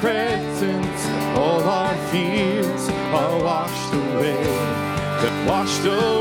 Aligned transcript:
presence, 0.00 1.06
all 1.36 1.62
our 1.62 1.94
fears 2.10 2.88
are 2.88 3.44
washed 3.44 3.92
away, 3.92 4.42
that 5.20 5.46
washed 5.46 5.84
away. 5.84 6.19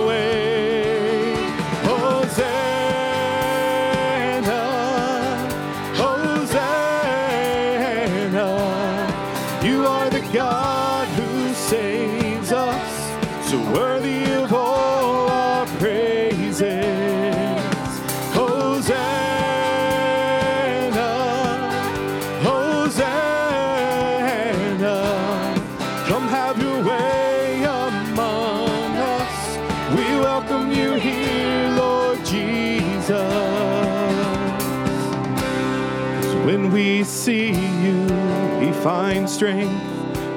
find 38.89 39.29
strength 39.29 39.85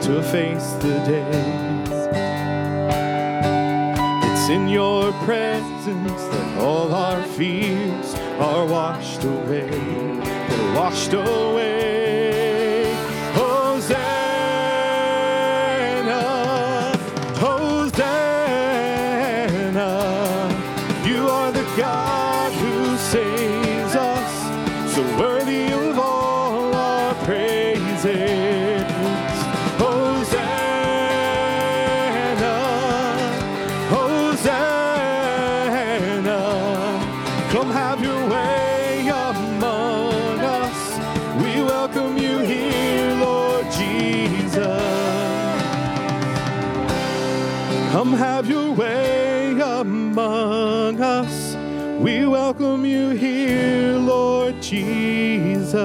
to 0.03 0.23
face 0.25 0.73
the 0.85 0.99
days. 1.09 1.89
It's 4.29 4.47
in 4.51 4.69
your 4.69 5.11
presence 5.25 6.23
that 6.33 6.59
all 6.61 6.93
our 6.93 7.23
fears 7.23 8.15
are 8.49 8.67
washed 8.67 9.25
away. 9.25 9.71
They're 9.71 10.75
washed 10.77 11.15
away. 11.15 12.93
Hosanna, 13.33 14.13
Hosanna, 17.47 18.03
you 21.07 21.27
are 21.27 21.53
the 21.53 21.65
God 21.75 22.53
who 22.53 22.99
saves 22.99 23.95
us, 23.97 24.31
so 24.95 25.03
worthy 25.19 25.73
of 25.73 25.99
all 25.99 26.75
our 26.75 27.15
praises. 27.25 28.42
Jesus. 54.73 55.83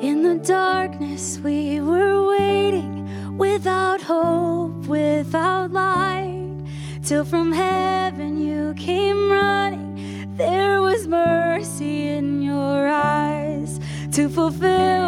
In 0.00 0.24
the 0.24 0.40
darkness, 0.42 1.38
we 1.44 1.80
were 1.80 2.26
waiting 2.28 3.38
without 3.38 4.02
hope, 4.02 4.84
without 4.88 5.70
light, 5.70 6.56
till 7.04 7.24
from 7.24 7.52
heaven 7.52 8.01
fulfill 14.32 15.01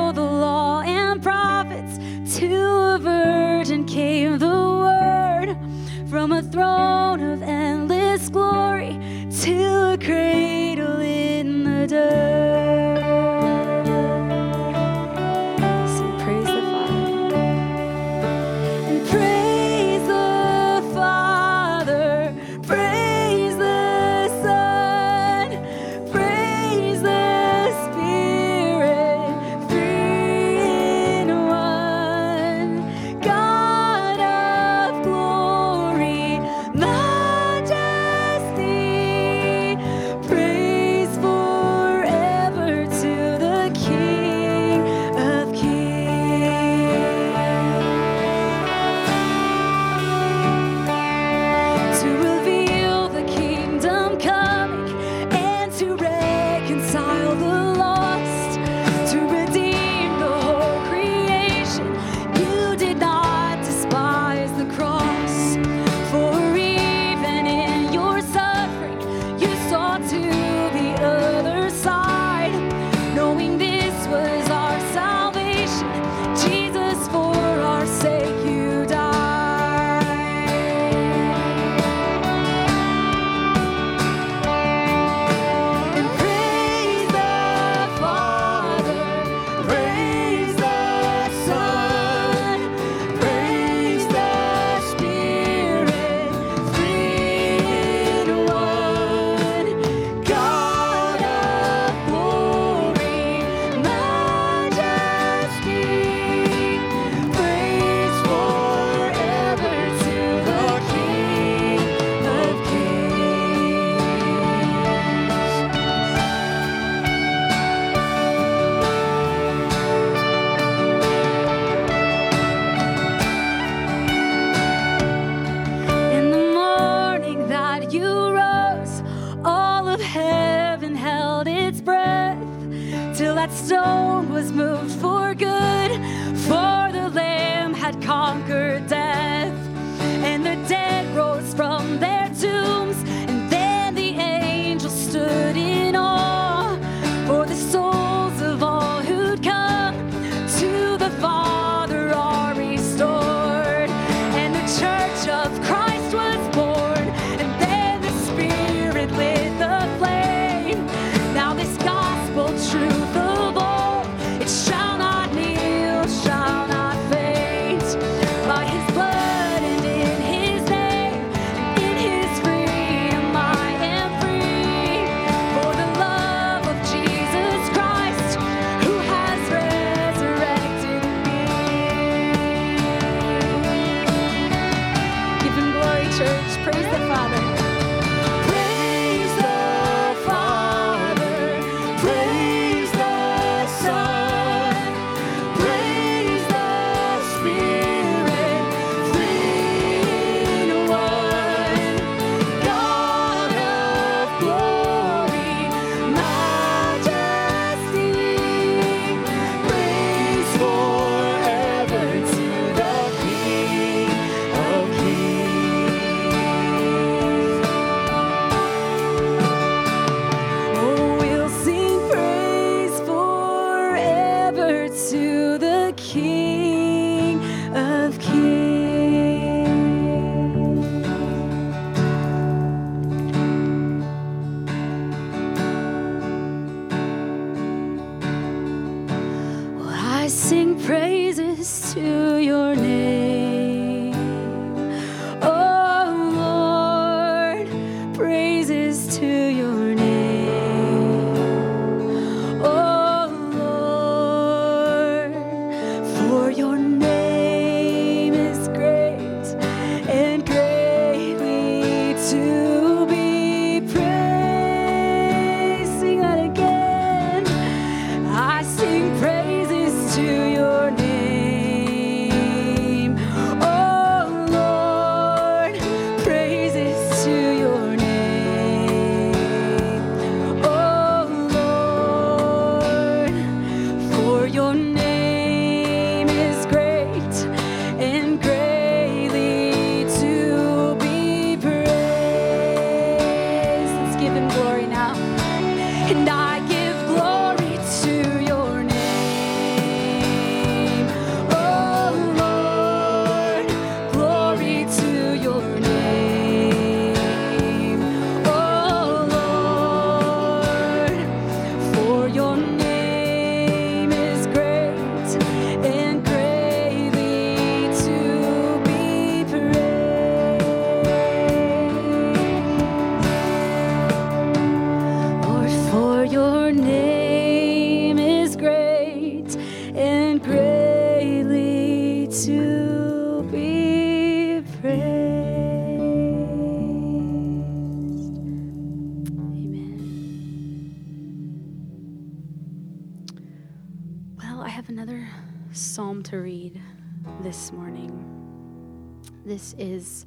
is 349.78 350.26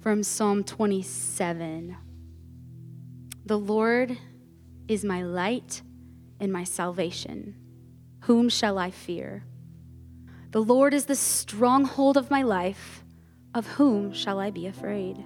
from 0.00 0.22
Psalm 0.22 0.64
27. 0.64 1.96
The 3.46 3.58
Lord 3.58 4.16
is 4.88 5.04
my 5.04 5.22
light 5.22 5.82
and 6.38 6.52
my 6.52 6.64
salvation. 6.64 7.54
Whom 8.20 8.48
shall 8.48 8.78
I 8.78 8.90
fear? 8.90 9.44
The 10.50 10.62
Lord 10.62 10.94
is 10.94 11.04
the 11.06 11.16
stronghold 11.16 12.16
of 12.16 12.30
my 12.30 12.42
life. 12.42 13.04
Of 13.54 13.66
whom 13.66 14.12
shall 14.12 14.38
I 14.38 14.50
be 14.50 14.66
afraid? 14.66 15.24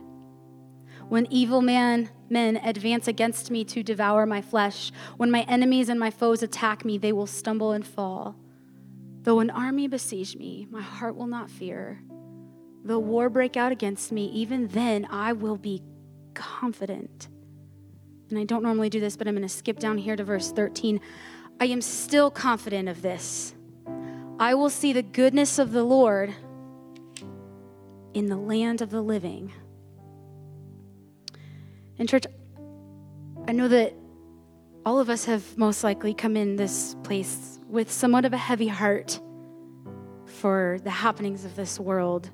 When 1.09 1.27
evil 1.31 1.61
man, 1.61 2.09
men 2.31 2.57
advance 2.57 3.07
against 3.07 3.51
me 3.51 3.65
to 3.65 3.83
devour 3.83 4.25
my 4.25 4.41
flesh, 4.41 4.91
when 5.19 5.31
my 5.31 5.43
enemies 5.43 5.89
and 5.89 6.01
my 6.01 6.11
foes 6.11 6.43
attack 6.43 6.85
me, 6.85 6.97
they 6.97 7.13
will 7.13 7.27
stumble 7.27 7.73
and 7.73 7.87
fall. 7.87 8.37
Though 9.23 9.41
an 9.41 9.51
army 9.51 9.89
besiege 9.89 10.37
me, 10.37 10.67
my 10.71 10.83
heart 10.83 11.17
will 11.17 11.27
not 11.27 11.51
fear. 11.51 12.01
Though 12.85 12.99
war 12.99 13.31
break 13.31 13.57
out 13.57 13.73
against 13.73 14.13
me, 14.13 14.27
even 14.27 14.69
then 14.69 15.07
I 15.11 15.33
will 15.33 15.57
be 15.57 15.83
confident. 16.35 17.29
And 18.31 18.39
I 18.39 18.45
don't 18.45 18.63
normally 18.63 18.91
do 18.91 19.01
this, 19.01 19.17
but 19.17 19.27
I'm 19.27 19.35
going 19.35 19.43
to 19.43 19.49
skip 19.49 19.79
down 19.79 19.97
here 19.97 20.17
to 20.17 20.25
verse 20.25 20.53
13. 20.53 21.01
I 21.61 21.67
am 21.67 21.81
still 21.81 22.31
confident 22.31 22.89
of 22.89 23.01
this. 23.01 23.55
I 24.39 24.55
will 24.55 24.71
see 24.71 24.93
the 24.93 25.03
goodness 25.03 25.59
of 25.59 25.73
the 25.73 25.85
Lord 25.85 26.35
in 28.13 28.27
the 28.27 28.37
land 28.37 28.83
of 28.83 28.91
the 28.91 29.01
living. 29.01 29.53
In 31.99 32.07
church, 32.07 32.27
I 33.47 33.53
know 33.53 33.69
that 33.69 33.95
all 34.85 34.99
of 34.99 35.09
us 35.09 35.25
have 35.25 35.57
most 35.57 35.85
likely 35.85 36.13
come 36.13 36.37
in 36.37 36.57
this 36.57 36.97
place 37.03 37.59
with 37.69 37.91
somewhat 37.91 38.25
of 38.25 38.33
a 38.33 38.39
heavy 38.39 38.69
heart 38.69 39.21
for 40.27 40.79
the 40.83 40.91
happenings 40.91 41.45
of 41.45 41.57
this 41.57 41.79
world, 41.79 42.31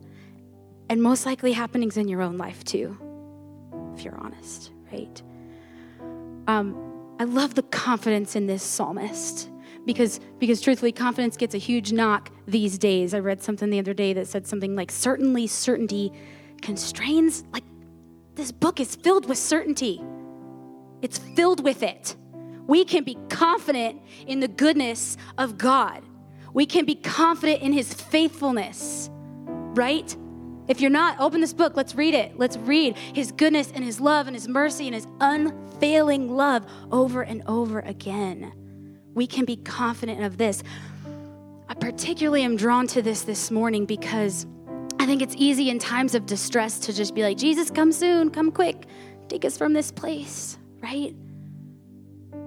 and 0.90 1.00
most 1.00 1.24
likely 1.24 1.52
happenings 1.52 1.96
in 1.96 2.08
your 2.08 2.20
own 2.20 2.36
life 2.36 2.64
too, 2.64 2.98
if 3.94 4.04
you're 4.04 4.18
honest, 4.18 4.72
right? 4.92 5.22
Um, 6.48 7.14
I 7.20 7.24
love 7.24 7.54
the 7.54 7.62
confidence 7.62 8.34
in 8.34 8.48
this 8.48 8.62
psalmist 8.62 9.48
because 9.86 10.18
because 10.40 10.60
truthfully 10.60 10.90
confidence 10.90 11.36
gets 11.36 11.54
a 11.54 11.58
huge 11.58 11.92
knock 11.92 12.32
these 12.48 12.76
days. 12.76 13.14
I 13.14 13.20
read 13.20 13.40
something 13.40 13.70
the 13.70 13.78
other 13.78 13.94
day 13.94 14.12
that 14.14 14.26
said 14.26 14.48
something 14.48 14.74
like 14.74 14.90
certainly 14.90 15.46
certainty 15.46 16.12
constrains 16.60 17.44
like 17.52 17.64
this 18.34 18.50
book 18.50 18.80
is 18.80 18.96
filled 18.96 19.28
with 19.28 19.38
certainty. 19.38 20.02
It's 21.02 21.18
filled 21.18 21.62
with 21.62 21.84
it. 21.84 22.16
We 22.66 22.84
can 22.84 23.04
be 23.04 23.16
confident 23.28 24.02
in 24.26 24.40
the 24.40 24.48
goodness 24.48 25.16
of 25.38 25.56
God. 25.56 26.02
We 26.52 26.66
can 26.66 26.84
be 26.84 26.96
confident 26.96 27.62
in 27.62 27.72
his 27.72 27.94
faithfulness, 27.94 29.08
right? 29.76 30.16
If 30.70 30.80
you're 30.80 30.88
not, 30.88 31.18
open 31.18 31.40
this 31.40 31.52
book. 31.52 31.76
Let's 31.76 31.96
read 31.96 32.14
it. 32.14 32.38
Let's 32.38 32.56
read 32.56 32.96
his 32.96 33.32
goodness 33.32 33.72
and 33.74 33.84
his 33.84 34.00
love 34.00 34.28
and 34.28 34.36
his 34.36 34.46
mercy 34.46 34.86
and 34.86 34.94
his 34.94 35.08
unfailing 35.20 36.36
love 36.36 36.64
over 36.92 37.22
and 37.22 37.42
over 37.48 37.80
again. 37.80 38.52
We 39.12 39.26
can 39.26 39.44
be 39.44 39.56
confident 39.56 40.22
of 40.22 40.38
this. 40.38 40.62
I 41.68 41.74
particularly 41.74 42.44
am 42.44 42.54
drawn 42.54 42.86
to 42.86 43.02
this 43.02 43.22
this 43.22 43.50
morning 43.50 43.84
because 43.84 44.46
I 45.00 45.06
think 45.06 45.22
it's 45.22 45.34
easy 45.36 45.70
in 45.70 45.80
times 45.80 46.14
of 46.14 46.24
distress 46.24 46.78
to 46.80 46.92
just 46.92 47.16
be 47.16 47.24
like, 47.24 47.36
Jesus, 47.36 47.68
come 47.68 47.90
soon, 47.90 48.30
come 48.30 48.52
quick, 48.52 48.86
take 49.26 49.44
us 49.44 49.58
from 49.58 49.72
this 49.72 49.90
place, 49.90 50.56
right? 50.80 51.16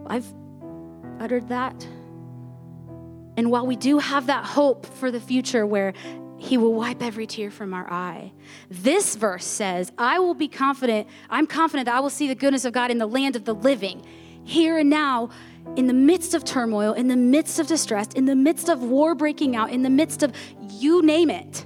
I've 0.07 0.33
uttered 1.19 1.49
that. 1.49 1.85
And 3.35 3.51
while 3.51 3.67
we 3.67 3.75
do 3.75 3.97
have 3.97 4.27
that 4.27 4.45
hope 4.45 4.85
for 4.85 5.11
the 5.11 5.19
future 5.19 5.65
where 5.65 5.93
he 6.43 6.57
will 6.57 6.73
wipe 6.73 7.01
every 7.01 7.25
tear 7.25 7.49
from 7.49 7.73
our 7.73 7.89
eye. 7.89 8.33
This 8.69 9.15
verse 9.15 9.45
says, 9.45 9.93
I 9.97 10.19
will 10.19 10.33
be 10.33 10.49
confident, 10.49 11.07
I'm 11.29 11.47
confident 11.47 11.85
that 11.85 11.95
I 11.95 12.01
will 12.01 12.09
see 12.09 12.27
the 12.27 12.35
goodness 12.35 12.65
of 12.65 12.73
God 12.73 12.91
in 12.91 12.97
the 12.97 13.07
land 13.07 13.37
of 13.37 13.45
the 13.45 13.55
living, 13.55 14.05
here 14.43 14.77
and 14.77 14.89
now, 14.89 15.29
in 15.77 15.87
the 15.87 15.93
midst 15.93 16.33
of 16.33 16.43
turmoil, 16.43 16.91
in 16.91 17.07
the 17.07 17.15
midst 17.15 17.59
of 17.59 17.67
distress, 17.67 18.07
in 18.13 18.25
the 18.25 18.35
midst 18.35 18.67
of 18.67 18.83
war 18.83 19.15
breaking 19.15 19.55
out, 19.55 19.71
in 19.71 19.83
the 19.83 19.89
midst 19.89 20.21
of 20.21 20.35
you 20.69 21.01
name 21.01 21.29
it. 21.29 21.65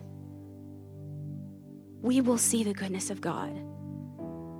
We 2.04 2.22
will 2.22 2.38
see 2.38 2.64
the 2.64 2.76
goodness 2.76 3.10
of 3.10 3.20
God. 3.20 3.58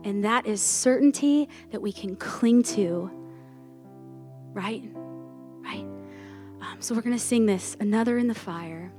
And 0.04 0.26
that 0.26 0.48
is 0.48 0.64
certainty 0.64 1.48
that 1.70 1.80
we 1.80 1.94
can 1.94 2.16
cling 2.16 2.64
to. 2.64 3.12
Right? 4.52 4.82
Right? 5.62 5.86
Um, 6.60 6.78
so 6.80 6.96
we're 6.96 7.02
going 7.02 7.16
to 7.16 7.24
sing 7.24 7.46
this, 7.46 7.78
Another 7.80 8.18
in 8.18 8.28
the 8.28 8.34
Fire 8.34 8.92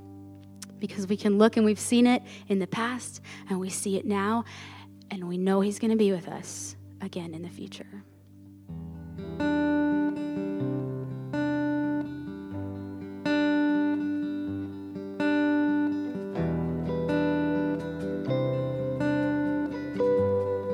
because 0.79 1.07
we 1.07 1.17
can 1.17 1.37
look 1.37 1.57
and 1.57 1.65
we've 1.65 1.79
seen 1.79 2.07
it 2.07 2.23
in 2.47 2.59
the 2.59 2.67
past 2.67 3.21
and 3.49 3.59
we 3.59 3.69
see 3.69 3.97
it 3.97 4.05
now 4.05 4.45
and 5.11 5.27
we 5.27 5.37
know 5.37 5.61
He's 5.61 5.79
going 5.79 5.91
to 5.91 5.97
be 5.97 6.11
with 6.11 6.27
us 6.27 6.75
again 7.01 7.33
in 7.33 7.41
the 7.41 7.49
future. 7.49 8.03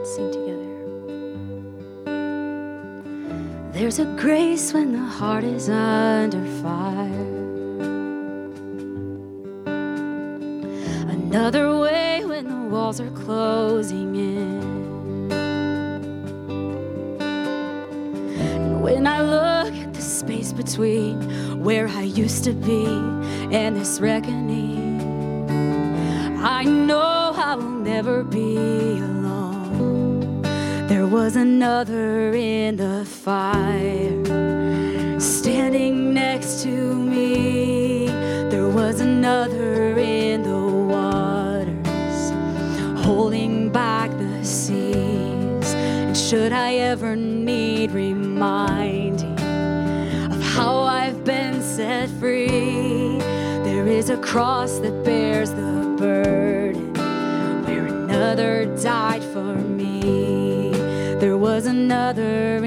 Sing 0.03 0.31
together. 0.31 0.75
There's 3.71 4.00
a 4.00 4.05
grace 4.17 4.74
when 4.74 4.93
the 4.93 5.00
heart 5.00 5.43
is 5.43 5.69
under 5.69 6.45
fire. 6.62 7.04
Walls 12.86 13.01
are 13.01 13.10
closing 13.25 14.15
in. 14.15 15.32
And 18.39 18.84
when 18.84 19.08
I 19.08 19.22
look 19.22 19.74
at 19.74 19.92
the 19.92 20.01
space 20.04 20.54
between 20.54 21.63
where 21.63 21.88
I 21.88 22.04
used 22.04 22.44
to 22.44 22.54
be 22.54 22.86
and 23.58 23.75
this 23.75 24.00
reckoning, 24.00 25.01
I 26.38 26.63
know 26.63 27.34
I 27.36 27.56
will 27.56 27.80
never 27.94 28.24
be 28.24 28.56
alone. 29.00 30.44
There 30.88 31.08
was 31.08 31.36
another 31.36 32.36
in 32.36 32.75
the 32.75 33.04
fire 33.04 34.24
standing 35.20 36.13
next 36.13 36.62
to 36.65 36.70
me. 36.70 38.06
There 38.51 38.70
was 38.70 39.00
another 39.00 39.64
cross 54.25 54.79
that 54.79 55.03
bears 55.03 55.51
the 55.51 55.96
burden 56.00 56.94
where 57.63 57.86
another 57.86 58.65
died 58.82 59.24
for 59.24 59.53
me. 59.53 60.72
There 61.20 61.38
was 61.38 61.67
another 61.67 62.60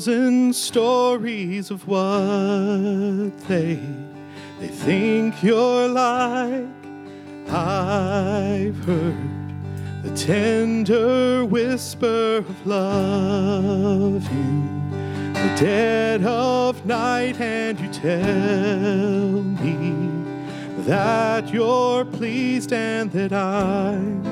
thousand 0.00 0.54
stories 0.54 1.70
of 1.70 1.86
what 1.86 3.38
they 3.48 3.78
they 4.58 4.68
think 4.68 5.42
you're 5.42 5.88
like. 5.88 6.64
I've 7.50 8.78
heard 8.86 9.52
the 10.02 10.16
tender 10.16 11.44
whisper 11.44 12.38
of 12.38 12.66
love 12.66 14.26
in 14.32 14.90
the 15.34 15.56
dead 15.58 16.24
of 16.24 16.86
night, 16.86 17.38
and 17.38 17.78
you 17.78 17.92
tell 17.92 19.42
me 19.62 19.98
that 20.84 21.52
you're 21.52 22.06
pleased 22.06 22.72
and 22.72 23.12
that 23.12 23.34
I'm 23.34 24.22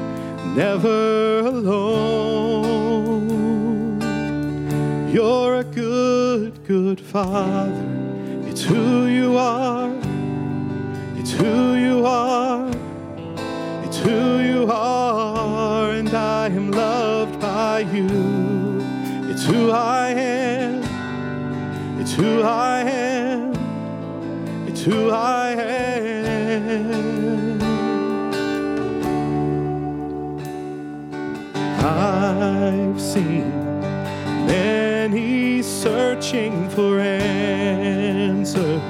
never 0.57 1.41
alone. 1.41 2.88
You're 5.21 5.57
a 5.57 5.65
good, 5.65 6.65
good 6.65 7.01
Father. 7.01 7.85
It's 8.47 8.63
who 8.63 9.07
you 9.07 9.37
are. 9.37 9.93
It's 11.17 11.33
who 11.33 11.75
you 11.75 12.07
are. 12.07 12.71
It's 13.83 13.99
who 13.99 14.39
you 14.39 14.71
are. 14.71 15.91
And 15.91 16.11
I 16.11 16.47
am 16.47 16.71
loved 16.71 17.41
by 17.41 17.81
you. 17.81 18.81
It's 19.29 19.45
who 19.45 19.73
I 19.73 20.11
am. 20.11 20.85
It's 22.01 22.15
who 22.15 22.43
I 22.43 22.83
am. 22.83 23.55
It's 24.69 24.83
who 24.85 25.11
I 25.11 25.49
am. 25.51 26.39
I've 31.81 33.01
seen 33.01 33.58
and 34.51 35.13
he's 35.13 35.67
searching 35.67 36.69
for 36.71 37.01
answers 37.01 38.83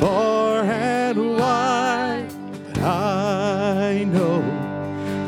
far 0.00 0.62
and 0.62 1.38
wide. 1.38 2.28
But 2.68 2.78
I 2.82 4.04
know 4.04 4.40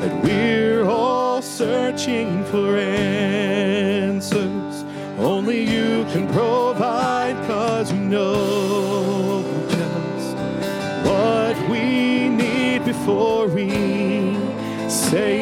that 0.00 0.24
we're 0.24 0.84
all 0.84 1.42
searching 1.42 2.44
for 2.46 2.76
answers. 2.78 4.84
Only 5.18 5.62
you 5.62 6.04
can 6.12 6.26
provide, 6.28 7.36
cause 7.46 7.92
you 7.92 7.98
know 8.00 9.44
just 9.68 10.36
what 11.06 11.56
we 11.68 12.28
need 12.28 12.84
before 12.84 13.46
we 13.48 13.68
say 14.88 15.41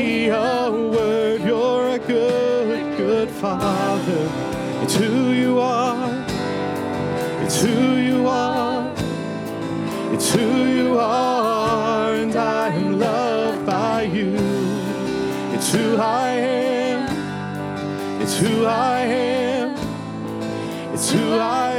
It's 10.23 10.35
who 10.35 10.67
you 10.67 10.99
are, 10.99 12.13
and 12.13 12.37
I 12.37 12.69
am 12.69 12.99
loved 12.99 13.65
by 13.65 14.03
you. 14.03 14.35
It's 15.55 15.73
who 15.73 15.97
I 15.97 16.33
am. 16.33 18.21
It's 18.21 18.37
who 18.37 18.67
I 18.67 19.01
am. 19.01 19.75
It's 20.93 21.11
who 21.11 21.39
I 21.39 21.69
am. 21.69 21.70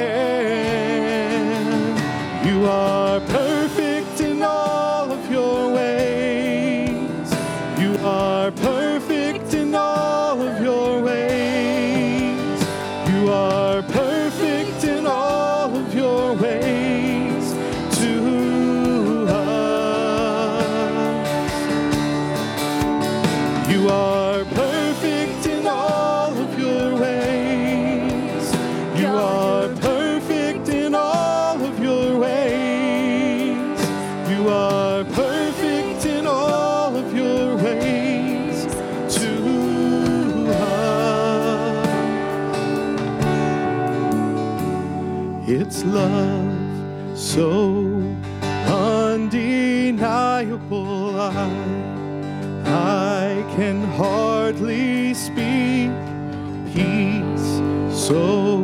So 58.11 58.59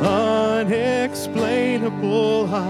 unexplainable. 0.00 2.48
I, 2.54 2.62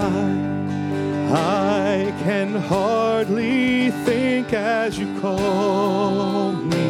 I 1.31 2.15
can 2.23 2.55
hardly 2.55 3.91
think 4.07 4.55
as 4.55 4.99
you 4.99 5.21
call 5.21 6.53
me. 6.53 6.89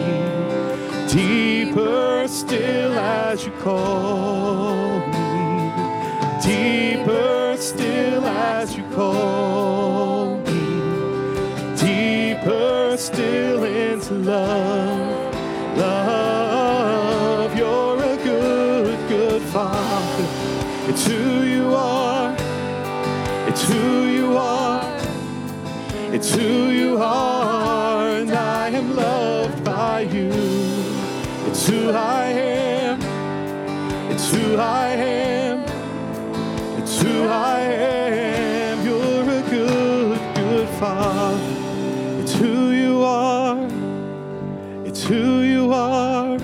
Deeper 1.09 2.29
still 2.29 2.93
as 2.93 3.45
you 3.45 3.51
call 3.67 5.01
me. 5.09 5.73
Deeper 6.41 7.57
still 7.59 8.25
as 8.25 8.77
you 8.77 8.85
call 8.95 10.37
me. 10.47 10.61
Deeper 11.77 12.97
still 12.97 13.65
into 13.65 14.15
love. 14.15 15.20
It's 26.33 26.39
who 26.39 26.69
you 26.69 26.97
are. 26.97 28.07
And 28.07 28.31
I 28.31 28.69
am 28.69 28.95
loved 28.95 29.65
by 29.65 30.03
you. 30.03 30.31
It's 31.49 31.67
who 31.67 31.91
I 31.91 32.27
am. 32.27 33.01
It's 34.13 34.33
who 34.33 34.55
I 34.57 34.91
am. 34.91 35.59
It's 36.79 37.03
who 37.03 37.25
I 37.25 37.61
am. 37.63 38.87
You're 38.87 39.29
a 39.41 39.43
good, 39.51 40.35
good 40.37 40.69
father. 40.79 41.41
It's 42.23 42.35
who 42.35 42.71
you 42.71 43.03
are. 43.03 43.69
It's 44.87 45.03
who 45.03 45.41
you 45.41 45.73
are. 45.73 46.39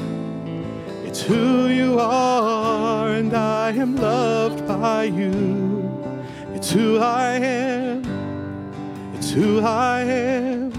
It's 1.04 1.20
who 1.20 1.68
you 1.68 2.00
are. 2.00 3.10
And 3.10 3.32
I 3.32 3.70
am 3.70 3.94
loved 3.94 4.66
by 4.66 5.04
you. 5.04 6.10
It's 6.56 6.72
who 6.72 6.98
I 6.98 7.34
am. 7.34 7.85
Who 9.36 9.60
I 9.60 10.00
am. 10.00 10.72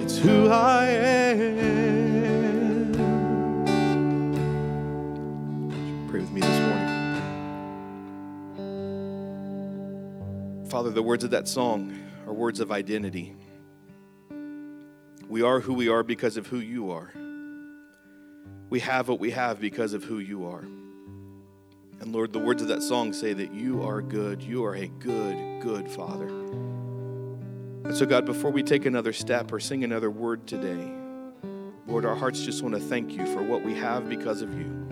It's 0.00 0.16
who 0.16 0.48
I 0.48 0.86
am. 0.86 2.92
Pray 6.08 6.20
with 6.20 6.30
me 6.30 6.40
this 6.40 6.60
morning. 6.60 6.88
Father, 10.70 10.88
the 10.88 11.02
words 11.02 11.24
of 11.24 11.30
that 11.32 11.46
song 11.46 11.94
are 12.26 12.32
words 12.32 12.58
of 12.58 12.72
identity. 12.72 13.36
We 15.28 15.42
are 15.42 15.60
who 15.60 15.74
we 15.74 15.90
are 15.90 16.02
because 16.02 16.38
of 16.38 16.46
who 16.46 16.60
you 16.60 16.90
are. 16.90 17.12
We 18.70 18.80
have 18.80 19.10
what 19.10 19.20
we 19.20 19.30
have 19.32 19.60
because 19.60 19.92
of 19.92 20.04
who 20.04 20.20
you 20.20 20.46
are. 20.46 20.64
And 22.00 22.14
Lord, 22.14 22.32
the 22.32 22.38
words 22.38 22.62
of 22.62 22.68
that 22.68 22.82
song 22.82 23.12
say 23.12 23.34
that 23.34 23.52
you 23.52 23.82
are 23.82 24.00
good. 24.00 24.42
You 24.42 24.64
are 24.64 24.74
a 24.74 24.86
good, 24.86 25.60
good 25.60 25.90
Father. 25.90 26.30
And 27.84 27.96
so, 27.96 28.06
God, 28.06 28.24
before 28.24 28.50
we 28.50 28.62
take 28.62 28.86
another 28.86 29.12
step 29.12 29.52
or 29.52 29.58
sing 29.58 29.84
another 29.84 30.10
word 30.10 30.46
today, 30.46 30.92
Lord, 31.86 32.04
our 32.04 32.14
hearts 32.14 32.42
just 32.42 32.62
want 32.62 32.74
to 32.74 32.80
thank 32.80 33.12
you 33.12 33.26
for 33.26 33.42
what 33.42 33.62
we 33.62 33.74
have 33.74 34.08
because 34.08 34.40
of 34.40 34.54
you. 34.54 34.82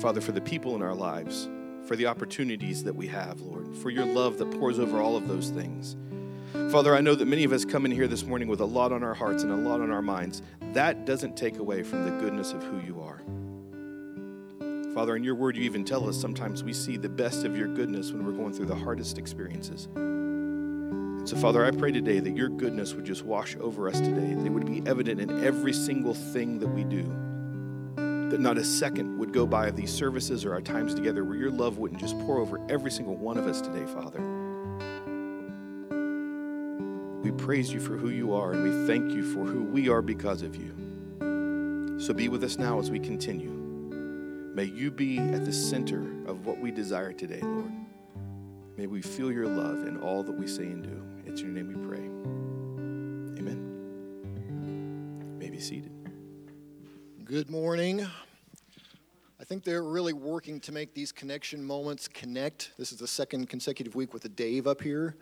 Father, 0.00 0.20
for 0.20 0.32
the 0.32 0.40
people 0.40 0.74
in 0.76 0.82
our 0.82 0.94
lives, 0.94 1.48
for 1.86 1.96
the 1.96 2.06
opportunities 2.06 2.84
that 2.84 2.94
we 2.94 3.06
have, 3.08 3.40
Lord, 3.40 3.74
for 3.76 3.90
your 3.90 4.06
love 4.06 4.38
that 4.38 4.50
pours 4.52 4.78
over 4.78 5.00
all 5.00 5.16
of 5.16 5.26
those 5.26 5.50
things. 5.50 5.96
Father, 6.70 6.94
I 6.94 7.00
know 7.00 7.14
that 7.14 7.26
many 7.26 7.44
of 7.44 7.52
us 7.52 7.64
come 7.64 7.84
in 7.84 7.90
here 7.90 8.06
this 8.06 8.24
morning 8.24 8.48
with 8.48 8.60
a 8.60 8.64
lot 8.64 8.92
on 8.92 9.02
our 9.02 9.14
hearts 9.14 9.42
and 9.42 9.52
a 9.52 9.56
lot 9.56 9.80
on 9.80 9.90
our 9.90 10.02
minds. 10.02 10.42
That 10.72 11.06
doesn't 11.06 11.36
take 11.36 11.58
away 11.58 11.82
from 11.82 12.04
the 12.04 12.10
goodness 12.22 12.52
of 12.52 12.62
who 12.62 12.80
you 12.80 13.00
are. 13.00 13.22
Father, 14.94 15.14
in 15.14 15.22
your 15.22 15.36
word, 15.36 15.56
you 15.56 15.62
even 15.62 15.84
tell 15.84 16.08
us 16.08 16.20
sometimes 16.20 16.64
we 16.64 16.72
see 16.72 16.96
the 16.96 17.08
best 17.08 17.44
of 17.44 17.56
your 17.56 17.68
goodness 17.68 18.10
when 18.10 18.24
we're 18.24 18.32
going 18.32 18.52
through 18.52 18.66
the 18.66 18.74
hardest 18.74 19.18
experiences. 19.18 19.86
And 19.94 21.28
so, 21.28 21.36
Father, 21.36 21.64
I 21.64 21.70
pray 21.70 21.92
today 21.92 22.18
that 22.18 22.36
your 22.36 22.48
goodness 22.48 22.94
would 22.94 23.04
just 23.04 23.24
wash 23.24 23.56
over 23.60 23.88
us 23.88 24.00
today, 24.00 24.34
that 24.34 24.44
it 24.44 24.50
would 24.50 24.66
be 24.66 24.82
evident 24.86 25.20
in 25.20 25.44
every 25.44 25.72
single 25.72 26.12
thing 26.12 26.58
that 26.58 26.66
we 26.66 26.82
do. 26.82 27.04
That 28.30 28.40
not 28.40 28.58
a 28.58 28.64
second 28.64 29.16
would 29.18 29.32
go 29.32 29.46
by 29.46 29.68
of 29.68 29.76
these 29.76 29.92
services 29.92 30.44
or 30.44 30.54
our 30.54 30.60
times 30.60 30.92
together 30.92 31.22
where 31.22 31.36
your 31.36 31.50
love 31.52 31.78
wouldn't 31.78 32.00
just 32.00 32.18
pour 32.20 32.38
over 32.38 32.58
every 32.68 32.90
single 32.90 33.16
one 33.16 33.38
of 33.38 33.46
us 33.46 33.60
today, 33.60 33.86
Father. 33.86 34.20
We 37.22 37.30
praise 37.30 37.72
you 37.72 37.78
for 37.78 37.96
who 37.96 38.08
you 38.08 38.34
are, 38.34 38.52
and 38.52 38.64
we 38.64 38.86
thank 38.88 39.12
you 39.12 39.22
for 39.22 39.44
who 39.44 39.62
we 39.62 39.88
are 39.88 40.02
because 40.02 40.42
of 40.42 40.56
you. 40.56 41.98
So 42.00 42.12
be 42.12 42.28
with 42.28 42.42
us 42.42 42.58
now 42.58 42.80
as 42.80 42.90
we 42.90 42.98
continue. 42.98 43.59
May 44.52 44.64
you 44.64 44.90
be 44.90 45.18
at 45.18 45.44
the 45.44 45.52
center 45.52 46.00
of 46.26 46.44
what 46.44 46.58
we 46.58 46.72
desire 46.72 47.12
today, 47.12 47.38
Lord. 47.40 47.70
May 48.76 48.88
we 48.88 49.00
feel 49.00 49.30
your 49.30 49.46
love 49.46 49.86
in 49.86 49.96
all 49.98 50.24
that 50.24 50.32
we 50.32 50.48
say 50.48 50.64
and 50.64 50.82
do. 50.82 51.04
It's 51.24 51.40
your 51.40 51.52
name 51.52 51.68
we 51.68 51.86
pray. 51.86 52.04
Amen. 53.38 53.60
You 54.34 55.38
may 55.38 55.50
be 55.50 55.60
seated. 55.60 55.92
Good 57.24 57.48
morning. 57.48 58.04
I 59.40 59.44
think 59.44 59.62
they're 59.62 59.84
really 59.84 60.14
working 60.14 60.58
to 60.60 60.72
make 60.72 60.94
these 60.94 61.12
connection 61.12 61.64
moments 61.64 62.08
connect. 62.08 62.72
This 62.76 62.90
is 62.90 62.98
the 62.98 63.06
second 63.06 63.48
consecutive 63.48 63.94
week 63.94 64.12
with 64.12 64.24
a 64.24 64.28
Dave 64.28 64.66
up 64.66 64.82
here. 64.82 65.14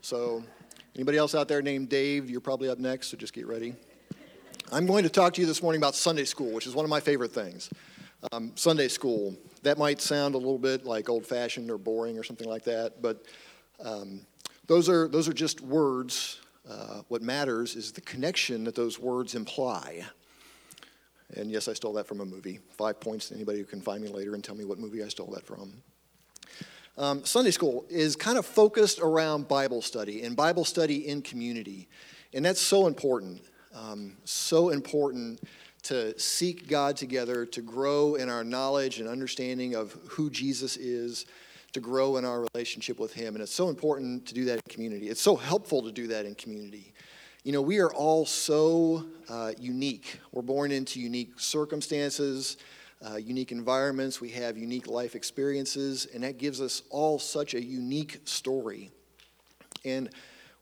So, 0.00 0.42
anybody 0.96 1.16
else 1.16 1.36
out 1.36 1.46
there 1.46 1.62
named 1.62 1.90
Dave, 1.90 2.28
you're 2.28 2.40
probably 2.40 2.68
up 2.68 2.80
next, 2.80 3.06
so 3.06 3.16
just 3.16 3.34
get 3.34 3.46
ready. 3.46 3.76
I'm 4.72 4.84
going 4.84 5.04
to 5.04 5.10
talk 5.10 5.34
to 5.34 5.40
you 5.40 5.46
this 5.46 5.62
morning 5.62 5.80
about 5.80 5.94
Sunday 5.94 6.24
school, 6.24 6.50
which 6.50 6.66
is 6.66 6.74
one 6.74 6.84
of 6.84 6.90
my 6.90 6.98
favorite 6.98 7.32
things. 7.32 7.70
Um, 8.32 8.52
Sunday 8.56 8.88
school, 8.88 9.36
that 9.62 9.78
might 9.78 10.00
sound 10.00 10.34
a 10.34 10.38
little 10.38 10.58
bit 10.58 10.84
like 10.84 11.08
old 11.08 11.24
fashioned 11.24 11.70
or 11.70 11.78
boring 11.78 12.18
or 12.18 12.24
something 12.24 12.48
like 12.48 12.64
that, 12.64 13.00
but 13.00 13.24
um, 13.84 14.22
those, 14.66 14.88
are, 14.88 15.06
those 15.06 15.28
are 15.28 15.32
just 15.32 15.60
words. 15.60 16.40
Uh, 16.68 17.02
what 17.08 17.22
matters 17.22 17.76
is 17.76 17.92
the 17.92 18.00
connection 18.00 18.64
that 18.64 18.74
those 18.74 18.98
words 18.98 19.34
imply. 19.34 20.04
And 21.34 21.50
yes, 21.50 21.68
I 21.68 21.74
stole 21.74 21.92
that 21.94 22.06
from 22.06 22.20
a 22.20 22.24
movie. 22.24 22.58
Five 22.76 23.00
points 23.00 23.28
to 23.28 23.34
anybody 23.34 23.58
who 23.58 23.64
can 23.64 23.80
find 23.80 24.02
me 24.02 24.08
later 24.08 24.34
and 24.34 24.42
tell 24.42 24.54
me 24.54 24.64
what 24.64 24.78
movie 24.78 25.02
I 25.02 25.08
stole 25.08 25.30
that 25.34 25.46
from. 25.46 25.72
Um, 26.96 27.24
Sunday 27.24 27.52
school 27.52 27.86
is 27.88 28.16
kind 28.16 28.36
of 28.36 28.44
focused 28.44 28.98
around 28.98 29.46
Bible 29.46 29.80
study 29.80 30.22
and 30.24 30.34
Bible 30.34 30.64
study 30.64 31.06
in 31.06 31.22
community. 31.22 31.88
And 32.34 32.44
that's 32.44 32.60
so 32.60 32.88
important. 32.88 33.42
Um, 33.72 34.16
so 34.24 34.70
important 34.70 35.40
to 35.88 36.18
seek 36.18 36.68
God 36.68 36.98
together, 36.98 37.46
to 37.46 37.62
grow 37.62 38.16
in 38.16 38.28
our 38.28 38.44
knowledge 38.44 39.00
and 39.00 39.08
understanding 39.08 39.74
of 39.74 39.96
who 40.06 40.28
Jesus 40.28 40.76
is, 40.76 41.24
to 41.72 41.80
grow 41.80 42.18
in 42.18 42.26
our 42.26 42.46
relationship 42.52 42.98
with 42.98 43.14
Him. 43.14 43.34
And 43.34 43.42
it's 43.42 43.54
so 43.54 43.70
important 43.70 44.26
to 44.26 44.34
do 44.34 44.44
that 44.44 44.56
in 44.56 44.62
community. 44.68 45.08
It's 45.08 45.22
so 45.22 45.34
helpful 45.34 45.82
to 45.84 45.90
do 45.90 46.06
that 46.08 46.26
in 46.26 46.34
community. 46.34 46.92
You 47.42 47.52
know, 47.52 47.62
we 47.62 47.78
are 47.78 47.90
all 47.90 48.26
so 48.26 49.06
uh, 49.30 49.52
unique. 49.58 50.20
We're 50.30 50.42
born 50.42 50.72
into 50.72 51.00
unique 51.00 51.40
circumstances, 51.40 52.58
uh, 53.00 53.16
unique 53.16 53.50
environments. 53.50 54.20
We 54.20 54.28
have 54.32 54.58
unique 54.58 54.88
life 54.88 55.14
experiences, 55.14 56.06
and 56.12 56.22
that 56.22 56.36
gives 56.36 56.60
us 56.60 56.82
all 56.90 57.18
such 57.18 57.54
a 57.54 57.64
unique 57.64 58.20
story. 58.26 58.90
And 59.86 60.10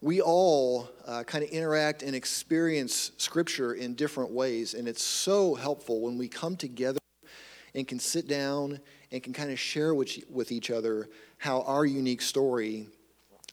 we 0.07 0.21
all 0.21 0.89
uh, 1.05 1.25
kind 1.25 1.43
of 1.43 1.51
interact 1.51 2.05
and 2.05 2.15
experience 2.15 3.11
Scripture 3.17 3.75
in 3.75 3.95
different 3.95 4.31
ways, 4.31 4.75
and 4.75 4.87
it's 4.87 5.03
so 5.03 5.57
helpful 5.57 6.01
when 6.01 6.17
we 6.17 6.29
come 6.29 6.57
together 6.57 7.01
and 7.75 7.89
can 7.89 7.99
sit 7.99 8.29
down 8.29 8.79
and 9.11 9.21
can 9.21 9.33
kind 9.33 9.51
of 9.51 9.59
share 9.59 9.97
with, 9.97 10.17
with 10.31 10.53
each 10.53 10.71
other 10.71 11.09
how 11.39 11.63
our 11.63 11.85
unique 11.85 12.23
story 12.23 12.87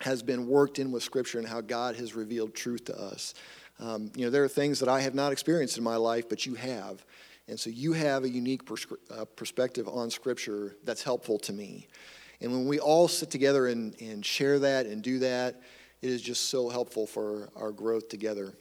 has 0.02 0.22
been 0.22 0.48
worked 0.48 0.78
in 0.78 0.92
with 0.92 1.02
Scripture 1.02 1.39
and 1.39 1.48
how 1.48 1.60
God 1.60 1.96
has 1.96 2.13
revealed 2.13 2.54
truth 2.54 2.86
to 2.86 3.02
us. 3.02 3.34
Um, 3.80 4.12
you 4.16 4.24
know, 4.24 4.30
there 4.30 4.44
are 4.44 4.48
things 4.48 4.80
that 4.80 4.88
I 4.88 5.02
have 5.02 5.16
not 5.16 5.32
experienced 5.32 5.80
in 5.80 5.84
my 5.84 5.96
life, 5.96 6.30
but 6.30 6.46
you 6.46 6.54
have. 6.54 7.04
And 7.48 7.60
so 7.60 7.72
you 7.72 7.94
have 7.94 8.26
a 8.26 8.30
unique 8.30 8.62
uh, 9.10 9.26
perspective 9.26 9.88
on 9.88 10.12
Scripture 10.12 10.76
that's 10.84 11.02
helpful 11.02 11.39
to 11.39 11.52
me. 11.52 11.88
And 12.42 12.52
when 12.52 12.68
we 12.68 12.78
all 12.78 13.08
sit 13.08 13.32
together 13.32 13.66
and, 13.66 14.00
and 14.00 14.24
share 14.24 14.60
that 14.60 14.86
and 14.86 15.02
do 15.02 15.18
that, 15.18 15.60
it 16.04 16.10
is 16.10 16.22
just 16.22 16.50
so 16.50 16.68
helpful 16.68 17.08
for 17.08 17.50
our 17.56 17.72
growth 17.72 18.10
together. 18.10 18.54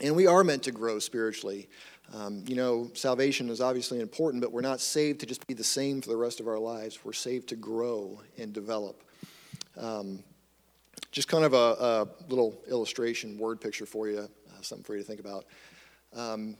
And 0.00 0.14
we 0.14 0.28
are 0.28 0.44
meant 0.44 0.62
to 0.62 0.70
grow 0.70 1.00
spiritually. 1.00 1.68
Um, 2.14 2.44
you 2.46 2.54
know, 2.54 2.92
salvation 2.94 3.50
is 3.50 3.60
obviously 3.60 3.98
important, 3.98 4.40
but 4.40 4.52
we're 4.52 4.60
not 4.60 4.80
saved 4.80 5.18
to 5.20 5.26
just 5.26 5.44
be 5.48 5.54
the 5.54 5.64
same 5.64 6.00
for 6.00 6.10
the 6.10 6.16
rest 6.16 6.38
of 6.38 6.46
our 6.46 6.60
lives. 6.60 7.04
We're 7.04 7.12
saved 7.12 7.48
to 7.48 7.56
grow 7.56 8.22
and 8.38 8.52
develop. 8.52 9.02
Um, 9.76 10.22
just 11.10 11.26
kind 11.26 11.44
of 11.44 11.54
a, 11.54 11.56
a, 11.56 12.08
little 12.28 12.62
illustration, 12.70 13.36
word 13.36 13.60
picture 13.60 13.84
for 13.84 14.08
you, 14.08 14.20
uh, 14.20 14.62
something 14.62 14.84
for 14.84 14.94
you 14.94 15.02
to 15.02 15.06
think 15.08 15.18
about. 15.18 15.44
Um, 16.14 16.56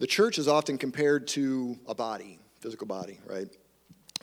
The 0.00 0.06
church 0.06 0.36
is 0.36 0.48
often 0.48 0.76
compared 0.76 1.28
to 1.28 1.78
a 1.88 1.94
body, 1.94 2.38
physical 2.60 2.86
body, 2.86 3.20
right? 3.24 3.48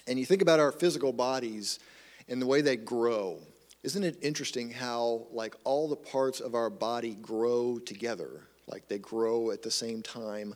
And 0.06 0.20
you 0.20 0.28
think 0.28 0.44
about 0.44 0.60
our 0.60 0.72
physical 0.72 1.12
bodies 1.12 1.80
and 2.28 2.39
the 2.39 2.46
way 2.46 2.62
they 2.62 2.76
grow. 2.76 3.39
Isn't 3.84 4.04
it 4.04 4.17
interesting 4.22 4.72
how, 4.72 5.28
like, 5.32 5.56
all 5.65 5.89
the 5.89 5.98
parts 5.98 6.39
of 6.39 6.56
our 6.56 6.69
body 6.69 7.15
grow 7.15 7.80
together? 7.80 8.48
Like, 8.65 8.88
they 8.88 8.98
grow 8.98 9.52
at 9.52 9.62
the 9.62 9.72
same 9.72 10.02
time, 10.02 10.56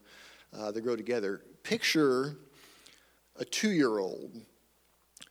uh, 0.57 0.71
they 0.71 0.79
grow 0.79 0.95
together. 0.95 1.41
Picture 1.63 2.37
a 3.35 3.43
two 3.43 3.71
year 3.71 3.99
old. 3.99 4.31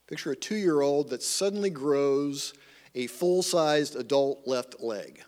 Picture 0.07 0.33
a 0.33 0.37
two 0.37 0.57
year 0.57 0.83
old 0.83 1.09
that 1.11 1.23
suddenly 1.23 1.71
grows 1.71 2.53
a 2.95 3.07
full 3.07 3.43
sized 3.43 3.97
adult 3.97 4.47
left 4.47 4.81
leg. 4.81 5.23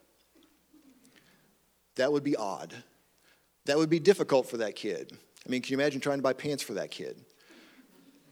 That 1.96 2.12
would 2.12 2.22
be 2.22 2.36
odd. 2.36 2.74
That 3.64 3.78
would 3.78 3.90
be 3.90 3.98
difficult 3.98 4.48
for 4.48 4.58
that 4.58 4.76
kid. 4.76 5.12
I 5.46 5.50
mean, 5.50 5.62
can 5.62 5.72
you 5.72 5.78
imagine 5.78 6.00
trying 6.00 6.18
to 6.18 6.22
buy 6.22 6.34
pants 6.34 6.62
for 6.62 6.74
that 6.74 6.90
kid? 6.90 7.16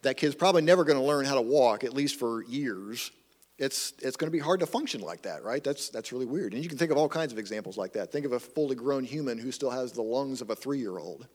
That 0.03 0.17
kid's 0.17 0.35
probably 0.35 0.63
never 0.63 0.85
going 0.85 0.99
to 0.99 1.05
learn 1.05 1.25
how 1.25 1.35
to 1.35 1.43
walk, 1.43 1.85
at 1.85 1.95
least 1.95 2.19
for 2.19 2.45
years. 2.45 3.11
It's, 3.59 3.95
it's 4.03 4.17
going 4.17 4.31
to 4.31 4.37
be 4.37 4.39
hard 4.39 4.61
to 4.61 4.67
function 4.67 5.01
like 5.01 5.23
that, 5.23 5.43
right? 5.43 5.65
That's, 5.65 5.89
that's 5.89 6.13
really 6.13 6.27
weird. 6.27 6.53
And 6.53 6.63
you 6.63 6.69
can 6.69 6.77
think 6.77 6.91
of 6.91 6.99
all 6.99 7.09
kinds 7.09 7.33
of 7.33 7.39
examples 7.39 7.79
like 7.79 7.95
that. 7.95 8.13
Think 8.13 8.27
of 8.27 8.33
a 8.33 8.41
fully 8.41 8.77
grown 8.77 9.03
human 9.03 9.39
who 9.39 9.51
still 9.51 9.71
has 9.71 9.93
the 9.93 10.03
lungs 10.03 10.43
of 10.43 10.51
a 10.51 10.57
three 10.57 10.79
year 10.79 10.99
old. 10.99 11.27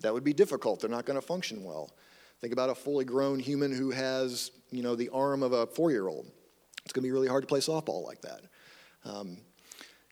That 0.00 0.12
would 0.12 0.24
be 0.24 0.34
difficult. 0.34 0.80
They're 0.80 0.90
not 0.90 1.06
going 1.06 1.18
to 1.18 1.26
function 1.26 1.64
well. 1.64 1.94
Think 2.42 2.52
about 2.52 2.68
a 2.68 2.74
fully 2.74 3.06
grown 3.06 3.38
human 3.38 3.74
who 3.74 3.90
has, 3.90 4.50
you 4.70 4.82
know, 4.82 4.94
the 4.94 5.08
arm 5.08 5.42
of 5.42 5.52
a 5.52 5.66
four 5.66 5.90
year 5.90 6.06
old. 6.06 6.26
It's 6.84 6.92
going 6.92 7.02
to 7.02 7.08
be 7.08 7.12
really 7.12 7.28
hard 7.28 7.42
to 7.42 7.48
play 7.48 7.60
softball 7.60 8.04
like 8.04 8.20
that. 8.20 8.42
Um, 9.04 9.38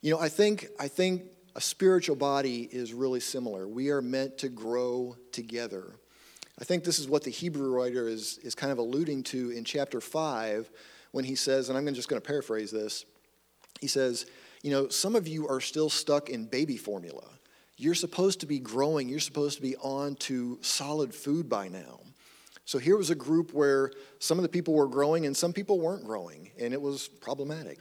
you 0.01 0.11
know, 0.11 0.19
I 0.19 0.31
think, 0.31 0.69
I 0.81 0.89
think 0.89 1.25
a 1.55 1.61
spiritual 1.61 2.17
body 2.17 2.63
is 2.73 2.95
really 2.95 3.21
similar. 3.21 3.69
We 3.69 3.91
are 3.91 4.01
meant 4.01 4.39
to 4.39 4.49
grow 4.49 5.17
together. 5.31 5.95
I 6.59 6.65
think 6.65 6.85
this 6.85 6.99
is 6.99 7.09
what 7.09 7.23
the 7.23 7.31
Hebrew 7.31 7.71
writer 7.71 8.09
is, 8.09 8.39
is 8.39 8.55
kind 8.55 8.73
of 8.73 8.79
alluding 8.79 9.25
to 9.25 9.51
in 9.51 9.65
chapter 9.65 10.01
5 10.01 10.71
when 11.14 11.24
he 11.24 11.37
says, 11.37 11.68
and 11.68 11.79
I'm 11.79 11.87
just 11.94 12.09
going 12.09 12.20
to 12.20 12.27
paraphrase 12.27 12.72
this. 12.72 13.05
He 13.81 13.87
says, 13.87 14.27
You 14.64 14.72
know, 14.72 14.88
some 14.88 15.14
of 15.14 15.29
you 15.29 15.46
are 15.46 15.61
still 15.61 15.88
stuck 15.88 16.29
in 16.29 16.46
baby 16.46 16.77
formula. 16.77 17.22
You're 17.77 17.94
supposed 17.94 18.40
to 18.40 18.46
be 18.46 18.59
growing, 18.59 19.09
you're 19.09 19.20
supposed 19.20 19.55
to 19.55 19.62
be 19.62 19.77
on 19.77 20.16
to 20.16 20.59
solid 20.61 21.14
food 21.14 21.48
by 21.48 21.68
now. 21.68 22.00
So 22.64 22.79
here 22.79 22.96
was 22.96 23.11
a 23.11 23.14
group 23.14 23.55
where 23.55 23.92
some 24.18 24.38
of 24.38 24.42
the 24.42 24.48
people 24.48 24.74
were 24.74 24.88
growing 24.88 25.24
and 25.24 25.37
some 25.37 25.53
people 25.53 25.79
weren't 25.79 26.05
growing, 26.05 26.50
and 26.59 26.74
it 26.74 26.83
was 26.83 27.07
problematic. 27.07 27.79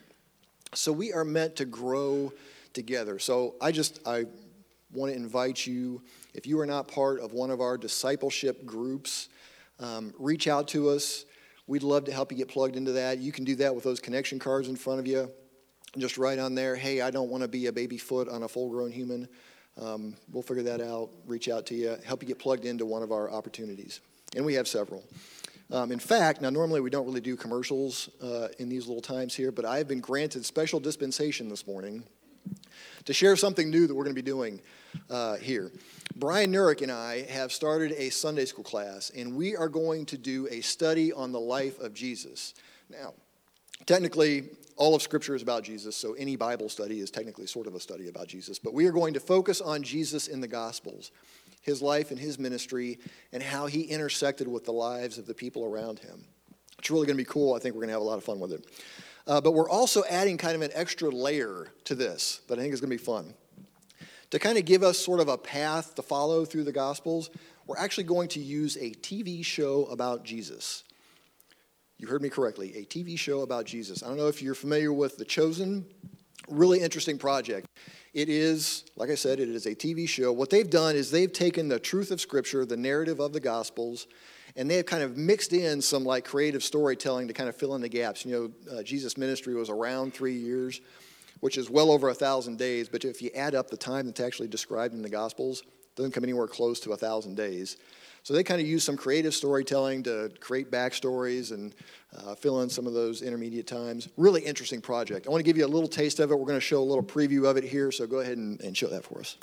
So 0.75 0.91
we 0.91 1.11
are 1.11 1.25
meant 1.25 1.55
to 1.55 1.65
grow 1.65 2.31
together. 2.73 3.17
So 3.17 3.55
I 3.59 3.71
just 3.71 3.99
I 4.05 4.25
want 4.91 5.11
to 5.11 5.17
invite 5.17 5.65
you, 5.65 6.03
if 6.35 6.45
you 6.45 6.59
are 6.59 6.67
not 6.67 6.87
part 6.87 7.19
of 7.19 7.33
one 7.33 7.49
of 7.49 7.61
our 7.61 7.79
discipleship 7.79 8.63
groups, 8.63 9.29
um, 9.79 10.13
reach 10.19 10.47
out 10.47 10.67
to 10.67 10.89
us. 10.89 11.25
We'd 11.65 11.83
love 11.83 12.05
to 12.05 12.11
help 12.11 12.31
you 12.31 12.37
get 12.37 12.49
plugged 12.49 12.75
into 12.75 12.91
that. 12.93 13.19
You 13.19 13.31
can 13.31 13.45
do 13.45 13.55
that 13.55 13.73
with 13.73 13.83
those 13.83 13.99
connection 13.99 14.39
cards 14.39 14.67
in 14.67 14.75
front 14.75 14.99
of 14.99 15.07
you. 15.07 15.31
Just 15.97 16.17
write 16.17 16.39
on 16.39 16.55
there, 16.55 16.75
hey, 16.75 17.01
I 17.01 17.11
don't 17.11 17.29
want 17.29 17.43
to 17.43 17.47
be 17.47 17.67
a 17.67 17.71
baby 17.71 17.97
foot 17.97 18.27
on 18.27 18.43
a 18.43 18.47
full 18.47 18.69
grown 18.69 18.91
human. 18.91 19.27
Um, 19.79 20.15
we'll 20.31 20.43
figure 20.43 20.63
that 20.63 20.81
out, 20.81 21.09
reach 21.25 21.49
out 21.49 21.65
to 21.67 21.75
you, 21.75 21.97
help 22.05 22.21
you 22.21 22.27
get 22.27 22.39
plugged 22.39 22.65
into 22.65 22.85
one 22.85 23.03
of 23.03 23.11
our 23.11 23.31
opportunities. 23.31 24.01
And 24.35 24.45
we 24.45 24.55
have 24.55 24.67
several. 24.67 25.03
Um, 25.71 25.91
in 25.91 25.99
fact, 25.99 26.41
now 26.41 26.49
normally 26.49 26.81
we 26.81 26.89
don't 26.89 27.05
really 27.05 27.21
do 27.21 27.35
commercials 27.35 28.09
uh, 28.21 28.49
in 28.59 28.69
these 28.69 28.87
little 28.87 29.01
times 29.01 29.33
here, 29.33 29.51
but 29.51 29.65
I 29.65 29.77
have 29.77 29.87
been 29.87 30.01
granted 30.01 30.45
special 30.45 30.79
dispensation 30.79 31.49
this 31.49 31.65
morning 31.65 32.03
to 33.05 33.13
share 33.13 33.35
something 33.35 33.69
new 33.69 33.87
that 33.87 33.93
we're 33.93 34.03
going 34.03 34.15
to 34.15 34.21
be 34.21 34.25
doing 34.25 34.61
uh, 35.09 35.35
here. 35.35 35.71
Brian 36.15 36.51
Nurick 36.51 36.81
and 36.81 36.91
I 36.91 37.23
have 37.23 37.51
started 37.51 37.91
a 37.93 38.09
Sunday 38.09 38.45
school 38.45 38.63
class, 38.63 39.11
and 39.15 39.35
we 39.35 39.55
are 39.55 39.69
going 39.69 40.05
to 40.07 40.17
do 40.17 40.47
a 40.51 40.61
study 40.61 41.11
on 41.11 41.31
the 41.31 41.39
life 41.39 41.79
of 41.79 41.93
Jesus. 41.93 42.53
Now, 42.89 43.13
technically, 43.85 44.49
all 44.75 44.95
of 44.95 45.01
Scripture 45.01 45.35
is 45.35 45.41
about 45.41 45.63
Jesus, 45.63 45.95
so 45.95 46.13
any 46.13 46.35
Bible 46.35 46.69
study 46.69 46.99
is 46.99 47.11
technically 47.11 47.47
sort 47.47 47.67
of 47.67 47.75
a 47.75 47.79
study 47.79 48.09
about 48.09 48.27
Jesus, 48.27 48.59
but 48.59 48.73
we 48.73 48.85
are 48.85 48.91
going 48.91 49.13
to 49.13 49.19
focus 49.19 49.59
on 49.59 49.83
Jesus 49.83 50.27
in 50.27 50.39
the 50.39 50.47
Gospels, 50.47 51.11
his 51.61 51.81
life 51.81 52.11
and 52.11 52.19
his 52.19 52.37
ministry, 52.37 52.99
and 53.31 53.41
how 53.41 53.65
he 53.65 53.81
intersected 53.81 54.47
with 54.47 54.65
the 54.65 54.71
lives 54.71 55.17
of 55.17 55.25
the 55.25 55.33
people 55.33 55.65
around 55.65 55.99
him. 55.99 56.25
It's 56.79 56.91
really 56.91 57.07
going 57.07 57.17
to 57.17 57.23
be 57.23 57.29
cool. 57.29 57.53
I 57.53 57.59
think 57.59 57.75
we're 57.75 57.81
going 57.81 57.89
to 57.89 57.93
have 57.93 58.01
a 58.01 58.05
lot 58.05 58.17
of 58.17 58.23
fun 58.23 58.39
with 58.39 58.51
it. 58.51 58.65
Uh, 59.25 59.39
but 59.39 59.51
we're 59.51 59.69
also 59.69 60.03
adding 60.09 60.37
kind 60.37 60.55
of 60.55 60.61
an 60.61 60.71
extra 60.73 61.09
layer 61.09 61.67
to 61.85 61.95
this 61.95 62.41
that 62.47 62.59
I 62.59 62.61
think 62.61 62.73
is 62.73 62.81
going 62.81 62.91
to 62.91 62.97
be 62.97 63.03
fun. 63.03 63.33
To 64.31 64.39
kind 64.39 64.57
of 64.57 64.65
give 64.65 64.83
us 64.83 64.97
sort 64.97 65.19
of 65.19 65.27
a 65.27 65.37
path 65.37 65.95
to 65.95 66.01
follow 66.01 66.43
through 66.43 66.63
the 66.63 66.71
Gospels, 66.71 67.29
we're 67.67 67.77
actually 67.77 68.05
going 68.05 68.27
to 68.29 68.39
use 68.39 68.75
a 68.77 68.91
TV 68.91 69.45
show 69.45 69.85
about 69.85 70.23
Jesus. 70.23 70.83
You 71.97 72.07
heard 72.07 72.21
me 72.21 72.29
correctly, 72.29 72.75
a 72.75 72.83
TV 72.83 73.17
show 73.17 73.41
about 73.41 73.65
Jesus. 73.65 74.03
I 74.03 74.07
don't 74.07 74.17
know 74.17 74.27
if 74.27 74.41
you're 74.41 74.55
familiar 74.55 74.91
with 74.91 75.17
The 75.17 75.25
Chosen, 75.25 75.85
really 76.49 76.81
interesting 76.81 77.17
project. 77.17 77.67
It 78.13 78.27
is, 78.27 78.85
like 78.95 79.09
I 79.09 79.15
said, 79.15 79.39
it 79.39 79.49
is 79.49 79.65
a 79.65 79.75
TV 79.75 80.09
show. 80.09 80.33
What 80.33 80.49
they've 80.49 80.69
done 80.69 80.95
is 80.95 81.09
they've 81.09 81.31
taken 81.31 81.67
the 81.67 81.79
truth 81.79 82.11
of 82.11 82.19
Scripture, 82.19 82.65
the 82.65 82.77
narrative 82.77 83.19
of 83.19 83.33
the 83.33 83.39
Gospels, 83.39 84.07
and 84.55 84.69
they 84.69 84.77
have 84.77 84.85
kind 84.85 85.03
of 85.03 85.17
mixed 85.17 85.53
in 85.53 85.81
some 85.81 86.03
like 86.03 86.25
creative 86.25 86.63
storytelling 86.63 87.27
to 87.27 87.33
kind 87.33 87.49
of 87.49 87.55
fill 87.55 87.75
in 87.75 87.81
the 87.81 87.89
gaps. 87.89 88.25
You 88.25 88.31
know, 88.69 88.77
uh, 88.77 88.83
Jesus' 88.83 89.17
ministry 89.17 89.55
was 89.55 89.69
around 89.69 90.13
three 90.13 90.35
years, 90.35 90.81
which 91.39 91.57
is 91.57 91.69
well 91.69 91.91
over 91.91 92.09
a 92.09 92.13
thousand 92.13 92.57
days. 92.57 92.87
But 92.89 93.05
if 93.05 93.21
you 93.21 93.29
add 93.35 93.55
up 93.55 93.69
the 93.69 93.77
time 93.77 94.05
that's 94.05 94.19
actually 94.19 94.47
described 94.47 94.93
in 94.93 95.01
the 95.01 95.09
Gospels, 95.09 95.61
it 95.61 95.95
doesn't 95.95 96.11
come 96.11 96.23
anywhere 96.23 96.47
close 96.47 96.79
to 96.81 96.93
a 96.93 96.97
thousand 96.97 97.35
days. 97.35 97.77
So 98.23 98.33
they 98.33 98.43
kind 98.43 98.61
of 98.61 98.67
use 98.67 98.85
some 98.85 98.95
creative 98.95 99.33
storytelling 99.33 100.03
to 100.03 100.31
create 100.39 100.71
backstories 100.71 101.51
and 101.51 101.75
uh, 102.15 102.35
fill 102.35 102.61
in 102.61 102.69
some 102.69 102.87
of 102.87 102.93
those 102.93 103.21
intermediate 103.21 103.67
times. 103.67 104.07
Really 104.15 104.41
interesting 104.41 104.79
project. 104.79 105.27
I 105.27 105.29
want 105.29 105.41
to 105.41 105.43
give 105.43 105.57
you 105.57 105.65
a 105.65 105.67
little 105.67 105.89
taste 105.89 106.19
of 106.19 106.31
it. 106.31 106.39
We're 106.39 106.45
going 106.45 106.55
to 106.55 106.61
show 106.61 106.81
a 106.81 106.85
little 106.85 107.03
preview 107.03 107.49
of 107.49 107.57
it 107.57 107.65
here, 107.65 107.91
so 107.91 108.07
go 108.07 108.19
ahead 108.19 108.37
and, 108.37 108.61
and 108.61 108.77
show 108.77 108.87
that 108.87 109.03
for 109.03 109.19
us. 109.19 109.35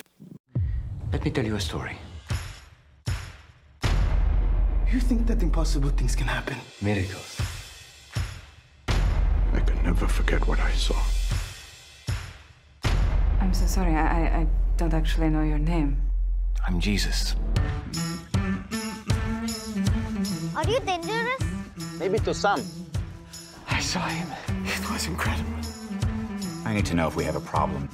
Let 1.11 1.23
me 1.23 1.29
tell 1.29 1.45
you 1.45 1.55
a 1.55 1.59
story. 1.59 1.95
You 4.91 4.99
think 4.99 5.25
that 5.27 5.41
impossible 5.41 5.89
things 5.91 6.17
can 6.17 6.27
happen? 6.27 6.57
Miracles. 6.81 7.39
I 8.89 9.59
can 9.61 9.81
never 9.83 10.05
forget 10.05 10.45
what 10.45 10.59
I 10.59 10.71
saw. 10.71 10.99
I'm 13.39 13.53
so 13.53 13.65
sorry. 13.67 13.95
I, 13.95 14.41
I 14.41 14.47
don't 14.75 14.93
actually 14.93 15.29
know 15.29 15.43
your 15.43 15.59
name. 15.59 15.95
I'm 16.67 16.81
Jesus. 16.81 17.35
Are 20.57 20.67
you 20.67 20.81
dangerous? 20.81 21.41
Maybe 21.97 22.19
to 22.19 22.33
some. 22.33 22.61
I 23.69 23.79
saw 23.79 24.05
him. 24.05 24.27
It 24.65 24.91
was 24.91 25.07
incredible. 25.07 25.53
I 26.65 26.73
need 26.73 26.85
to 26.87 26.95
know 26.95 27.07
if 27.07 27.15
we 27.15 27.23
have 27.23 27.37
a 27.37 27.45
problem. 27.55 27.87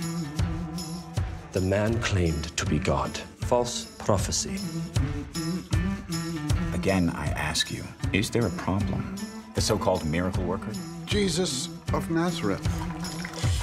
The 1.52 1.62
man 1.62 2.02
claimed 2.02 2.58
to 2.58 2.66
be 2.66 2.80
God. 2.80 3.16
False 3.46 3.86
prophecy. 4.00 4.58
Again, 6.78 7.10
I 7.10 7.28
ask 7.30 7.72
you, 7.72 7.84
is 8.14 8.30
there 8.30 8.46
a 8.46 8.52
problem? 8.52 9.16
The 9.56 9.62
so-called 9.62 10.06
miracle 10.06 10.44
worker? 10.44 10.72
Jesus 11.08 11.70
of 11.92 12.12
Nazareth. 12.12 12.64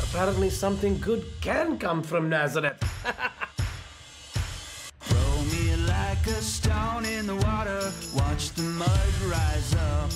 Apparently 0.02 0.50
something 0.50 0.98
good 0.98 1.24
can 1.40 1.78
come 1.78 2.02
from 2.02 2.28
Nazareth. 2.28 2.76
Roll 5.14 5.44
me 5.44 5.76
like 5.86 6.26
a 6.26 6.42
stone 6.42 7.04
in 7.04 7.28
the 7.28 7.36
water, 7.36 7.92
watch 8.16 8.50
the 8.50 8.62
mud 8.62 9.08
rise 9.30 9.74
up. 9.76 10.10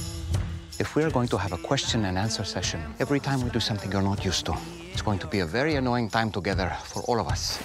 If 0.81 0.97
we're 0.97 1.11
going 1.11 1.29
to 1.29 1.39
have 1.39 1.53
a 1.53 1.59
question 1.59 2.05
and 2.05 2.19
answer 2.19 2.43
session 2.43 2.83
every 2.99 3.21
time 3.21 3.45
we 3.45 3.51
do 3.51 3.61
something 3.61 3.93
you're 3.93 4.03
not 4.03 4.25
used 4.25 4.45
to, 4.47 4.57
it's 4.93 5.03
going 5.03 5.21
to 5.21 5.29
be 5.29 5.39
a 5.39 5.47
very 5.47 5.77
annoying 5.77 6.11
time 6.11 6.33
together 6.33 6.77
for 6.85 7.03
all 7.03 7.21
of 7.21 7.29
us. 7.29 7.61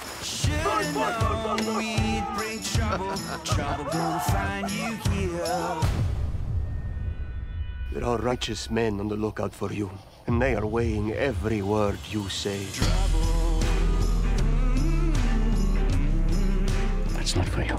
There 7.91 8.05
are 8.05 8.17
righteous 8.17 8.71
men 8.71 8.99
on 8.99 9.07
the 9.07 9.15
lookout 9.15 9.53
for 9.53 9.71
you, 9.71 9.91
and 10.27 10.41
they 10.41 10.55
are 10.55 10.65
weighing 10.65 11.11
every 11.13 11.61
word 11.61 11.99
you 12.09 12.29
say. 12.29 12.65
That's 17.13 17.35
not 17.35 17.47
for 17.49 17.63
you. 17.63 17.77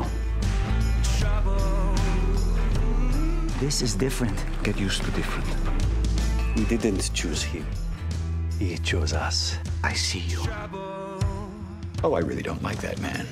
This 3.59 3.83
is 3.83 3.94
different. 3.94 4.44
Get 4.62 4.79
used 4.79 5.03
to 5.05 5.11
different. 5.12 5.49
We 6.57 6.64
didn't 6.64 7.11
choose 7.14 7.42
him. 7.42 7.66
He 8.59 8.77
chose 8.79 9.12
us. 9.12 9.57
I 9.83 9.94
see 9.94 10.20
you. 10.20 10.42
Oh, 12.03 12.12
I 12.14 12.20
really 12.20 12.42
don't 12.42 12.62
like 12.62 12.81
that 12.83 13.01
man. 13.01 13.27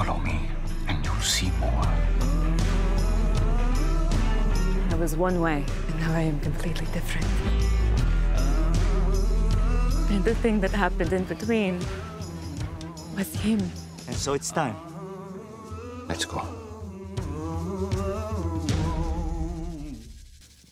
Follow 0.00 0.18
me, 0.20 0.40
and 0.88 1.04
you'll 1.04 1.14
see 1.16 1.50
more. 1.60 1.84
I 4.88 4.94
was 4.98 5.14
one 5.14 5.42
way, 5.42 5.62
and 5.88 6.00
now 6.00 6.14
I 6.14 6.22
am 6.22 6.40
completely 6.40 6.86
different. 6.94 7.26
And 10.10 10.24
the 10.24 10.34
thing 10.36 10.58
that 10.60 10.70
happened 10.70 11.12
in 11.12 11.24
between 11.24 11.80
was 13.14 13.34
him. 13.34 13.58
And 14.06 14.16
so 14.16 14.32
it's 14.32 14.50
time. 14.50 14.74
Let's 16.08 16.24
go. 16.24 16.48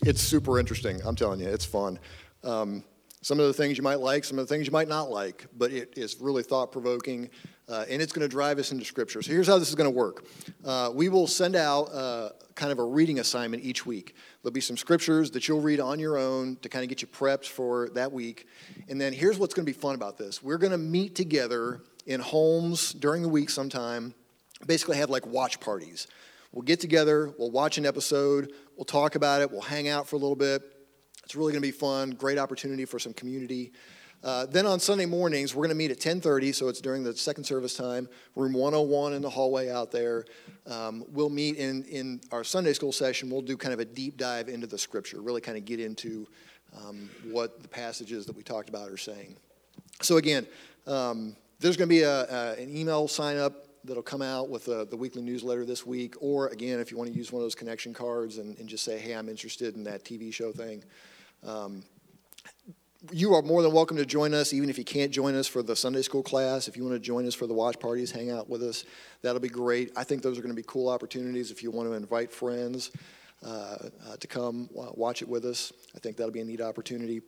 It's 0.07 0.23
super 0.23 0.59
interesting. 0.59 1.03
I'm 1.05 1.17
telling 1.17 1.41
you, 1.41 1.49
it's 1.49 1.67
fun. 1.67 1.99
Um, 2.45 2.83
some 3.21 3.41
of 3.41 3.47
the 3.47 3.53
things 3.53 3.77
you 3.77 3.83
might 3.83 4.01
like, 4.01 4.25
some 4.25 4.39
of 4.39 4.47
the 4.47 4.55
things 4.55 4.67
you 4.67 4.73
might 4.73 4.89
not 4.89 5.11
like, 5.11 5.47
but 5.57 5.73
it 5.73 5.95
is 5.97 6.17
really 6.21 6.43
thought 6.43 6.73
provoking. 6.73 7.31
Uh, 7.69 7.85
and 7.91 8.01
it's 8.01 8.13
going 8.13 8.27
to 8.27 8.29
drive 8.29 8.59
us 8.59 8.73
into 8.73 8.85
Scripture. 8.85 9.21
So 9.21 9.31
here's 9.31 9.47
how 9.47 9.59
this 9.59 9.69
is 9.69 9.75
going 9.75 9.91
to 9.91 9.97
work 9.97 10.25
uh, 10.65 10.91
we 10.95 11.09
will 11.09 11.27
send 11.27 11.55
out 11.55 11.85
uh, 11.93 12.31
kind 12.55 12.73
of 12.73 12.79
a 12.79 12.85
reading 12.85 13.19
assignment 13.19 13.63
each 13.63 13.85
week. 13.85 14.15
There'll 14.43 14.53
be 14.53 14.61
some 14.61 14.77
scriptures 14.77 15.31
that 15.33 15.47
you'll 15.47 15.61
read 15.61 15.81
on 15.81 15.99
your 15.99 16.17
own 16.17 16.57
to 16.63 16.69
kind 16.69 16.83
of 16.83 16.89
get 16.89 17.03
you 17.03 17.09
prepped 17.09 17.47
for 17.47 17.89
that 17.91 18.11
week. 18.11 18.47
And 18.89 19.01
then 19.01 19.13
here's 19.13 19.39
what's 19.39 19.55
going 19.55 19.67
to 19.67 19.73
be 19.73 19.79
fun 19.79 19.95
about 19.95 20.17
this 20.17 20.43
we're 20.43 20.59
going 20.59 20.73
to 20.73 20.79
meet 20.79 21.15
together 21.15 21.83
in 22.07 22.21
homes 22.21 22.95
during 22.95 23.23
the 23.23 23.29
week 23.29 23.51
sometime, 23.51 24.15
basically, 24.67 24.97
have 24.97 25.11
like 25.11 25.27
watch 25.27 25.61
parties. 25.61 26.07
We'll 26.53 26.63
get 26.63 26.81
together, 26.81 27.35
we'll 27.39 27.51
watch 27.51 27.77
an 27.77 27.85
episode, 27.85 28.53
we'll 28.77 28.87
talk 28.87 29.15
about 29.15 29.43
it, 29.43 29.53
we'll 29.53 29.61
hang 29.61 29.89
out 29.89 30.09
for 30.09 30.17
a 30.17 30.19
little 30.19 30.35
bit. 30.35 30.63
It's 31.29 31.37
really 31.37 31.53
going 31.53 31.61
to 31.61 31.69
be 31.69 31.73
fun, 31.73 32.13
great 32.13 32.39
opportunity 32.39 32.87
for 32.87 32.99
some 32.99 33.13
community. 33.13 33.71
Uh, 34.25 34.47
then 34.47 34.65
on 34.65 34.81
Sunday 34.81 35.05
mornings, 35.05 35.55
we're 35.55 35.61
going 35.61 35.69
to 35.69 35.75
meet 35.75 35.91
at 35.91 35.99
10:30, 35.99 36.55
so 36.55 36.69
it's 36.69 36.81
during 36.81 37.05
the 37.05 37.15
second 37.15 37.45
service 37.45 37.75
time, 37.75 38.09
room 38.35 38.55
101 38.55 39.13
in 39.13 39.21
the 39.21 39.29
hallway 39.29 39.69
out 39.69 39.93
there. 39.93 40.25
Um, 40.67 41.05
we'll 41.11 41.29
meet 41.29 41.57
in, 41.57 41.85
in 41.85 42.23
our 42.33 42.45
Sunday 42.45 42.73
school 42.73 42.93
session. 42.93 43.29
We'll 43.29 43.43
do 43.43 43.59
kind 43.59 43.75
of 43.75 43.79
a 43.79 43.85
deep 43.85 44.17
dive 44.17 44.49
into 44.49 44.67
the 44.67 44.79
scripture, 44.79 45.21
really 45.21 45.43
kind 45.43 45.59
of 45.59 45.67
get 45.67 45.81
into 45.81 46.27
um, 46.75 47.11
what 47.31 47.61
the 47.61 47.69
passages 47.69 48.25
that 48.25 48.35
we 48.35 48.43
talked 48.43 48.71
about 48.71 48.89
are 48.89 48.97
saying. 48.97 49.37
So 50.01 50.17
again, 50.17 50.47
um, 50.87 51.37
there's 51.61 51.77
going 51.77 51.91
to 51.91 51.95
be 51.95 52.05
a, 52.05 52.23
a, 52.23 52.53
an 52.55 52.75
email 52.75 53.07
sign 53.07 53.37
up 53.37 53.67
that'll 53.85 54.03
come 54.03 54.23
out 54.23 54.49
with 54.49 54.65
the, 54.65 54.87
the 54.87 54.97
weekly 54.97 55.21
newsletter 55.21 55.67
this 55.67 55.85
week. 55.85 56.15
Or 56.23 56.49
again, 56.49 56.81
if 56.81 56.91
you 56.91 56.97
want 56.97 57.13
to 57.13 57.17
use 57.17 57.31
one 57.31 57.43
of 57.43 57.45
those 57.45 57.55
connection 57.55 57.93
cards 57.93 58.39
and, 58.39 58.59
and 58.59 58.67
just 58.67 58.83
say, 58.83 58.99
hey, 58.99 59.15
I'm 59.15 59.29
interested 59.29 59.77
in 59.77 59.85
that 59.85 60.05
TV 60.07 60.33
show 60.33 60.53
thing. 60.53 60.83
Um, 61.47 61.83
you 63.13 63.35
are 63.35 63.43
more 63.43 63.63
than 63.63 63.73
welcome 63.73 63.97
to 63.97 64.05
join 64.05 64.35
us, 64.35 64.53
even 64.53 64.69
if 64.69 64.77
you 64.77 64.85
can't 64.85 65.13
join 65.13 65.35
us 65.35 65.47
for 65.47 65.63
the 65.63 65.77
Sunday 65.77 66.03
school 66.03 66.23
class. 66.23 66.67
If 66.67 66.77
you 66.77 66.83
want 66.83 66.97
to 66.97 67.01
join 67.01 67.27
us 67.27 67.35
for 67.35 67.47
the 67.47 67.55
watch 67.55 67.79
parties, 67.79 68.11
hang 68.11 68.31
out 68.31 68.51
with 68.51 68.63
us, 68.63 68.85
that'll 69.23 69.41
be 69.41 69.49
great. 69.49 69.93
I 69.97 70.05
think 70.05 70.23
those 70.23 70.37
are 70.37 70.43
going 70.43 70.55
to 70.55 70.61
be 70.61 70.67
cool 70.67 70.89
opportunities 70.89 71.51
if 71.51 71.63
you 71.63 71.71
want 71.71 71.89
to 71.89 71.95
invite 71.95 72.33
friends 72.33 72.91
uh, 73.45 73.77
uh, 74.09 74.17
to 74.19 74.27
come 74.27 74.69
watch 74.73 75.23
it 75.23 75.29
with 75.29 75.45
us. 75.45 75.73
I 75.95 76.01
think 76.01 76.17
that'll 76.17 76.33
be 76.33 76.41
a 76.41 76.45
neat 76.45 76.61
opportunity. 76.61 77.23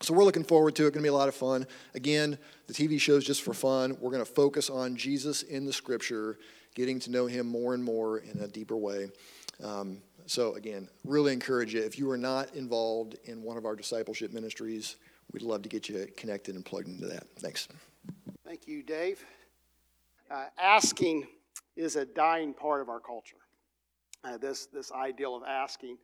So 0.00 0.14
we're 0.14 0.24
looking 0.24 0.44
forward 0.44 0.74
to 0.76 0.86
it. 0.86 0.94
Going 0.94 1.02
to 1.02 1.02
be 1.02 1.08
a 1.08 1.12
lot 1.12 1.28
of 1.28 1.34
fun. 1.34 1.66
Again, 1.94 2.38
the 2.66 2.74
TV 2.74 3.00
show 3.00 3.14
is 3.14 3.24
just 3.24 3.42
for 3.42 3.54
fun. 3.54 3.96
We're 4.00 4.10
going 4.10 4.24
to 4.24 4.30
focus 4.30 4.70
on 4.70 4.96
Jesus 4.96 5.42
in 5.42 5.64
the 5.64 5.72
Scripture, 5.72 6.38
getting 6.74 6.98
to 7.00 7.10
know 7.10 7.26
Him 7.26 7.46
more 7.46 7.74
and 7.74 7.84
more 7.84 8.18
in 8.18 8.40
a 8.40 8.48
deeper 8.48 8.76
way. 8.76 9.10
Um, 9.62 9.98
so, 10.26 10.54
again, 10.54 10.88
really 11.04 11.32
encourage 11.32 11.74
you. 11.74 11.82
If 11.82 11.98
you 11.98 12.10
are 12.10 12.18
not 12.18 12.54
involved 12.54 13.16
in 13.24 13.42
one 13.42 13.56
of 13.56 13.64
our 13.64 13.76
discipleship 13.76 14.32
ministries, 14.32 14.96
we'd 15.32 15.42
love 15.42 15.62
to 15.62 15.68
get 15.68 15.88
you 15.88 16.06
connected 16.16 16.54
and 16.54 16.64
plugged 16.64 16.88
into 16.88 17.06
that. 17.06 17.26
Thanks. 17.38 17.68
Thank 18.44 18.66
you, 18.66 18.82
Dave. 18.82 19.24
Uh, 20.30 20.46
asking 20.60 21.26
is 21.76 21.96
a 21.96 22.04
dying 22.04 22.54
part 22.54 22.80
of 22.80 22.88
our 22.88 23.00
culture. 23.00 23.36
Uh, 24.24 24.38
this, 24.38 24.66
this 24.66 24.92
ideal 24.92 25.36
of 25.36 25.42
asking. 25.42 25.96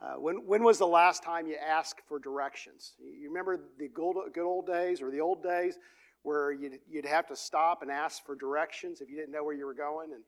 Uh, 0.00 0.14
when, 0.14 0.36
when 0.46 0.62
was 0.62 0.78
the 0.78 0.86
last 0.86 1.22
time 1.22 1.46
you 1.46 1.56
asked 1.56 2.00
for 2.06 2.18
directions? 2.18 2.92
You 3.00 3.28
remember 3.28 3.58
the 3.78 3.88
good, 3.88 4.16
good 4.32 4.44
old 4.46 4.66
days 4.66 5.00
or 5.00 5.10
the 5.10 5.20
old 5.20 5.42
days 5.42 5.78
where 6.22 6.52
you'd, 6.52 6.78
you'd 6.90 7.06
have 7.06 7.26
to 7.28 7.36
stop 7.36 7.82
and 7.82 7.90
ask 7.90 8.24
for 8.24 8.34
directions 8.34 9.00
if 9.00 9.10
you 9.10 9.16
didn't 9.16 9.32
know 9.32 9.44
where 9.44 9.54
you 9.54 9.66
were 9.66 9.74
going? 9.74 10.12
And 10.12 10.22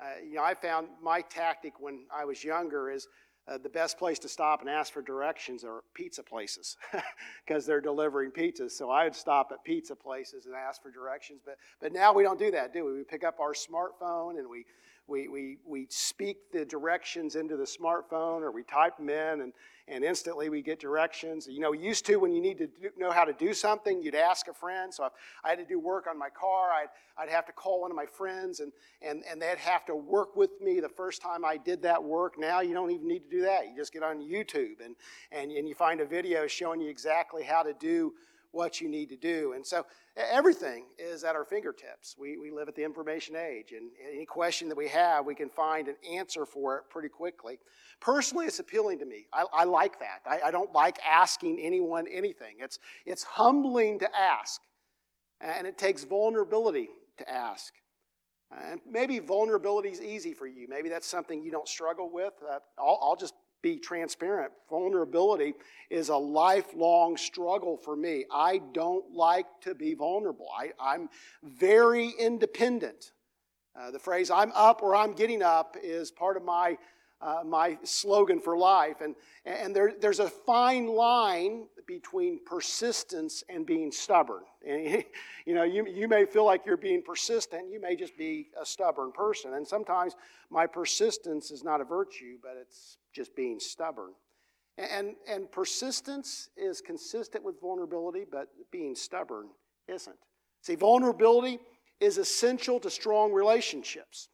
uh, 0.00 0.20
you 0.26 0.34
know, 0.34 0.42
I 0.42 0.54
found 0.54 0.88
my 1.02 1.20
tactic 1.22 1.80
when 1.80 2.04
I 2.14 2.24
was 2.24 2.44
younger 2.44 2.90
is 2.90 3.08
uh, 3.48 3.58
the 3.58 3.68
best 3.68 3.96
place 3.96 4.18
to 4.18 4.28
stop 4.28 4.60
and 4.60 4.68
ask 4.68 4.92
for 4.92 5.02
directions 5.02 5.62
are 5.64 5.84
pizza 5.94 6.22
places 6.22 6.76
because 7.46 7.64
they're 7.64 7.80
delivering 7.80 8.30
pizzas. 8.30 8.72
So 8.72 8.90
I 8.90 9.04
would 9.04 9.14
stop 9.14 9.50
at 9.52 9.62
pizza 9.64 9.94
places 9.94 10.46
and 10.46 10.54
ask 10.54 10.82
for 10.82 10.90
directions. 10.90 11.40
But, 11.44 11.56
but 11.80 11.92
now 11.92 12.12
we 12.12 12.24
don't 12.24 12.38
do 12.38 12.50
that, 12.50 12.72
do 12.72 12.84
we? 12.84 12.92
We 12.92 13.04
pick 13.04 13.22
up 13.22 13.38
our 13.38 13.52
smartphone 13.52 14.38
and 14.38 14.48
we, 14.50 14.64
we, 15.08 15.28
we, 15.28 15.58
we 15.64 15.86
speak 15.88 16.50
the 16.52 16.64
directions 16.64 17.36
into 17.36 17.56
the 17.56 17.64
smartphone 17.64 18.42
or 18.42 18.50
we 18.50 18.64
type 18.64 18.96
them 18.96 19.08
in 19.08 19.40
and, 19.40 19.52
and 19.88 20.04
instantly 20.04 20.48
we 20.48 20.62
get 20.62 20.80
directions. 20.80 21.46
You 21.48 21.60
know, 21.60 21.72
used 21.72 22.04
to 22.06 22.16
when 22.16 22.32
you 22.32 22.40
need 22.40 22.58
to 22.58 22.66
do, 22.66 22.90
know 22.98 23.12
how 23.12 23.24
to 23.24 23.32
do 23.32 23.54
something, 23.54 24.02
you'd 24.02 24.16
ask 24.16 24.48
a 24.48 24.52
friend. 24.52 24.92
So 24.92 25.06
if 25.06 25.12
I 25.44 25.50
had 25.50 25.58
to 25.58 25.64
do 25.64 25.78
work 25.78 26.06
on 26.10 26.18
my 26.18 26.28
car, 26.28 26.70
I'd, 26.72 26.88
I'd 27.16 27.28
have 27.28 27.46
to 27.46 27.52
call 27.52 27.82
one 27.82 27.92
of 27.92 27.96
my 27.96 28.06
friends 28.06 28.60
and, 28.60 28.72
and, 29.00 29.22
and 29.30 29.40
they'd 29.40 29.58
have 29.58 29.86
to 29.86 29.94
work 29.94 30.34
with 30.34 30.50
me 30.60 30.80
the 30.80 30.88
first 30.88 31.22
time 31.22 31.44
I 31.44 31.56
did 31.56 31.82
that 31.82 32.02
work. 32.02 32.34
Now 32.36 32.60
you 32.60 32.74
don't 32.74 32.90
even 32.90 33.06
need 33.06 33.30
to 33.30 33.30
do 33.30 33.42
that. 33.42 33.68
You 33.68 33.76
just 33.76 33.92
get 33.92 34.02
on 34.02 34.18
YouTube 34.18 34.84
and, 34.84 34.96
and, 35.30 35.52
and 35.52 35.68
you 35.68 35.74
find 35.76 36.00
a 36.00 36.06
video 36.06 36.48
showing 36.48 36.80
you 36.80 36.90
exactly 36.90 37.44
how 37.44 37.62
to 37.62 37.74
do 37.74 38.12
what 38.56 38.80
you 38.80 38.88
need 38.88 39.10
to 39.10 39.16
do. 39.16 39.52
And 39.54 39.64
so 39.64 39.84
everything 40.16 40.86
is 40.98 41.24
at 41.24 41.36
our 41.36 41.44
fingertips. 41.44 42.16
We, 42.18 42.38
we 42.38 42.50
live 42.50 42.68
at 42.68 42.74
the 42.74 42.82
information 42.82 43.36
age, 43.36 43.72
and 43.72 43.90
any 44.12 44.24
question 44.24 44.68
that 44.70 44.76
we 44.76 44.88
have, 44.88 45.26
we 45.26 45.34
can 45.34 45.50
find 45.50 45.88
an 45.88 45.96
answer 46.10 46.46
for 46.46 46.78
it 46.78 46.84
pretty 46.88 47.10
quickly. 47.10 47.58
Personally, 48.00 48.46
it's 48.46 48.58
appealing 48.58 48.98
to 49.00 49.04
me. 49.04 49.26
I, 49.32 49.44
I 49.52 49.64
like 49.64 50.00
that. 50.00 50.20
I, 50.26 50.48
I 50.48 50.50
don't 50.50 50.72
like 50.72 50.98
asking 51.06 51.60
anyone 51.60 52.06
anything. 52.10 52.56
It's, 52.58 52.78
it's 53.04 53.22
humbling 53.22 53.98
to 53.98 54.08
ask, 54.16 54.60
and 55.40 55.66
it 55.66 55.76
takes 55.76 56.04
vulnerability 56.04 56.88
to 57.18 57.30
ask. 57.30 57.74
And 58.50 58.80
maybe 58.88 59.18
vulnerability 59.18 59.90
is 59.90 60.00
easy 60.00 60.32
for 60.32 60.46
you. 60.46 60.66
Maybe 60.68 60.88
that's 60.88 61.06
something 61.06 61.42
you 61.42 61.50
don't 61.50 61.68
struggle 61.68 62.08
with. 62.10 62.32
Uh, 62.42 62.60
I'll, 62.78 62.98
I'll 63.02 63.16
just 63.16 63.34
be 63.66 63.76
transparent. 63.78 64.52
Vulnerability 64.70 65.52
is 65.90 66.08
a 66.08 66.16
lifelong 66.16 67.16
struggle 67.16 67.76
for 67.76 67.96
me. 67.96 68.24
I 68.32 68.60
don't 68.72 69.12
like 69.12 69.46
to 69.62 69.74
be 69.74 69.94
vulnerable. 69.94 70.46
I, 70.56 70.94
am 70.94 71.08
very 71.42 72.12
independent. 72.16 73.10
Uh, 73.74 73.90
the 73.90 73.98
phrase 73.98 74.30
"I'm 74.30 74.52
up" 74.54 74.82
or 74.84 74.94
"I'm 74.94 75.14
getting 75.14 75.42
up" 75.42 75.76
is 75.82 76.12
part 76.12 76.36
of 76.36 76.44
my 76.44 76.78
uh, 77.20 77.42
my 77.44 77.78
slogan 77.82 78.40
for 78.40 78.56
life, 78.56 79.00
and 79.00 79.14
and 79.44 79.74
there, 79.74 79.92
there's 80.00 80.20
a 80.20 80.28
fine 80.28 80.86
line 80.86 81.66
between 81.86 82.40
persistence 82.44 83.44
and 83.48 83.64
being 83.64 83.92
stubborn. 83.92 84.42
And 84.66 85.04
you 85.46 85.54
know, 85.54 85.62
you, 85.62 85.86
you 85.86 86.08
may 86.08 86.26
feel 86.26 86.44
like 86.44 86.66
you're 86.66 86.76
being 86.76 87.02
persistent, 87.02 87.70
you 87.70 87.80
may 87.80 87.96
just 87.96 88.16
be 88.18 88.48
a 88.60 88.66
stubborn 88.66 89.12
person. 89.12 89.54
And 89.54 89.66
sometimes 89.66 90.16
my 90.50 90.66
persistence 90.66 91.50
is 91.50 91.62
not 91.62 91.80
a 91.80 91.84
virtue, 91.84 92.38
but 92.42 92.56
it's 92.60 92.98
just 93.12 93.34
being 93.36 93.60
stubborn. 93.60 94.12
And, 94.78 95.14
and 95.26 95.50
persistence 95.50 96.50
is 96.56 96.82
consistent 96.82 97.42
with 97.42 97.60
vulnerability, 97.60 98.26
but 98.30 98.48
being 98.70 98.94
stubborn 98.94 99.48
isn't. 99.88 100.16
See, 100.60 100.74
vulnerability 100.74 101.60
is 102.00 102.18
essential 102.18 102.78
to 102.80 102.90
strong 102.90 103.32
relationships. 103.32 104.28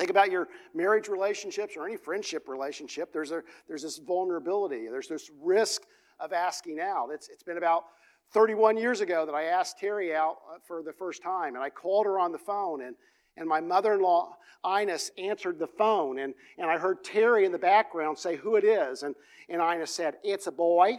Think 0.00 0.08
about 0.08 0.30
your 0.30 0.48
marriage 0.74 1.08
relationships 1.08 1.76
or 1.76 1.86
any 1.86 1.98
friendship 1.98 2.48
relationship. 2.48 3.12
There's, 3.12 3.32
a, 3.32 3.42
there's 3.68 3.82
this 3.82 3.98
vulnerability, 3.98 4.86
there's 4.90 5.08
this 5.08 5.30
risk 5.42 5.82
of 6.18 6.32
asking 6.32 6.80
out. 6.80 7.10
It's, 7.12 7.28
it's 7.28 7.42
been 7.42 7.58
about 7.58 7.84
31 8.32 8.78
years 8.78 9.02
ago 9.02 9.26
that 9.26 9.34
I 9.34 9.42
asked 9.44 9.78
Terry 9.78 10.16
out 10.16 10.38
uh, 10.50 10.56
for 10.66 10.82
the 10.82 10.94
first 10.94 11.22
time, 11.22 11.54
and 11.54 11.62
I 11.62 11.68
called 11.68 12.06
her 12.06 12.18
on 12.18 12.32
the 12.32 12.38
phone, 12.38 12.80
and, 12.80 12.96
and 13.36 13.46
my 13.46 13.60
mother 13.60 13.92
in 13.92 14.00
law, 14.00 14.36
Ines, 14.64 15.10
answered 15.18 15.58
the 15.58 15.66
phone, 15.66 16.20
and, 16.20 16.32
and 16.56 16.70
I 16.70 16.78
heard 16.78 17.04
Terry 17.04 17.44
in 17.44 17.52
the 17.52 17.58
background 17.58 18.16
say 18.16 18.36
who 18.36 18.56
it 18.56 18.64
is, 18.64 19.02
and, 19.02 19.14
and 19.50 19.60
Ines 19.60 19.90
said, 19.90 20.14
It's 20.24 20.46
a 20.46 20.52
boy. 20.52 20.98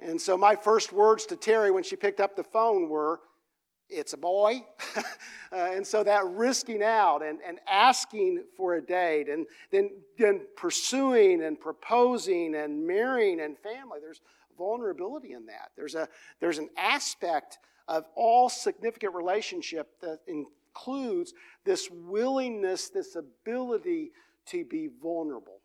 And 0.00 0.18
so 0.18 0.38
my 0.38 0.56
first 0.56 0.94
words 0.94 1.26
to 1.26 1.36
Terry 1.36 1.70
when 1.70 1.82
she 1.82 1.94
picked 1.94 2.20
up 2.20 2.36
the 2.36 2.44
phone 2.44 2.88
were, 2.88 3.20
It's 3.88 4.12
a 4.12 4.16
boy. 4.18 4.64
uh, 4.96 5.02
and 5.52 5.86
so 5.86 6.04
that 6.04 6.24
risking 6.26 6.82
out 6.82 7.22
and, 7.22 7.38
and 7.46 7.58
asking 7.66 8.44
for 8.56 8.74
a 8.74 8.82
date, 8.82 9.28
and 9.28 9.46
then, 9.70 9.90
then 10.18 10.42
pursuing 10.56 11.42
and 11.42 11.58
proposing 11.58 12.54
and 12.54 12.86
marrying 12.86 13.40
and 13.40 13.58
family, 13.58 13.98
there's 14.00 14.20
vulnerability 14.58 15.32
in 15.32 15.46
that. 15.46 15.70
There's, 15.76 15.94
a, 15.94 16.08
there's 16.40 16.58
an 16.58 16.68
aspect 16.76 17.58
of 17.86 18.04
all 18.14 18.50
significant 18.50 19.14
relationship 19.14 19.88
that 20.02 20.20
includes 20.26 21.32
this 21.64 21.88
willingness, 21.90 22.90
this 22.90 23.16
ability 23.16 24.10
to 24.46 24.64
be 24.64 24.88
vulnerable. 25.02 25.60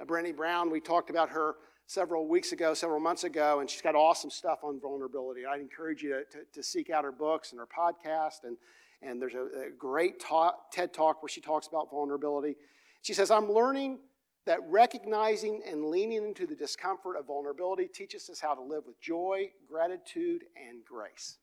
Uh, 0.00 0.04
Brown, 0.04 0.70
we 0.70 0.80
talked 0.80 1.10
about 1.10 1.30
her 1.30 1.54
several 1.86 2.26
weeks 2.26 2.52
ago, 2.52 2.74
several 2.74 3.00
months 3.00 3.24
ago, 3.24 3.60
and 3.60 3.68
she's 3.68 3.82
got 3.82 3.94
awesome 3.94 4.30
stuff 4.30 4.60
on 4.62 4.80
vulnerability. 4.80 5.42
I'd 5.46 5.60
encourage 5.60 6.02
you 6.02 6.10
to, 6.10 6.38
to, 6.38 6.44
to 6.52 6.62
seek 6.62 6.90
out 6.90 7.04
her 7.04 7.12
books 7.12 7.52
and 7.52 7.60
her 7.60 7.66
podcast, 7.66 8.44
and, 8.44 8.56
and 9.02 9.20
there's 9.20 9.34
a, 9.34 9.66
a 9.66 9.70
great 9.76 10.18
talk, 10.18 10.70
TED 10.72 10.92
talk 10.92 11.22
where 11.22 11.28
she 11.28 11.40
talks 11.40 11.66
about 11.66 11.90
vulnerability. 11.90 12.56
She 13.02 13.12
says, 13.12 13.30
I'm 13.30 13.52
learning 13.52 13.98
that 14.46 14.60
recognizing 14.68 15.62
and 15.66 15.86
leaning 15.86 16.24
into 16.24 16.46
the 16.46 16.54
discomfort 16.54 17.16
of 17.16 17.26
vulnerability 17.26 17.86
teaches 17.86 18.28
us 18.28 18.40
how 18.40 18.54
to 18.54 18.62
live 18.62 18.84
with 18.86 19.00
joy, 19.00 19.50
gratitude, 19.68 20.44
and 20.56 20.84
grace. 20.84 21.38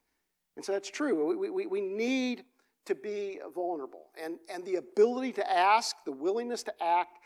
And 0.56 0.66
so 0.66 0.72
that's 0.72 0.90
true. 0.90 1.36
We, 1.36 1.50
we, 1.50 1.66
we 1.66 1.82
need 1.82 2.44
to 2.86 2.96
be 2.96 3.40
vulnerable. 3.56 4.08
And, 4.22 4.38
and 4.54 4.66
the 4.66 4.76
ability 4.76 5.34
to 5.34 5.52
ask, 5.52 5.96
the 6.06 6.12
willingness 6.12 6.64
to 6.64 6.74
act, 6.84 7.20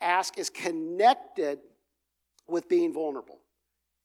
ask 0.00 0.38
is 0.38 0.48
connected 0.48 1.58
with 2.48 2.68
being 2.68 2.92
vulnerable. 2.92 3.38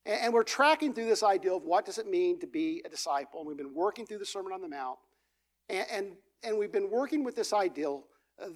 And, 0.06 0.34
we're 0.34 0.44
tracking 0.44 0.94
through 0.94 1.08
this 1.08 1.22
idea 1.22 1.54
of 1.54 1.64
what 1.64 1.86
does 1.86 1.98
it 1.98 2.08
mean 2.10 2.40
to 2.40 2.48
be 2.48 2.82
a 2.86 2.90
disciple. 2.90 3.42
And 3.42 3.48
we've 3.48 3.58
been 3.58 3.74
working 3.74 4.06
through 4.06 4.20
the 4.20 4.26
Sermon 4.26 4.54
on 4.54 4.62
the 4.62 4.70
Mount. 4.70 4.98
And, 5.70 5.86
and, 5.92 6.12
and 6.44 6.58
we've 6.58 6.72
been 6.72 6.90
working 6.90 7.26
with 7.26 7.36
this 7.36 7.52
ideal 7.52 8.06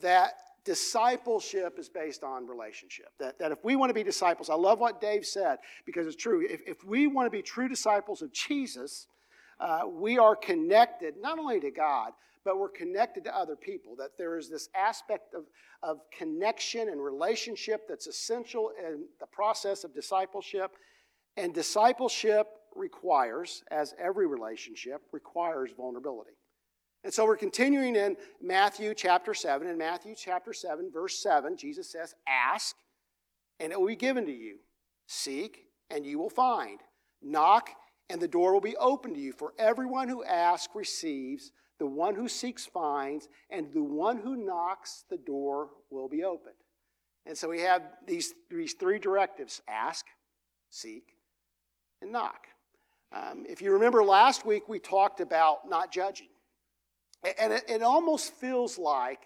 that 0.02 0.34
discipleship 0.64 1.78
is 1.78 1.90
based 1.90 2.24
on 2.24 2.48
relationship. 2.48 3.08
That, 3.20 3.40
that 3.40 3.52
if 3.52 3.64
we 3.64 3.76
want 3.76 3.90
to 3.90 3.94
be 3.94 4.04
disciples, 4.04 4.50
I 4.50 4.56
love 4.56 4.80
what 4.80 5.02
Dave 5.02 5.26
said 5.26 5.58
because 5.86 6.08
it's 6.08 6.16
true. 6.16 6.46
If, 6.48 6.62
if 6.68 6.86
we 6.86 7.08
want 7.08 7.26
to 7.26 7.32
be 7.32 7.42
true 7.42 7.68
disciples 7.68 8.22
of 8.22 8.32
Jesus, 8.32 9.08
uh, 9.60 9.82
we 9.88 10.18
are 10.18 10.36
connected 10.36 11.16
not 11.20 11.40
only 11.40 11.60
to 11.60 11.72
God, 11.72 12.14
but 12.44 12.58
we're 12.58 12.70
connected 12.70 13.24
to 13.26 13.38
other 13.38 13.56
people. 13.56 13.96
That 13.98 14.18
there 14.18 14.38
is 14.38 14.50
this 14.50 14.70
aspect 14.76 15.34
of, 15.34 15.44
of 15.84 16.00
connection 16.18 16.90
and 16.90 17.04
relationship 17.04 17.88
that's 17.88 18.08
essential 18.08 18.72
in 18.80 19.06
the 19.20 19.28
process 19.28 19.84
of 19.84 19.94
discipleship. 19.94 20.72
And 21.38 21.54
discipleship 21.54 22.48
requires, 22.76 23.64
as 23.72 23.94
every 24.00 24.28
relationship, 24.28 25.02
requires 25.12 25.72
vulnerability. 25.76 26.32
And 27.04 27.14
so 27.14 27.26
we're 27.26 27.38
continuing 27.38 27.96
in 27.96 28.16
Matthew 28.42 28.94
chapter 28.94 29.34
7. 29.34 29.68
In 29.68 29.78
Matthew 29.78 30.14
chapter 30.16 30.54
7, 30.54 30.92
verse 30.92 31.22
7, 31.22 31.58
Jesus 31.58 31.92
says, 31.92 32.14
Ask, 32.28 32.76
and 33.60 33.72
it 33.72 33.80
will 33.80 33.88
be 33.88 33.96
given 33.96 34.26
to 34.26 34.32
you. 34.32 34.58
Seek, 35.08 35.66
and 35.90 36.06
you 36.06 36.20
will 36.20 36.30
find. 36.30 36.80
Knock, 37.22 37.70
and 38.10 38.22
the 38.22 38.28
door 38.28 38.54
will 38.54 38.62
be 38.62 38.78
open 38.78 39.14
to 39.14 39.20
you. 39.20 39.34
For 39.34 39.54
everyone 39.58 40.10
who 40.10 40.24
asks 40.24 40.76
receives, 40.76 41.52
the 41.82 41.88
one 41.88 42.14
who 42.14 42.28
seeks 42.28 42.64
finds, 42.64 43.28
and 43.50 43.74
the 43.74 43.82
one 43.82 44.18
who 44.18 44.36
knocks, 44.36 45.04
the 45.10 45.18
door 45.18 45.70
will 45.90 46.08
be 46.08 46.24
opened. 46.24 46.54
And 47.26 47.36
so 47.36 47.50
we 47.50 47.62
have 47.62 47.82
these, 48.06 48.36
these 48.52 48.74
three 48.74 49.00
directives 49.00 49.64
ask, 49.68 50.06
seek, 50.70 51.16
and 52.00 52.12
knock. 52.12 52.46
Um, 53.12 53.46
if 53.50 53.64
you 53.64 53.74
remember 53.74 54.04
last 54.04 54.46
week, 54.46 54.70
we 54.70 54.78
talked 54.78 55.22
about 55.22 55.68
not 55.68 55.92
judging. 55.92 56.28
And 57.40 57.52
it, 57.52 57.64
it 57.68 57.82
almost 57.82 58.32
feels 58.36 58.78
like 58.78 59.22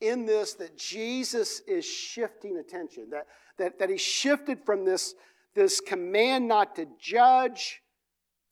in 0.00 0.24
this 0.24 0.54
that 0.54 0.78
Jesus 0.78 1.60
is 1.68 1.84
shifting 1.84 2.56
attention, 2.56 3.10
that, 3.10 3.26
that, 3.58 3.78
that 3.80 3.90
he 3.90 3.98
shifted 3.98 4.64
from 4.64 4.86
this, 4.86 5.14
this 5.54 5.78
command 5.78 6.48
not 6.48 6.74
to 6.76 6.86
judge 6.98 7.82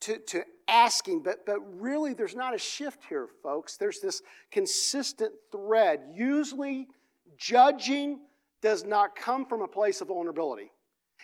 to, 0.00 0.18
to 0.18 0.44
asking. 0.68 1.22
But, 1.22 1.46
but 1.46 1.58
really, 1.80 2.14
there's 2.14 2.34
not 2.34 2.54
a 2.54 2.58
shift 2.58 3.00
here, 3.08 3.28
folks. 3.42 3.76
There's 3.76 4.00
this 4.00 4.22
consistent 4.50 5.32
thread. 5.52 6.00
Usually, 6.14 6.88
judging 7.36 8.20
does 8.62 8.84
not 8.84 9.16
come 9.16 9.46
from 9.46 9.62
a 9.62 9.68
place 9.68 10.00
of 10.00 10.08
vulnerability. 10.08 10.70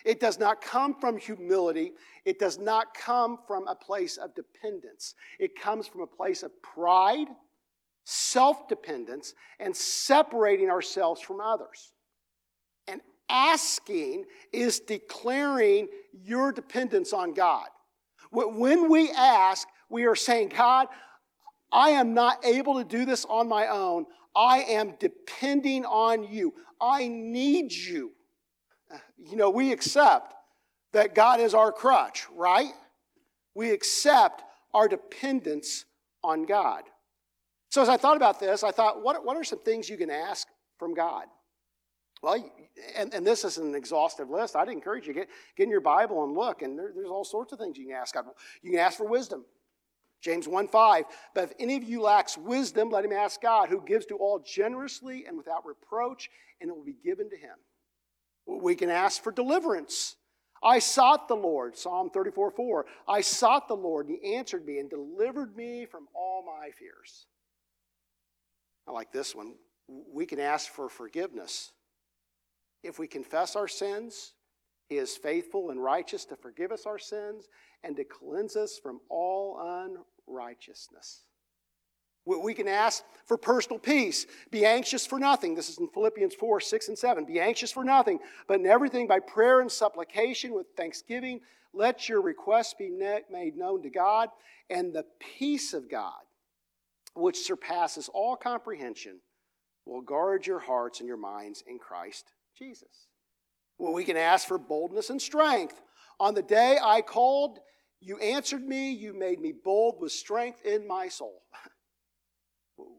It 0.05 0.19
does 0.19 0.39
not 0.39 0.61
come 0.61 0.95
from 0.99 1.17
humility. 1.17 1.93
It 2.25 2.39
does 2.39 2.59
not 2.59 2.93
come 2.93 3.39
from 3.47 3.67
a 3.67 3.75
place 3.75 4.17
of 4.17 4.35
dependence. 4.35 5.15
It 5.39 5.59
comes 5.59 5.87
from 5.87 6.01
a 6.01 6.07
place 6.07 6.43
of 6.43 6.51
pride 6.61 7.27
self 8.05 8.67
dependence, 8.67 9.33
and 9.59 9.75
separating 9.75 10.69
ourselves 10.69 11.21
from 11.21 11.39
others. 11.39 11.93
And 12.87 13.01
asking 13.29 14.25
is 14.51 14.79
declaring 14.79 15.87
your 16.11 16.51
dependence 16.51 17.13
on 17.13 17.33
God. 17.33 17.67
When 18.33 18.89
we 18.89 19.11
ask, 19.11 19.67
we 19.89 20.05
are 20.05 20.15
saying, 20.15 20.49
God, 20.49 20.87
I 21.71 21.91
am 21.91 22.13
not 22.13 22.43
able 22.43 22.79
to 22.79 22.83
do 22.83 23.05
this 23.05 23.25
on 23.25 23.47
my 23.47 23.67
own. 23.67 24.05
I 24.35 24.61
am 24.61 24.95
depending 24.99 25.85
on 25.85 26.23
you. 26.23 26.53
I 26.81 27.07
need 27.07 27.71
you. 27.71 28.11
Uh, 28.91 28.97
you 29.17 29.35
know, 29.35 29.49
we 29.49 29.71
accept 29.71 30.33
that 30.93 31.13
God 31.13 31.39
is 31.39 31.53
our 31.53 31.71
crutch, 31.71 32.25
right? 32.35 32.71
We 33.55 33.71
accept 33.71 34.43
our 34.73 34.87
dependence 34.87 35.85
on 36.23 36.45
God. 36.45 36.83
So 37.69 37.81
as 37.81 37.89
I 37.89 37.97
thought 37.97 38.17
about 38.17 38.39
this, 38.39 38.63
I 38.63 38.71
thought, 38.71 39.03
what, 39.03 39.23
what 39.25 39.37
are 39.37 39.43
some 39.43 39.59
things 39.59 39.89
you 39.89 39.97
can 39.97 40.09
ask 40.09 40.47
from 40.79 40.93
God? 40.93 41.25
Well, 42.23 42.41
and, 42.95 43.13
and 43.13 43.27
this 43.27 43.43
is 43.43 43.57
an 43.57 43.75
exhaustive 43.75 44.29
list. 44.29 44.55
I'd 44.55 44.69
encourage 44.69 45.05
you, 45.05 45.13
get, 45.13 45.27
get 45.57 45.63
in 45.63 45.69
your 45.69 45.81
Bible 45.81 46.23
and 46.23 46.33
look, 46.33 46.61
and 46.61 46.79
there, 46.79 46.91
there's 46.95 47.09
all 47.09 47.25
sorts 47.25 47.51
of 47.51 47.59
things 47.59 47.77
you 47.77 47.87
can 47.87 47.95
ask 47.95 48.13
God. 48.13 48.25
You 48.61 48.71
can 48.71 48.79
ask 48.79 48.97
for 48.97 49.05
wisdom. 49.05 49.43
James 50.21 50.47
1 50.47 50.69
5. 50.69 51.03
But 51.35 51.43
if 51.43 51.51
any 51.59 51.75
of 51.75 51.83
you 51.83 52.01
lacks 52.01 52.37
wisdom, 52.37 52.89
let 52.89 53.03
him 53.03 53.11
ask 53.11 53.41
God, 53.41 53.67
who 53.67 53.83
gives 53.85 54.05
to 54.05 54.15
all 54.15 54.39
generously 54.39 55.25
and 55.27 55.37
without 55.37 55.65
reproach, 55.65 56.29
and 56.61 56.69
it 56.69 56.75
will 56.75 56.85
be 56.85 56.95
given 57.03 57.29
to 57.29 57.35
him. 57.35 57.57
We 58.47 58.75
can 58.75 58.89
ask 58.89 59.21
for 59.21 59.33
deliverance. 59.33 60.15
I 60.63 60.79
sought 60.79 61.27
the 61.27 61.35
Lord, 61.35 61.77
Psalm 61.77 62.09
34 62.09 62.51
4. 62.51 62.85
I 63.05 63.19
sought 63.19 63.67
the 63.67 63.75
Lord, 63.75 64.07
and 64.07 64.17
he 64.17 64.35
answered 64.35 64.65
me 64.65 64.79
and 64.79 64.89
delivered 64.89 65.57
me 65.57 65.85
from 65.91 66.07
all 66.15 66.41
my 66.45 66.69
fears. 66.71 67.25
I 68.87 68.91
like 68.91 69.11
this 69.11 69.35
one. 69.35 69.55
We 69.89 70.25
can 70.25 70.39
ask 70.39 70.71
for 70.71 70.87
forgiveness. 70.87 71.73
If 72.83 72.99
we 72.99 73.07
confess 73.07 73.55
our 73.55 73.67
sins, 73.67 74.33
He 74.89 74.97
is 74.97 75.15
faithful 75.15 75.69
and 75.69 75.81
righteous 75.81 76.25
to 76.25 76.35
forgive 76.35 76.71
us 76.71 76.85
our 76.85 76.99
sins 76.99 77.47
and 77.83 77.95
to 77.95 78.03
cleanse 78.03 78.55
us 78.55 78.77
from 78.77 78.99
all 79.09 79.95
unrighteousness. 80.27 81.23
We 82.25 82.53
can 82.53 82.69
ask 82.69 83.03
for 83.25 83.37
personal 83.37 83.79
peace. 83.79 84.25
Be 84.49 84.65
anxious 84.65 85.05
for 85.05 85.19
nothing. 85.19 85.55
This 85.55 85.69
is 85.69 85.77
in 85.77 85.89
Philippians 85.89 86.35
4 86.35 86.61
6 86.61 86.87
and 86.89 86.97
7. 86.97 87.25
Be 87.25 87.39
anxious 87.39 87.71
for 87.71 87.83
nothing, 87.83 88.19
but 88.47 88.59
in 88.59 88.65
everything 88.65 89.07
by 89.07 89.19
prayer 89.19 89.59
and 89.59 89.71
supplication 89.71 90.53
with 90.53 90.67
thanksgiving, 90.77 91.41
let 91.73 92.07
your 92.07 92.21
requests 92.21 92.75
be 92.75 92.89
made 92.89 93.57
known 93.57 93.81
to 93.81 93.89
God, 93.89 94.29
and 94.69 94.93
the 94.93 95.05
peace 95.19 95.73
of 95.73 95.89
God, 95.89 96.21
which 97.13 97.39
surpasses 97.39 98.09
all 98.13 98.37
comprehension, 98.37 99.19
will 99.85 100.01
guard 100.01 100.47
your 100.47 100.59
hearts 100.59 100.99
and 100.99 101.07
your 101.07 101.17
minds 101.17 101.61
in 101.67 101.77
Christ 101.77 102.31
Jesus. 102.63 103.07
Well, 103.77 103.93
we 103.93 104.05
can 104.05 104.15
ask 104.15 104.47
for 104.47 104.57
boldness 104.57 105.09
and 105.09 105.21
strength. 105.21 105.81
On 106.19 106.33
the 106.33 106.41
day 106.41 106.77
I 106.81 107.01
called, 107.01 107.59
you 107.99 108.17
answered 108.19 108.63
me, 108.63 108.91
you 108.91 109.13
made 109.13 109.41
me 109.41 109.51
bold 109.51 109.95
with 109.99 110.11
strength 110.11 110.61
in 110.65 110.87
my 110.87 111.07
soul. 111.07 111.41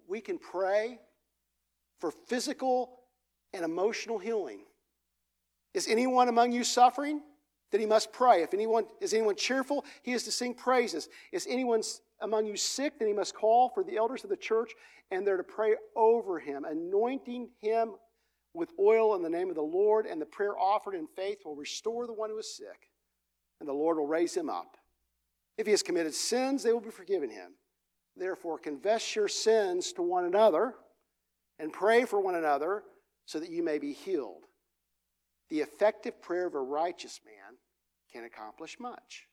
We 0.06 0.20
can 0.20 0.38
pray 0.38 1.00
for 1.98 2.12
physical 2.28 3.00
and 3.52 3.64
emotional 3.64 4.18
healing. 4.18 4.60
Is 5.72 5.88
anyone 5.88 6.28
among 6.28 6.52
you 6.52 6.62
suffering? 6.62 7.22
Then 7.72 7.80
he 7.80 7.86
must 7.86 8.12
pray. 8.12 8.42
If 8.42 8.54
anyone 8.54 8.84
is 9.00 9.14
anyone 9.14 9.34
cheerful, 9.34 9.84
he 10.02 10.12
is 10.12 10.22
to 10.24 10.30
sing 10.30 10.54
praises. 10.54 11.08
Is 11.32 11.48
anyone 11.50 11.82
among 12.20 12.46
you 12.46 12.56
sick, 12.56 12.98
then 12.98 13.08
he 13.08 13.14
must 13.14 13.34
call 13.34 13.70
for 13.70 13.82
the 13.82 13.96
elders 13.96 14.22
of 14.22 14.30
the 14.30 14.36
church, 14.36 14.72
and 15.10 15.26
they're 15.26 15.38
to 15.38 15.42
pray 15.42 15.74
over 15.96 16.38
him, 16.38 16.64
anointing 16.64 17.48
him 17.60 17.94
with 18.54 18.70
oil 18.78 19.14
in 19.16 19.22
the 19.22 19.28
name 19.28 19.50
of 19.50 19.56
the 19.56 19.62
Lord, 19.62 20.06
and 20.06 20.20
the 20.20 20.26
prayer 20.26 20.56
offered 20.58 20.94
in 20.94 21.06
faith 21.06 21.38
will 21.44 21.56
restore 21.56 22.06
the 22.06 22.12
one 22.12 22.30
who 22.30 22.38
is 22.38 22.56
sick, 22.56 22.88
and 23.60 23.68
the 23.68 23.72
Lord 23.72 23.98
will 23.98 24.06
raise 24.06 24.34
him 24.34 24.48
up. 24.48 24.76
If 25.58 25.66
he 25.66 25.72
has 25.72 25.82
committed 25.82 26.14
sins, 26.14 26.62
they 26.62 26.72
will 26.72 26.80
be 26.80 26.90
forgiven 26.90 27.30
him. 27.30 27.52
Therefore, 28.16 28.58
confess 28.58 29.16
your 29.16 29.28
sins 29.28 29.92
to 29.94 30.02
one 30.02 30.24
another 30.24 30.74
and 31.58 31.72
pray 31.72 32.04
for 32.04 32.20
one 32.20 32.36
another 32.36 32.84
so 33.26 33.40
that 33.40 33.50
you 33.50 33.62
may 33.62 33.78
be 33.78 33.92
healed. 33.92 34.44
The 35.50 35.60
effective 35.60 36.22
prayer 36.22 36.46
of 36.46 36.54
a 36.54 36.60
righteous 36.60 37.20
man 37.24 37.58
can 38.12 38.24
accomplish 38.24 38.78
much. 38.78 39.26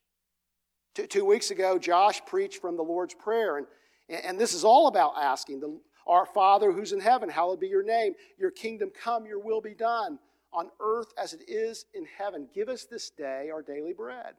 Two, 0.96 1.08
two 1.08 1.26
weeks 1.26 1.52
ago, 1.52 1.78
Josh 1.78 2.22
preached 2.26 2.60
from 2.60 2.76
the 2.76 2.84
Lord's 2.84 3.14
Prayer, 3.14 3.58
and, 3.58 3.68
and 4.10 4.40
this 4.40 4.54
is 4.54 4.64
all 4.64 4.88
about 4.88 5.14
asking 5.18 5.60
the, 5.60 5.80
Our 6.08 6.26
Father 6.26 6.72
who's 6.72 6.94
in 6.94 7.00
heaven, 7.00 7.30
hallowed 7.30 7.60
be 7.60 7.68
your 7.68 7.84
name. 7.84 8.14
Your 8.38 8.52
kingdom 8.52 8.92
come, 9.04 9.26
your 9.26 9.40
will 9.40 9.62
be 9.62 9.74
done 9.74 10.20
on 10.54 10.70
earth 10.80 11.14
as 11.18 11.34
it 11.34 11.44
is 11.48 11.86
in 11.94 12.06
heaven. 12.18 12.48
Give 12.54 12.70
us 12.70 12.86
this 12.86 13.10
day 13.10 13.50
our 13.54 13.62
daily 13.62 13.94
bread. 13.94 14.34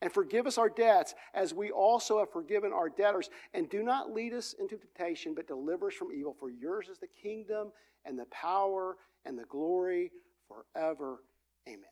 And 0.00 0.12
forgive 0.12 0.48
us 0.48 0.58
our 0.58 0.68
debts 0.68 1.14
as 1.32 1.54
we 1.54 1.70
also 1.70 2.18
have 2.18 2.32
forgiven 2.32 2.72
our 2.72 2.88
debtors. 2.88 3.30
And 3.54 3.70
do 3.70 3.82
not 3.84 4.12
lead 4.12 4.32
us 4.32 4.54
into 4.58 4.76
temptation, 4.76 5.34
but 5.34 5.46
deliver 5.46 5.88
us 5.88 5.94
from 5.94 6.12
evil. 6.12 6.34
For 6.38 6.50
yours 6.50 6.88
is 6.88 6.98
the 6.98 7.06
kingdom 7.06 7.70
and 8.04 8.18
the 8.18 8.26
power 8.26 8.96
and 9.24 9.38
the 9.38 9.44
glory 9.44 10.10
forever. 10.48 11.22
Amen. 11.68 11.84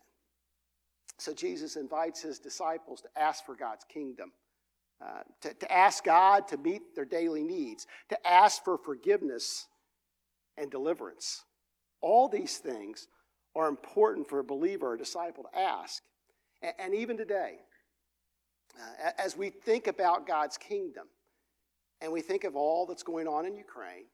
So 1.19 1.35
Jesus 1.35 1.77
invites 1.77 2.23
his 2.23 2.39
disciples 2.39 3.03
to 3.03 3.09
ask 3.17 3.45
for 3.45 3.55
God's 3.55 3.85
kingdom, 3.85 4.33
to, 5.42 5.55
to 5.55 5.72
ask 5.72 6.05
God 6.05 6.48
to 6.48 6.57
meet 6.57 6.94
their 6.94 7.05
daily 7.05 7.42
needs, 7.42 7.86
to 8.11 8.26
ask 8.26 8.62
for 8.64 8.76
forgiveness 8.78 9.66
and 10.57 10.70
deliverance. 10.70 11.44
All 12.01 12.28
these 12.28 12.59
things 12.59 13.09
are 13.55 13.68
important 13.68 14.28
for 14.28 14.38
a 14.38 14.44
believer 14.44 14.88
or 14.88 14.94
a 14.94 14.98
disciple 14.98 15.44
to 15.44 15.59
ask. 15.59 16.03
And 16.78 16.94
even 16.94 17.16
today, 17.16 17.57
uh, 18.78 19.11
as 19.18 19.36
we 19.36 19.51
think 19.51 19.86
about 19.86 20.26
God's 20.26 20.57
kingdom 20.57 21.07
and 22.01 22.12
we 22.12 22.20
think 22.20 22.44
of 22.44 22.55
all 22.55 22.86
that's 22.86 23.03
going 23.03 23.26
on 23.26 23.46
in 23.46 23.57
Ukraine, 23.57 24.05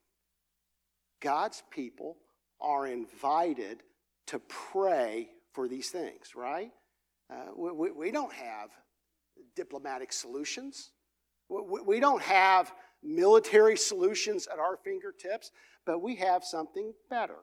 God's 1.21 1.63
people 1.71 2.17
are 2.61 2.87
invited 2.87 3.83
to 4.29 4.39
pray 4.39 5.29
for 5.53 5.69
these 5.69 5.91
things, 5.91 6.35
right? 6.35 6.71
Uh, 7.31 7.53
we, 7.57 7.91
we, 7.91 8.11
don't 8.11 8.33
have 8.33 8.71
diplomatic 9.55 10.13
solutions. 10.13 10.91
We, 11.49 12.01
don't 12.01 12.23
have 12.23 12.73
military 13.03 13.77
solutions 13.77 14.49
at 14.53 14.59
our 14.59 14.77
fingertips, 14.77 15.53
but 15.85 16.03
we 16.03 16.17
have 16.17 16.45
something 16.45 16.93
better. 17.09 17.39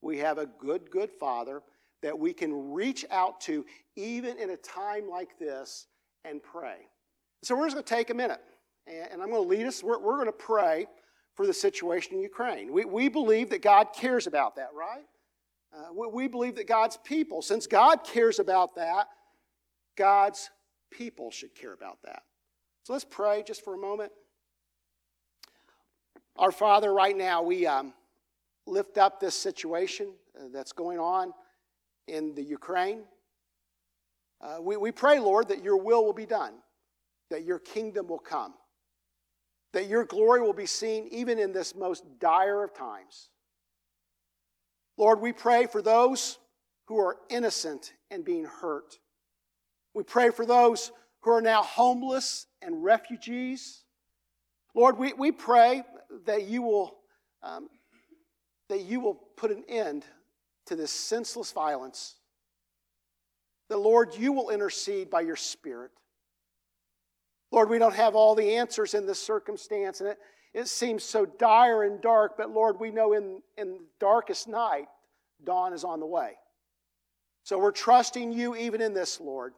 We 0.00 0.18
have 0.18 0.38
a 0.38 0.46
good, 0.46 0.90
good 0.90 1.10
Father 1.10 1.62
that 2.02 2.18
we 2.18 2.32
can 2.32 2.72
reach 2.72 3.04
out 3.10 3.40
to 3.42 3.64
even 3.94 4.38
in 4.38 4.50
a 4.50 4.56
time 4.56 5.08
like 5.08 5.38
this 5.38 5.86
and 6.24 6.42
pray. 6.42 6.88
So 7.42 7.56
we're 7.56 7.66
just 7.66 7.76
going 7.76 7.84
to 7.84 7.94
take 7.94 8.10
a 8.10 8.14
minute, 8.14 8.40
and 8.86 9.22
I'm 9.22 9.30
going 9.30 9.42
to 9.42 9.48
lead 9.48 9.66
us. 9.66 9.82
We're, 9.82 9.98
we're 9.98 10.16
going 10.16 10.26
to 10.26 10.32
pray 10.32 10.86
for 11.34 11.46
the 11.46 11.54
situation 11.54 12.14
in 12.14 12.22
Ukraine. 12.22 12.72
We, 12.72 12.84
we 12.84 13.08
believe 13.08 13.50
that 13.50 13.62
God 13.62 13.88
cares 13.94 14.26
about 14.26 14.56
that, 14.56 14.70
right? 14.74 15.04
Uh, 15.76 15.92
we, 15.94 16.06
we 16.08 16.28
believe 16.28 16.56
that 16.56 16.66
God's 16.66 16.96
people, 17.04 17.42
since 17.42 17.66
God 17.66 18.04
cares 18.04 18.38
about 18.38 18.74
that, 18.76 19.08
God's 19.96 20.50
people 20.90 21.30
should 21.30 21.54
care 21.54 21.72
about 21.72 21.98
that. 22.04 22.22
So 22.84 22.92
let's 22.92 23.04
pray 23.04 23.42
just 23.46 23.64
for 23.64 23.74
a 23.74 23.78
moment. 23.78 24.12
Our 26.36 26.52
Father, 26.52 26.92
right 26.92 27.16
now, 27.16 27.42
we 27.42 27.66
um, 27.66 27.94
lift 28.66 28.98
up 28.98 29.20
this 29.20 29.34
situation 29.34 30.12
uh, 30.38 30.44
that's 30.52 30.72
going 30.72 30.98
on 30.98 31.32
in 32.06 32.34
the 32.34 32.42
Ukraine. 32.42 33.04
Uh, 34.40 34.58
we, 34.60 34.76
we 34.76 34.92
pray, 34.92 35.18
Lord, 35.18 35.48
that 35.48 35.64
your 35.64 35.78
will 35.78 36.04
will 36.04 36.12
be 36.12 36.26
done, 36.26 36.54
that 37.30 37.44
your 37.44 37.58
kingdom 37.58 38.06
will 38.08 38.18
come, 38.18 38.54
that 39.72 39.88
your 39.88 40.04
glory 40.04 40.42
will 40.42 40.52
be 40.52 40.66
seen 40.66 41.08
even 41.10 41.38
in 41.38 41.52
this 41.52 41.74
most 41.74 42.04
dire 42.20 42.62
of 42.62 42.74
times. 42.74 43.30
Lord, 44.98 45.20
we 45.20 45.32
pray 45.32 45.66
for 45.66 45.82
those 45.82 46.38
who 46.86 46.98
are 46.98 47.16
innocent 47.30 47.92
and 48.10 48.24
being 48.24 48.44
hurt. 48.44 48.98
We 49.96 50.02
pray 50.02 50.28
for 50.28 50.44
those 50.44 50.92
who 51.22 51.30
are 51.30 51.40
now 51.40 51.62
homeless 51.62 52.46
and 52.60 52.84
refugees. 52.84 53.82
Lord, 54.74 54.98
we, 54.98 55.14
we 55.14 55.32
pray 55.32 55.84
that 56.26 56.46
you 56.46 56.60
will 56.60 56.98
um, 57.42 57.70
that 58.68 58.82
you 58.82 59.00
will 59.00 59.14
put 59.14 59.50
an 59.50 59.64
end 59.70 60.04
to 60.66 60.76
this 60.76 60.92
senseless 60.92 61.50
violence 61.52 62.16
that, 63.70 63.78
Lord, 63.78 64.10
you 64.18 64.32
will 64.32 64.50
intercede 64.50 65.08
by 65.08 65.22
your 65.22 65.36
Spirit. 65.36 65.92
Lord, 67.50 67.70
we 67.70 67.78
don't 67.78 67.94
have 67.94 68.14
all 68.14 68.34
the 68.34 68.56
answers 68.56 68.92
in 68.92 69.06
this 69.06 69.22
circumstance, 69.22 70.00
and 70.00 70.10
it, 70.10 70.18
it 70.52 70.68
seems 70.68 71.04
so 71.04 71.24
dire 71.24 71.84
and 71.84 72.02
dark, 72.02 72.36
but 72.36 72.50
Lord, 72.50 72.78
we 72.78 72.90
know 72.90 73.14
in, 73.14 73.40
in 73.56 73.72
the 73.72 73.84
darkest 73.98 74.46
night, 74.46 74.88
dawn 75.42 75.72
is 75.72 75.84
on 75.84 76.00
the 76.00 76.06
way. 76.06 76.32
So 77.44 77.58
we're 77.58 77.70
trusting 77.70 78.32
you 78.32 78.56
even 78.56 78.82
in 78.82 78.92
this, 78.92 79.20
Lord. 79.20 79.54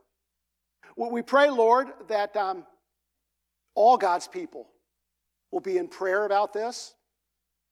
We 0.98 1.22
pray, 1.22 1.48
Lord, 1.48 1.88
that 2.08 2.36
um, 2.36 2.64
all 3.76 3.96
God's 3.96 4.26
people 4.26 4.66
will 5.52 5.60
be 5.60 5.78
in 5.78 5.86
prayer 5.86 6.26
about 6.26 6.52
this, 6.52 6.94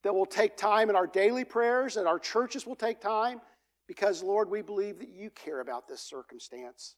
that 0.04 0.14
we'll 0.14 0.26
take 0.26 0.56
time 0.56 0.90
in 0.90 0.96
our 0.96 1.08
daily 1.08 1.44
prayers, 1.44 1.94
that 1.94 2.06
our 2.06 2.20
churches 2.20 2.64
will 2.64 2.76
take 2.76 3.00
time 3.00 3.40
because, 3.88 4.22
Lord, 4.22 4.48
we 4.48 4.62
believe 4.62 5.00
that 5.00 5.08
you 5.08 5.30
care 5.30 5.60
about 5.60 5.88
this 5.88 6.00
circumstance. 6.00 6.94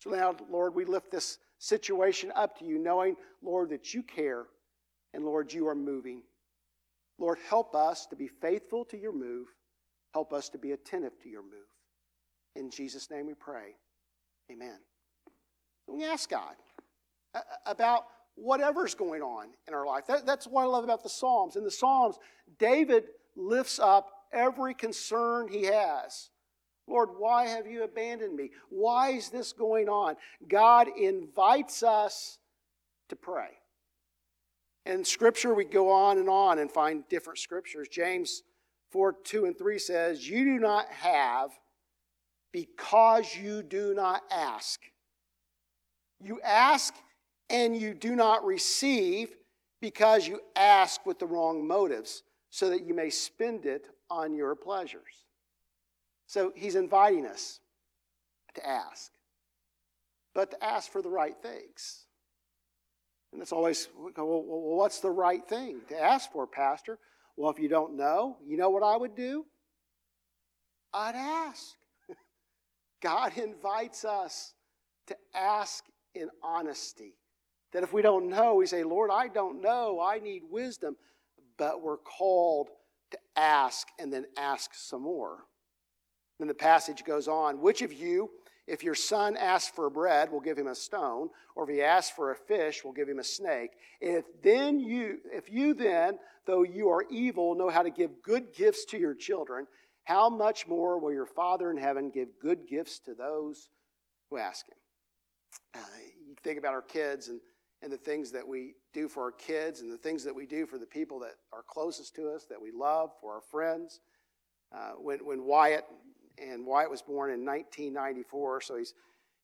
So 0.00 0.10
now, 0.10 0.36
Lord, 0.48 0.76
we 0.76 0.84
lift 0.84 1.10
this 1.10 1.38
situation 1.58 2.32
up 2.36 2.56
to 2.58 2.64
you, 2.64 2.78
knowing, 2.78 3.16
Lord, 3.42 3.70
that 3.70 3.92
you 3.92 4.04
care 4.04 4.46
and, 5.12 5.24
Lord, 5.24 5.52
you 5.52 5.66
are 5.66 5.74
moving. 5.74 6.22
Lord, 7.18 7.38
help 7.48 7.74
us 7.74 8.06
to 8.06 8.16
be 8.16 8.28
faithful 8.28 8.84
to 8.86 8.96
your 8.96 9.12
move. 9.12 9.48
Help 10.14 10.32
us 10.32 10.48
to 10.50 10.58
be 10.58 10.70
attentive 10.72 11.18
to 11.22 11.28
your 11.28 11.42
move. 11.42 11.66
In 12.54 12.70
Jesus' 12.70 13.10
name 13.10 13.26
we 13.26 13.34
pray. 13.34 13.74
Amen. 14.52 14.78
We 15.88 16.04
ask 16.04 16.28
God 16.28 16.54
uh, 17.34 17.38
uh, 17.38 17.42
about 17.66 18.04
whatever's 18.34 18.94
going 18.94 19.22
on 19.22 19.48
in 19.66 19.74
our 19.74 19.86
life. 19.86 20.06
That, 20.06 20.26
that's 20.26 20.46
what 20.46 20.62
I 20.62 20.66
love 20.66 20.84
about 20.84 21.02
the 21.02 21.08
Psalms. 21.08 21.56
In 21.56 21.64
the 21.64 21.70
Psalms, 21.70 22.16
David 22.58 23.04
lifts 23.36 23.78
up 23.78 24.10
every 24.32 24.74
concern 24.74 25.48
he 25.48 25.64
has. 25.64 26.30
Lord, 26.86 27.10
why 27.18 27.48
have 27.48 27.66
you 27.66 27.82
abandoned 27.84 28.34
me? 28.34 28.50
Why 28.70 29.10
is 29.10 29.28
this 29.28 29.52
going 29.52 29.88
on? 29.88 30.16
God 30.48 30.88
invites 30.96 31.82
us 31.82 32.38
to 33.08 33.16
pray. 33.16 33.50
In 34.86 35.04
Scripture, 35.04 35.54
we 35.54 35.64
go 35.64 35.90
on 35.90 36.18
and 36.18 36.28
on 36.28 36.58
and 36.58 36.70
find 36.70 37.06
different 37.10 37.38
scriptures. 37.38 37.88
James 37.88 38.42
4 38.90 39.16
2 39.22 39.44
and 39.44 39.58
3 39.58 39.78
says, 39.78 40.28
You 40.28 40.44
do 40.44 40.58
not 40.58 40.86
have 40.88 41.50
because 42.52 43.36
you 43.36 43.62
do 43.62 43.92
not 43.94 44.22
ask. 44.30 44.80
You 46.22 46.40
ask 46.42 46.94
and 47.50 47.76
you 47.76 47.94
do 47.94 48.14
not 48.14 48.44
receive 48.44 49.30
because 49.80 50.26
you 50.26 50.40
ask 50.56 51.06
with 51.06 51.18
the 51.18 51.26
wrong 51.26 51.66
motives, 51.66 52.22
so 52.50 52.70
that 52.70 52.84
you 52.84 52.94
may 52.94 53.10
spend 53.10 53.66
it 53.66 53.88
on 54.10 54.34
your 54.34 54.54
pleasures. 54.54 55.26
So 56.26 56.52
he's 56.56 56.74
inviting 56.74 57.26
us 57.26 57.60
to 58.54 58.66
ask, 58.66 59.12
but 60.34 60.50
to 60.50 60.64
ask 60.64 60.90
for 60.90 61.00
the 61.00 61.10
right 61.10 61.36
things. 61.40 62.06
And 63.32 63.42
it's 63.42 63.52
always, 63.52 63.88
well, 64.16 64.42
what's 64.44 65.00
the 65.00 65.10
right 65.10 65.46
thing 65.46 65.80
to 65.88 66.00
ask 66.00 66.32
for, 66.32 66.46
Pastor? 66.46 66.98
Well, 67.36 67.50
if 67.50 67.58
you 67.58 67.68
don't 67.68 67.96
know, 67.96 68.36
you 68.44 68.56
know 68.56 68.70
what 68.70 68.82
I 68.82 68.96
would 68.96 69.14
do? 69.14 69.44
I'd 70.92 71.14
ask. 71.14 71.74
God 73.02 73.36
invites 73.36 74.04
us 74.04 74.54
to 75.06 75.16
ask 75.34 75.84
in 76.18 76.28
honesty. 76.42 77.14
That 77.72 77.82
if 77.82 77.92
we 77.92 78.02
don't 78.02 78.28
know, 78.28 78.54
we 78.54 78.66
say, 78.66 78.82
Lord, 78.82 79.10
I 79.12 79.28
don't 79.28 79.60
know, 79.60 80.00
I 80.00 80.18
need 80.18 80.42
wisdom. 80.50 80.96
But 81.56 81.82
we're 81.82 81.98
called 81.98 82.68
to 83.10 83.18
ask 83.36 83.88
and 83.98 84.12
then 84.12 84.26
ask 84.36 84.74
some 84.74 85.02
more. 85.02 85.38
Then 86.38 86.48
the 86.48 86.54
passage 86.54 87.04
goes 87.04 87.28
on 87.28 87.60
Which 87.60 87.82
of 87.82 87.92
you, 87.92 88.30
if 88.66 88.82
your 88.82 88.94
son 88.94 89.36
asks 89.36 89.72
for 89.74 89.88
bread, 89.90 90.30
will 90.30 90.40
give 90.40 90.58
him 90.58 90.66
a 90.66 90.74
stone, 90.74 91.30
or 91.56 91.64
if 91.64 91.74
he 91.74 91.82
asks 91.82 92.14
for 92.14 92.30
a 92.30 92.36
fish, 92.36 92.84
will 92.84 92.92
give 92.92 93.08
him 93.08 93.18
a 93.18 93.24
snake? 93.24 93.70
If 94.00 94.24
then 94.42 94.78
you, 94.78 95.18
if 95.32 95.50
you 95.50 95.74
then, 95.74 96.18
though 96.46 96.62
you 96.62 96.90
are 96.90 97.04
evil, 97.10 97.54
know 97.54 97.70
how 97.70 97.82
to 97.82 97.90
give 97.90 98.22
good 98.22 98.54
gifts 98.54 98.84
to 98.86 98.98
your 98.98 99.14
children, 99.14 99.66
how 100.04 100.28
much 100.30 100.66
more 100.66 100.98
will 100.98 101.12
your 101.12 101.26
Father 101.26 101.70
in 101.70 101.76
heaven 101.76 102.10
give 102.10 102.28
good 102.40 102.66
gifts 102.68 102.98
to 103.00 103.14
those 103.14 103.68
who 104.30 104.38
ask 104.38 104.66
him? 104.66 104.76
Uh, 105.74 105.80
you 106.26 106.34
think 106.42 106.58
about 106.58 106.74
our 106.74 106.82
kids 106.82 107.28
and 107.28 107.40
and 107.82 107.92
the 107.92 107.96
things 107.96 108.32
that 108.32 108.46
we 108.46 108.74
do 108.92 109.08
for 109.08 109.24
our 109.24 109.32
kids 109.32 109.80
and 109.80 109.92
the 109.92 109.98
things 109.98 110.24
that 110.24 110.34
we 110.34 110.46
do 110.46 110.66
for 110.66 110.78
the 110.78 110.86
people 110.86 111.20
that 111.20 111.34
are 111.52 111.62
closest 111.66 112.14
to 112.16 112.28
us, 112.30 112.44
that 112.46 112.60
we 112.60 112.72
love, 112.72 113.10
for 113.20 113.34
our 113.34 113.40
friends. 113.40 114.00
Uh, 114.74 114.92
when, 114.98 115.18
when 115.20 115.44
Wyatt, 115.44 115.84
and 116.38 116.66
Wyatt 116.66 116.90
was 116.90 117.02
born 117.02 117.30
in 117.30 117.44
1994, 117.44 118.60
so 118.62 118.76
he's, 118.76 118.94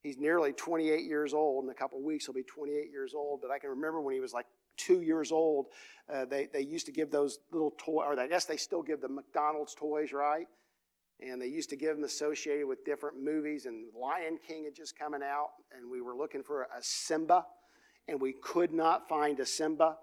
he's 0.03 0.19
nearly 0.19 0.53
28 0.53 1.05
years 1.05 1.33
old. 1.33 1.65
In 1.65 1.71
a 1.71 1.75
couple 1.75 2.03
weeks, 2.03 2.27
he'll 2.27 2.35
be 2.35 2.43
28 2.43 2.91
years 2.91 3.15
old. 3.15 3.41
But 3.41 3.51
I 3.51 3.59
can 3.59 3.71
remember 3.71 4.01
when 4.01 4.15
he 4.15 4.21
was 4.21 4.33
like 4.33 4.47
two 4.77 5.03
years 5.03 5.31
old, 5.31 5.67
uh, 6.13 6.25
they, 6.25 6.49
they 6.53 6.61
used 6.61 6.87
to 6.87 6.93
give 6.93 7.11
those 7.11 7.39
little 7.53 7.73
toys, 7.79 8.05
or 8.07 8.19
I 8.19 8.27
guess 8.27 8.47
they 8.47 8.57
still 8.57 8.83
give 8.83 9.01
the 9.01 9.09
McDonald's 9.09 9.75
toys, 9.75 10.13
right? 10.13 10.47
And 11.27 11.41
they 11.41 11.47
used 11.47 11.71
to 11.71 11.77
give 11.77 11.97
them 11.97 12.05
associated 12.05 12.67
with 12.67 12.85
different 12.85 13.23
movies, 13.23 13.67
and 13.67 13.87
Lion 13.99 14.39
King 14.47 14.65
had 14.65 14.75
just 14.75 14.99
coming 14.99 15.23
out, 15.23 15.51
and 15.75 15.91
we 15.91 16.01
were 16.01 16.15
looking 16.15 16.43
for 16.43 16.65
a 16.65 16.83
Simba 16.83 17.47
and 18.09 18.21
we 18.21 18.33
could 18.33 18.73
not 18.73 19.09
find 19.09 19.41
a 19.41 19.47
Simba. 19.47 19.97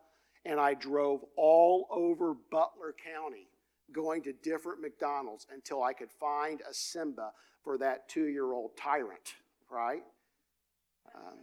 And 0.46 0.60
I 0.60 0.74
drove 0.74 1.24
all 1.38 1.88
over 1.92 2.34
Butler 2.34 2.96
County 3.14 3.48
going 3.92 4.24
to 4.24 4.34
different 4.34 4.82
McDonald's 4.82 5.46
until 5.54 5.84
I 5.84 5.94
could 5.94 6.10
find 6.20 6.62
a 6.68 6.74
Simba 6.74 7.32
for 7.64 7.78
that 7.78 8.10
two 8.10 8.26
year 8.26 8.54
old 8.54 8.72
tyrant, 8.76 9.36
right? 9.70 10.02
Um, 11.14 11.40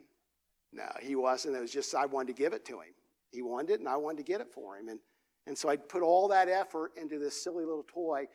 no, 0.72 0.88
he 1.00 1.14
wasn't. 1.14 1.56
It 1.56 1.60
was 1.60 1.70
just 1.70 1.94
I 1.94 2.06
wanted 2.06 2.34
to 2.34 2.42
give 2.42 2.52
it 2.52 2.64
to 2.66 2.80
him. 2.80 2.94
He 3.30 3.42
wanted 3.42 3.74
it, 3.74 3.80
and 3.80 3.88
I 3.88 3.96
wanted 3.96 4.18
to 4.18 4.22
get 4.24 4.40
it 4.40 4.48
for 4.52 4.76
him. 4.76 4.88
And, 4.88 4.98
and 5.46 5.56
so 5.56 5.68
I 5.68 5.76
put 5.76 6.02
all 6.02 6.28
that 6.28 6.48
effort 6.48 6.92
into 7.00 7.18
this 7.18 7.40
silly 7.40 7.64
little 7.64 7.86
toy 7.86 8.26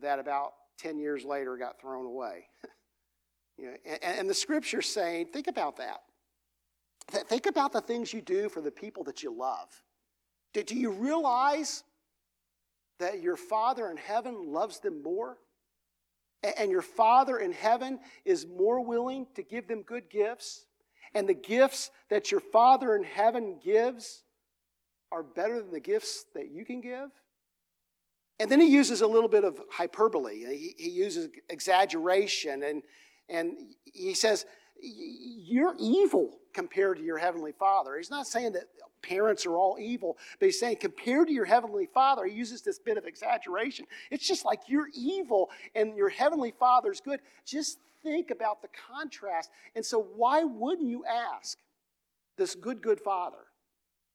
that 0.00 0.18
about 0.18 0.52
10 0.78 0.98
years 0.98 1.24
later 1.24 1.56
got 1.56 1.80
thrown 1.80 2.06
away. 2.06 2.46
you 3.58 3.66
know, 3.66 3.74
and, 3.84 4.18
and 4.18 4.30
the 4.30 4.34
scripture's 4.34 4.88
saying, 4.88 5.26
think 5.26 5.46
about 5.46 5.76
that. 5.76 6.02
Think 7.28 7.46
about 7.46 7.72
the 7.72 7.80
things 7.80 8.12
you 8.12 8.20
do 8.20 8.48
for 8.48 8.60
the 8.60 8.70
people 8.70 9.04
that 9.04 9.22
you 9.22 9.34
love. 9.34 9.68
Do, 10.52 10.62
do 10.62 10.76
you 10.76 10.90
realize 10.90 11.82
that 12.98 13.22
your 13.22 13.36
Father 13.36 13.90
in 13.90 13.96
heaven 13.96 14.52
loves 14.52 14.80
them 14.80 15.02
more? 15.02 15.38
and 16.42 16.70
your 16.70 16.82
Father 16.82 17.38
in 17.38 17.52
heaven 17.52 17.98
is 18.24 18.46
more 18.46 18.84
willing 18.84 19.26
to 19.34 19.42
give 19.42 19.66
them 19.66 19.82
good 19.82 20.08
gifts, 20.08 20.66
and 21.14 21.28
the 21.28 21.34
gifts 21.34 21.90
that 22.10 22.30
your 22.30 22.40
Father 22.40 22.94
in 22.94 23.02
heaven 23.02 23.58
gives 23.62 24.22
are 25.10 25.22
better 25.22 25.60
than 25.60 25.72
the 25.72 25.80
gifts 25.80 26.26
that 26.34 26.50
you 26.50 26.64
can 26.64 26.80
give? 26.80 27.10
And 28.40 28.50
then 28.50 28.60
he 28.60 28.68
uses 28.68 29.00
a 29.00 29.06
little 29.06 29.28
bit 29.28 29.44
of 29.44 29.60
hyperbole. 29.70 30.38
He, 30.38 30.74
he 30.78 30.90
uses 30.90 31.28
exaggeration, 31.48 32.62
and, 32.62 32.82
and 33.28 33.56
he 33.84 34.14
says, 34.14 34.46
You're 34.80 35.74
evil 35.78 36.38
compared 36.54 36.98
to 36.98 37.02
your 37.02 37.18
heavenly 37.18 37.52
Father. 37.52 37.96
He's 37.96 38.10
not 38.10 38.26
saying 38.26 38.52
that 38.52 38.64
parents 39.02 39.46
are 39.46 39.56
all 39.56 39.76
evil, 39.80 40.16
but 40.38 40.46
he's 40.46 40.58
saying, 40.58 40.76
compared 40.76 41.28
to 41.28 41.32
your 41.32 41.44
heavenly 41.44 41.86
Father, 41.86 42.24
he 42.24 42.34
uses 42.34 42.62
this 42.62 42.78
bit 42.78 42.96
of 42.96 43.06
exaggeration. 43.06 43.86
It's 44.10 44.26
just 44.26 44.44
like 44.44 44.60
you're 44.66 44.88
evil 44.94 45.50
and 45.74 45.96
your 45.96 46.08
heavenly 46.08 46.52
Father's 46.58 47.00
good. 47.00 47.20
Just 47.44 47.78
think 48.02 48.30
about 48.30 48.62
the 48.62 48.68
contrast. 48.90 49.50
And 49.74 49.84
so, 49.84 50.00
why 50.16 50.44
wouldn't 50.44 50.88
you 50.88 51.04
ask 51.04 51.58
this 52.36 52.54
good, 52.54 52.82
good 52.82 53.00
Father 53.00 53.36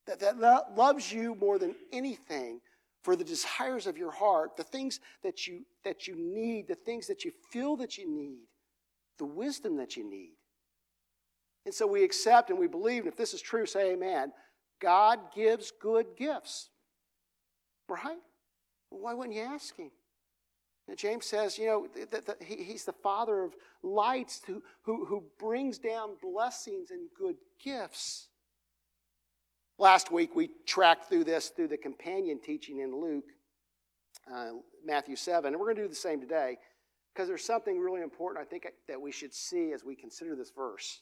that, 0.06 0.20
that 0.40 0.76
loves 0.76 1.12
you 1.12 1.36
more 1.36 1.60
than 1.60 1.76
anything? 1.92 2.62
For 3.04 3.16
the 3.16 3.24
desires 3.24 3.86
of 3.86 3.98
your 3.98 4.12
heart, 4.12 4.56
the 4.56 4.64
things 4.64 5.00
that 5.24 5.46
you, 5.46 5.66
that 5.84 6.08
you 6.08 6.16
need, 6.16 6.68
the 6.68 6.76
things 6.76 7.08
that 7.08 7.24
you 7.26 7.32
feel 7.52 7.76
that 7.78 7.98
you 7.98 8.10
need, 8.10 8.48
the 9.20 9.26
wisdom 9.26 9.78
that 9.78 9.96
you 9.96 10.10
need. 10.10 10.34
And 11.66 11.74
so 11.74 11.86
we 11.86 12.04
accept 12.04 12.50
and 12.50 12.60
we 12.60 12.68
believe, 12.68 13.04
and 13.04 13.12
if 13.12 13.18
this 13.18 13.34
is 13.34 13.42
true, 13.42 13.66
say 13.66 13.94
amen. 13.94 14.32
God 14.82 15.20
gives 15.34 15.72
good 15.72 16.08
gifts. 16.18 16.70
Right? 17.88 18.18
Why 18.90 19.14
wouldn't 19.14 19.36
you 19.36 19.44
ask 19.44 19.76
him? 19.76 19.92
James 20.98 21.26
says, 21.26 21.58
you 21.58 21.66
know, 21.66 21.88
that 22.12 22.38
he, 22.42 22.62
he's 22.62 22.84
the 22.84 22.92
father 22.92 23.44
of 23.44 23.56
lights 23.84 24.42
who, 24.46 24.62
who, 24.82 25.06
who 25.06 25.24
brings 25.40 25.78
down 25.78 26.12
blessings 26.22 26.92
and 26.92 27.08
good 27.18 27.38
gifts. 27.64 28.28
Last 29.78 30.12
week 30.12 30.36
we 30.36 30.50
tracked 30.66 31.10
through 31.10 31.24
this 31.24 31.50
through 31.50 31.70
the 31.70 31.78
companion 31.78 32.40
teaching 32.40 32.80
in 32.80 32.96
Luke, 32.96 33.26
uh, 34.32 34.52
Matthew 34.86 35.16
7, 35.16 35.54
and 35.54 35.60
we're 35.60 35.66
going 35.66 35.78
to 35.78 35.84
do 35.84 35.88
the 35.88 35.96
same 35.96 36.20
today 36.20 36.58
because 37.14 37.28
there's 37.28 37.46
something 37.46 37.80
really 37.80 38.02
important 38.02 38.46
I 38.46 38.50
think 38.50 38.68
that 38.88 39.02
we 39.02 39.12
should 39.12 39.34
see 39.34 39.72
as 39.72 39.84
we 39.84 39.96
consider 39.96 40.36
this 40.36 40.52
verse. 40.52 41.02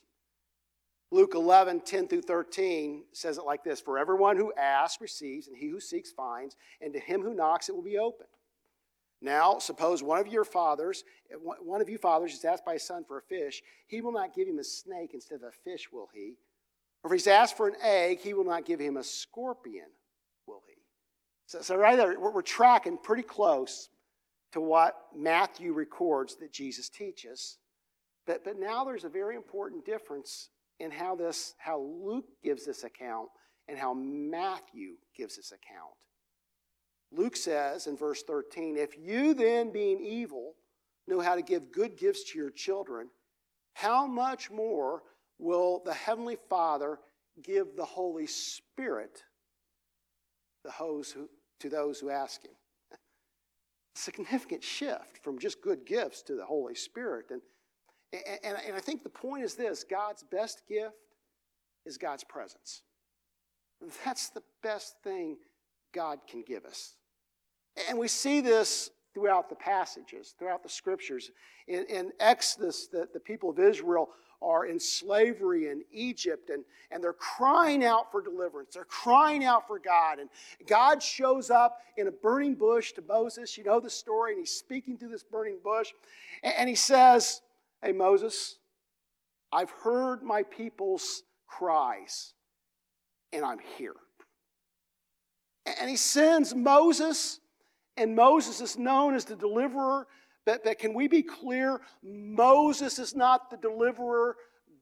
Luke 1.10 1.34
11, 1.34 1.80
10 1.80 2.08
through 2.08 2.22
13 2.22 3.04
says 3.12 3.36
it 3.36 3.44
like 3.44 3.62
this 3.62 3.80
For 3.80 3.98
everyone 3.98 4.38
who 4.38 4.52
asks 4.54 5.00
receives, 5.00 5.46
and 5.46 5.56
he 5.56 5.68
who 5.68 5.78
seeks 5.78 6.10
finds, 6.10 6.56
and 6.80 6.92
to 6.94 7.00
him 7.00 7.20
who 7.20 7.34
knocks 7.34 7.68
it 7.68 7.74
will 7.74 7.82
be 7.82 7.98
opened. 7.98 8.28
Now, 9.20 9.58
suppose 9.58 10.02
one 10.02 10.18
of 10.18 10.26
your 10.26 10.44
fathers, 10.44 11.04
one 11.40 11.80
of 11.80 11.88
you 11.88 11.98
fathers 11.98 12.32
is 12.32 12.44
asked 12.44 12.64
by 12.64 12.72
his 12.74 12.82
son 12.82 13.04
for 13.04 13.18
a 13.18 13.22
fish, 13.22 13.62
he 13.86 14.00
will 14.00 14.10
not 14.10 14.34
give 14.34 14.48
him 14.48 14.58
a 14.58 14.64
snake 14.64 15.10
instead 15.12 15.36
of 15.36 15.42
a 15.42 15.52
fish, 15.52 15.92
will 15.92 16.08
he? 16.12 16.34
Or 17.02 17.12
if 17.12 17.12
he's 17.12 17.26
asked 17.26 17.56
for 17.56 17.68
an 17.68 17.76
egg, 17.82 18.20
he 18.20 18.34
will 18.34 18.44
not 18.44 18.64
give 18.64 18.80
him 18.80 18.96
a 18.96 19.04
scorpion, 19.04 19.86
will 20.46 20.62
he? 20.68 20.80
So, 21.46 21.60
so 21.62 21.76
right 21.76 21.96
there, 21.96 22.18
we're, 22.18 22.32
we're 22.32 22.42
tracking 22.42 22.96
pretty 22.96 23.24
close 23.24 23.88
to 24.52 24.60
what 24.60 24.96
Matthew 25.16 25.72
records 25.72 26.36
that 26.36 26.52
Jesus 26.52 26.88
teaches. 26.88 27.58
But, 28.26 28.44
but 28.44 28.58
now 28.58 28.84
there's 28.84 29.04
a 29.04 29.08
very 29.08 29.34
important 29.34 29.84
difference 29.84 30.50
in 30.78 30.90
how 30.90 31.16
this, 31.16 31.54
how 31.58 31.80
Luke 31.80 32.26
gives 32.42 32.64
this 32.64 32.84
account 32.84 33.28
and 33.68 33.78
how 33.78 33.94
Matthew 33.94 34.94
gives 35.16 35.36
this 35.36 35.52
account. 35.52 35.94
Luke 37.10 37.36
says 37.36 37.86
in 37.86 37.96
verse 37.96 38.22
13, 38.22 38.76
If 38.76 38.96
you 38.98 39.34
then, 39.34 39.70
being 39.70 40.00
evil, 40.00 40.54
know 41.06 41.20
how 41.20 41.34
to 41.34 41.42
give 41.42 41.72
good 41.72 41.96
gifts 41.96 42.30
to 42.30 42.38
your 42.38 42.50
children, 42.50 43.08
how 43.74 44.06
much 44.06 44.50
more 44.50 45.02
will 45.42 45.82
the 45.84 45.92
Heavenly 45.92 46.36
Father 46.48 46.98
give 47.42 47.76
the 47.76 47.84
Holy 47.84 48.26
Spirit 48.26 49.22
to 50.64 51.68
those 51.68 52.00
who 52.00 52.10
ask 52.10 52.44
Him? 52.44 52.52
Significant 53.94 54.62
shift 54.62 55.18
from 55.22 55.38
just 55.38 55.60
good 55.60 55.84
gifts 55.84 56.22
to 56.22 56.36
the 56.36 56.44
Holy 56.44 56.74
Spirit. 56.74 57.26
And 57.30 57.42
and, 58.12 58.56
and 58.66 58.76
I 58.76 58.80
think 58.80 59.02
the 59.02 59.08
point 59.08 59.44
is 59.44 59.54
this 59.54 59.84
God's 59.84 60.22
best 60.22 60.62
gift 60.68 60.94
is 61.86 61.96
God's 61.96 62.24
presence. 62.24 62.82
That's 64.04 64.28
the 64.30 64.42
best 64.62 64.96
thing 65.02 65.38
God 65.94 66.18
can 66.28 66.44
give 66.46 66.64
us. 66.64 66.94
And 67.88 67.98
we 67.98 68.08
see 68.08 68.40
this 68.40 68.90
throughout 69.14 69.48
the 69.48 69.56
passages, 69.56 70.34
throughout 70.38 70.62
the 70.62 70.68
scriptures. 70.68 71.30
In, 71.66 71.84
in 71.88 72.12
Exodus, 72.20 72.86
the, 72.86 73.08
the 73.12 73.20
people 73.20 73.50
of 73.50 73.58
Israel 73.58 74.10
are 74.42 74.66
in 74.66 74.80
slavery 74.80 75.68
in 75.68 75.84
Egypt 75.92 76.50
and, 76.50 76.64
and 76.90 77.02
they're 77.02 77.12
crying 77.12 77.84
out 77.84 78.10
for 78.10 78.20
deliverance. 78.20 78.74
They're 78.74 78.84
crying 78.84 79.44
out 79.44 79.66
for 79.66 79.78
God. 79.78 80.18
And 80.18 80.28
God 80.66 81.02
shows 81.02 81.50
up 81.50 81.78
in 81.96 82.08
a 82.08 82.10
burning 82.10 82.54
bush 82.54 82.92
to 82.92 83.02
Moses. 83.02 83.56
You 83.56 83.64
know 83.64 83.80
the 83.80 83.90
story. 83.90 84.32
And 84.32 84.40
he's 84.40 84.50
speaking 84.50 84.98
through 84.98 85.10
this 85.10 85.22
burning 85.22 85.58
bush. 85.62 85.92
And, 86.42 86.54
and 86.58 86.68
he 86.68 86.74
says, 86.74 87.40
Hey, 87.82 87.92
Moses, 87.92 88.58
I've 89.52 89.70
heard 89.70 90.22
my 90.22 90.44
people's 90.44 91.24
cries, 91.46 92.32
and 93.32 93.44
I'm 93.44 93.58
here. 93.76 93.96
And 95.66 95.90
he 95.90 95.96
sends 95.96 96.54
Moses, 96.54 97.40
and 97.96 98.16
Moses 98.16 98.60
is 98.60 98.78
known 98.78 99.14
as 99.14 99.26
the 99.26 99.36
deliverer. 99.36 100.06
But, 100.44 100.64
but 100.64 100.78
can 100.78 100.94
we 100.94 101.08
be 101.08 101.22
clear? 101.22 101.80
Moses 102.02 102.98
is 102.98 103.14
not 103.14 103.50
the 103.50 103.56
deliverer. 103.56 104.36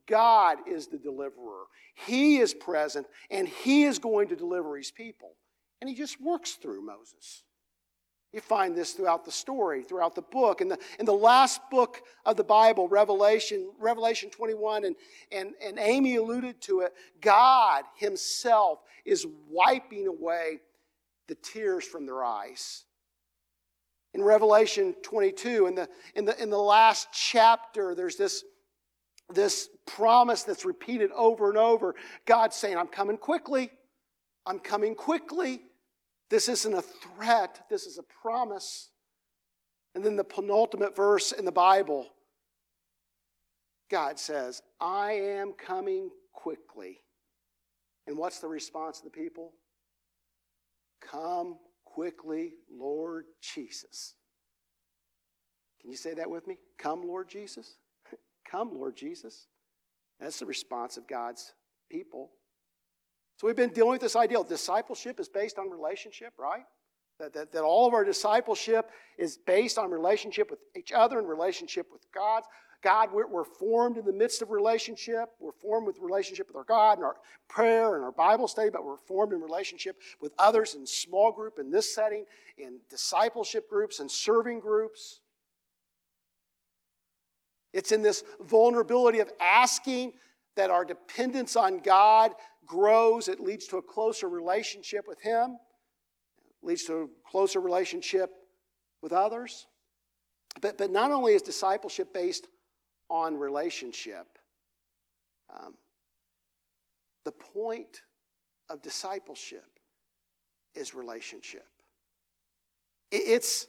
God 0.06 0.58
is 0.66 0.86
the 0.86 0.98
deliverer. 0.98 1.64
He 1.94 2.38
is 2.38 2.54
present, 2.54 3.06
and 3.30 3.46
he 3.46 3.84
is 3.84 3.98
going 3.98 4.28
to 4.28 4.36
deliver 4.36 4.76
his 4.76 4.90
people. 4.90 5.36
And 5.80 5.88
he 5.88 5.94
just 5.94 6.20
works 6.20 6.52
through 6.52 6.84
Moses. 6.84 7.44
You 8.32 8.40
find 8.40 8.76
this 8.76 8.92
throughout 8.92 9.24
the 9.24 9.32
story, 9.32 9.82
throughout 9.82 10.14
the 10.14 10.22
book. 10.22 10.61
In 10.61 10.68
the, 10.68 10.78
in 11.00 11.06
the 11.06 11.12
last 11.12 11.61
book 11.68 12.00
of 12.24 12.36
the 12.36 12.44
Bible, 12.44 12.88
Revelation, 12.88 13.72
Revelation 13.78 14.30
21, 14.30 14.84
and, 14.84 14.96
and, 15.32 15.54
and 15.64 15.78
Amy 15.80 16.16
alluded 16.16 16.61
to 16.62 16.80
it, 16.80 16.92
God 17.20 17.84
Himself 17.96 18.80
is 19.04 19.26
wiping 19.48 20.06
away 20.06 20.61
the 21.26 21.34
tears 21.34 21.84
from 21.84 22.06
their 22.06 22.22
eyes. 22.22 22.84
In 24.14 24.22
Revelation 24.22 24.94
22, 25.02 25.66
in 25.66 25.74
the, 25.74 25.88
in 26.14 26.24
the, 26.24 26.42
in 26.42 26.50
the 26.50 26.58
last 26.58 27.08
chapter, 27.12 27.94
there's 27.94 28.16
this, 28.16 28.44
this 29.32 29.68
promise 29.86 30.42
that's 30.42 30.64
repeated 30.64 31.11
over 31.12 31.48
and 31.48 31.58
over. 31.58 31.94
God 32.26 32.52
saying, 32.52 32.76
I'm 32.76 32.88
coming 32.88 33.16
quickly. 33.16 33.70
I'm 34.46 34.58
coming 34.58 34.94
quickly. 34.94 35.62
This 36.28 36.48
isn't 36.48 36.74
a 36.74 36.82
threat, 36.82 37.64
this 37.70 37.86
is 37.86 37.98
a 37.98 38.04
promise. 38.22 38.90
And 39.94 40.04
then 40.04 40.16
the 40.16 40.24
penultimate 40.24 40.94
verse 40.94 41.32
in 41.32 41.44
the 41.44 41.52
Bible 41.52 42.06
God 43.90 44.18
says, 44.18 44.62
I 44.80 45.12
am 45.12 45.52
coming 45.52 46.11
quickly. 46.32 47.00
And 48.06 48.16
what's 48.16 48.38
the 48.38 48.48
response 48.48 48.98
of 48.98 49.04
the 49.04 49.11
people? 49.11 49.52
Come 51.00 51.58
quickly, 51.95 52.55
Lord 52.70 53.24
Jesus. 53.41 54.14
Can 55.80 55.91
you 55.91 55.97
say 55.97 56.14
that 56.14 56.30
with 56.30 56.47
me? 56.47 56.59
Come, 56.78 57.07
Lord 57.07 57.28
Jesus. 57.28 57.76
Come, 58.51 58.70
Lord 58.74 58.97
Jesus. 58.97 59.47
That's 60.20 60.38
the 60.38 60.47
response 60.47 60.97
of 60.97 61.09
God's 61.09 61.55
people. 61.91 62.30
So 63.38 63.47
we've 63.47 63.57
been 63.57 63.70
dealing 63.72 63.93
with 63.93 64.03
this 64.03 64.16
idea. 64.16 64.43
Discipleship 64.45 65.18
is 65.18 65.28
based 65.28 65.59
on 65.59 65.70
relationship, 65.70 66.34
right? 66.38 66.64
That, 67.20 67.34
that, 67.34 67.52
that 67.52 67.62
all 67.62 67.86
of 67.86 67.92
our 67.92 68.02
discipleship 68.02 68.90
is 69.18 69.36
based 69.36 69.76
on 69.76 69.90
relationship 69.90 70.50
with 70.50 70.58
each 70.74 70.90
other 70.90 71.18
and 71.18 71.28
relationship 71.28 71.86
with 71.92 72.10
God. 72.12 72.42
God, 72.82 73.10
we're, 73.12 73.26
we're, 73.26 73.44
formed 73.44 73.98
in 73.98 74.06
the 74.06 74.12
midst 74.12 74.40
of 74.40 74.50
relationship. 74.50 75.28
We're 75.38 75.52
formed 75.52 75.86
with 75.86 75.98
relationship 76.00 76.46
with 76.48 76.56
our 76.56 76.64
God 76.64 76.96
and 76.96 77.04
our 77.04 77.16
prayer 77.46 77.96
and 77.96 78.02
our 78.02 78.12
Bible 78.12 78.48
study, 78.48 78.70
but 78.70 78.86
we're 78.86 78.96
formed 78.96 79.34
in 79.34 79.42
relationship 79.42 79.96
with 80.22 80.32
others 80.38 80.74
in 80.74 80.86
small 80.86 81.30
group 81.30 81.58
in 81.58 81.70
this 81.70 81.94
setting, 81.94 82.24
in 82.56 82.78
discipleship 82.88 83.68
groups 83.68 84.00
and 84.00 84.10
serving 84.10 84.60
groups. 84.60 85.20
It's 87.74 87.92
in 87.92 88.00
this 88.00 88.24
vulnerability 88.40 89.18
of 89.18 89.30
asking 89.40 90.14
that 90.56 90.70
our 90.70 90.86
dependence 90.86 91.54
on 91.54 91.80
God 91.80 92.32
grows, 92.64 93.28
it 93.28 93.40
leads 93.40 93.66
to 93.66 93.76
a 93.76 93.82
closer 93.82 94.28
relationship 94.28 95.04
with 95.06 95.20
Him, 95.20 95.58
leads 96.62 96.84
to 96.84 96.94
a 96.94 97.06
closer 97.28 97.61
relationship 97.61 98.30
with 99.02 99.12
others. 99.12 99.66
But, 100.61 100.78
but 100.78 100.90
not 100.90 101.11
only 101.11 101.34
is 101.34 101.42
discipleship 101.42 102.12
based 102.12 102.46
on 103.08 103.36
relationship, 103.36 104.26
um, 105.52 105.74
the 107.24 107.32
point 107.32 108.02
of 108.68 108.82
discipleship 108.82 109.66
is 110.74 110.94
relationship. 110.94 111.66
It's, 113.11 113.66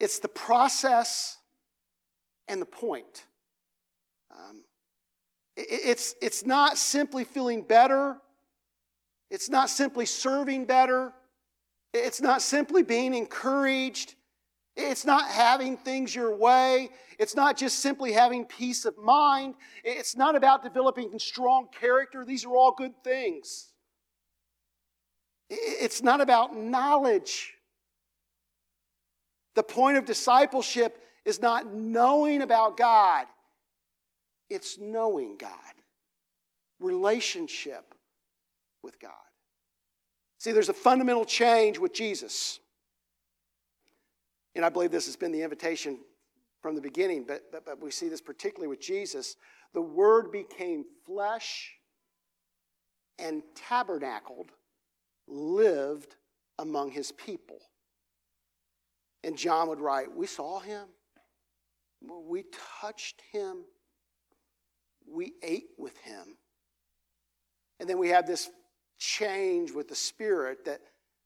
it's 0.00 0.18
the 0.18 0.28
process 0.28 1.36
and 2.48 2.60
the 2.60 2.66
point. 2.66 3.24
Um, 4.30 4.64
it, 5.56 5.66
it's, 5.70 6.14
it's 6.20 6.44
not 6.44 6.76
simply 6.76 7.24
feeling 7.24 7.62
better, 7.62 8.16
it's 9.30 9.48
not 9.48 9.70
simply 9.70 10.06
serving 10.06 10.64
better, 10.64 11.12
it's 11.92 12.20
not 12.20 12.42
simply 12.42 12.82
being 12.82 13.14
encouraged. 13.14 14.14
It's 14.76 15.04
not 15.04 15.28
having 15.28 15.76
things 15.76 16.14
your 16.14 16.36
way. 16.36 16.90
It's 17.18 17.34
not 17.34 17.56
just 17.56 17.80
simply 17.80 18.12
having 18.12 18.44
peace 18.44 18.84
of 18.84 18.96
mind. 18.96 19.54
It's 19.82 20.16
not 20.16 20.36
about 20.36 20.62
developing 20.62 21.18
strong 21.18 21.66
character. 21.80 22.24
These 22.24 22.44
are 22.44 22.54
all 22.54 22.72
good 22.72 22.92
things. 23.02 23.72
It's 25.50 26.02
not 26.02 26.20
about 26.20 26.56
knowledge. 26.56 27.54
The 29.54 29.62
point 29.62 29.96
of 29.96 30.04
discipleship 30.04 31.02
is 31.24 31.40
not 31.42 31.72
knowing 31.72 32.42
about 32.42 32.76
God, 32.76 33.26
it's 34.48 34.78
knowing 34.78 35.36
God, 35.36 35.50
relationship 36.78 37.94
with 38.82 39.00
God. 39.00 39.12
See, 40.48 40.52
there's 40.52 40.70
a 40.70 40.72
fundamental 40.72 41.26
change 41.26 41.78
with 41.78 41.92
Jesus. 41.92 42.58
And 44.54 44.64
I 44.64 44.70
believe 44.70 44.90
this 44.90 45.04
has 45.04 45.14
been 45.14 45.30
the 45.30 45.42
invitation 45.42 45.98
from 46.62 46.74
the 46.74 46.80
beginning, 46.80 47.24
but, 47.28 47.52
but, 47.52 47.66
but 47.66 47.82
we 47.82 47.90
see 47.90 48.08
this 48.08 48.22
particularly 48.22 48.66
with 48.66 48.80
Jesus. 48.80 49.36
The 49.74 49.82
Word 49.82 50.32
became 50.32 50.86
flesh 51.04 51.74
and 53.18 53.42
tabernacled, 53.54 54.50
lived 55.26 56.16
among 56.58 56.92
his 56.92 57.12
people. 57.12 57.58
And 59.24 59.36
John 59.36 59.68
would 59.68 59.80
write, 59.80 60.10
We 60.16 60.26
saw 60.26 60.60
him, 60.60 60.86
we 62.00 62.46
touched 62.80 63.20
him, 63.32 63.66
we 65.06 65.34
ate 65.42 65.72
with 65.76 65.98
him. 65.98 66.38
And 67.80 67.86
then 67.86 67.98
we 67.98 68.08
have 68.08 68.26
this 68.26 68.48
change 68.98 69.70
with 69.70 69.88
the 69.88 69.94
Spirit 69.94 70.64
that, 70.64 70.80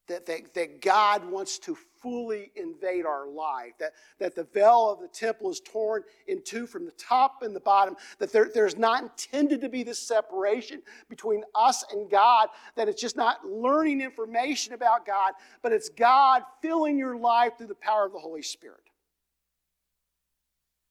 that, 0.07 0.25
that, 0.25 0.53
that 0.53 0.81
God 0.81 1.29
wants 1.29 1.57
to 1.59 1.77
fully 2.01 2.51
invade 2.55 3.05
our 3.05 3.27
life, 3.27 3.73
that, 3.79 3.93
that 4.19 4.35
the 4.35 4.43
veil 4.43 4.91
of 4.91 4.99
the 4.99 5.07
temple 5.07 5.49
is 5.49 5.61
torn 5.61 6.03
in 6.27 6.41
two 6.43 6.67
from 6.67 6.85
the 6.85 6.91
top 6.91 7.41
and 7.41 7.55
the 7.55 7.61
bottom, 7.61 7.95
that 8.19 8.31
there, 8.31 8.49
there's 8.53 8.77
not 8.77 9.03
intended 9.03 9.61
to 9.61 9.69
be 9.69 9.83
this 9.83 9.99
separation 9.99 10.81
between 11.09 11.43
us 11.55 11.85
and 11.91 12.09
God, 12.09 12.49
that 12.75 12.89
it's 12.89 13.01
just 13.01 13.15
not 13.15 13.45
learning 13.45 14.01
information 14.01 14.73
about 14.73 15.05
God, 15.05 15.33
but 15.61 15.71
it's 15.71 15.89
God 15.89 16.43
filling 16.61 16.97
your 16.97 17.17
life 17.17 17.53
through 17.57 17.67
the 17.67 17.75
power 17.75 18.05
of 18.05 18.11
the 18.11 18.19
Holy 18.19 18.41
Spirit. 18.41 18.83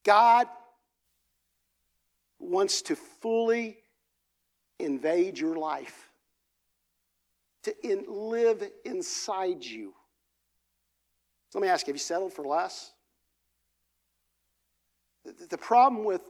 God 0.04 0.48
wants 2.38 2.82
to 2.82 2.96
fully 2.96 3.78
invade 4.78 5.38
your 5.38 5.56
life 5.56 6.11
to 7.64 7.86
in, 7.86 8.04
live 8.08 8.62
inside 8.84 9.64
you. 9.64 9.94
So 11.50 11.58
let 11.58 11.64
me 11.64 11.68
ask 11.68 11.86
you 11.86 11.92
have 11.92 11.96
you 11.96 12.00
settled 12.00 12.32
for 12.32 12.44
less? 12.44 12.92
The, 15.24 15.46
the 15.50 15.58
problem 15.58 16.04
with, 16.04 16.22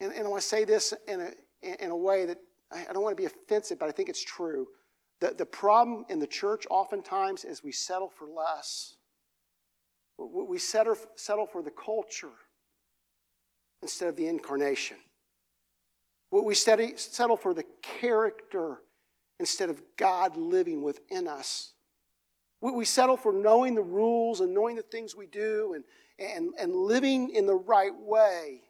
and, 0.00 0.12
and 0.12 0.26
I 0.26 0.28
want 0.28 0.42
to 0.42 0.48
say 0.48 0.64
this 0.64 0.92
in 1.08 1.20
a, 1.20 1.84
in 1.84 1.90
a 1.90 1.96
way 1.96 2.26
that 2.26 2.38
I 2.72 2.92
don't 2.92 3.02
want 3.02 3.16
to 3.16 3.20
be 3.20 3.26
offensive, 3.26 3.78
but 3.78 3.88
I 3.88 3.92
think 3.92 4.08
it's 4.08 4.24
true. 4.24 4.66
The, 5.20 5.34
the 5.36 5.46
problem 5.46 6.04
in 6.08 6.18
the 6.18 6.26
church 6.26 6.66
oftentimes 6.68 7.44
is 7.44 7.64
we 7.64 7.72
settle 7.72 8.10
for 8.10 8.26
less. 8.28 8.96
We 10.18 10.58
settle, 10.58 10.96
settle 11.14 11.46
for 11.46 11.62
the 11.62 11.70
culture 11.70 12.32
instead 13.82 14.08
of 14.08 14.16
the 14.16 14.26
incarnation. 14.26 14.96
What 16.30 16.44
we 16.44 16.54
settle 16.54 17.36
for 17.36 17.54
the 17.54 17.64
character 17.82 18.78
instead 19.38 19.70
of 19.70 19.82
God 19.96 20.36
living 20.36 20.82
within 20.82 21.28
us. 21.28 21.72
We 22.60 22.84
settle 22.84 23.16
for 23.16 23.32
knowing 23.32 23.74
the 23.74 23.82
rules 23.82 24.40
and 24.40 24.54
knowing 24.54 24.76
the 24.76 24.82
things 24.82 25.14
we 25.14 25.26
do 25.26 25.74
and, 25.74 25.84
and, 26.18 26.54
and 26.58 26.74
living 26.74 27.30
in 27.30 27.46
the 27.46 27.54
right 27.54 27.94
way 27.94 28.62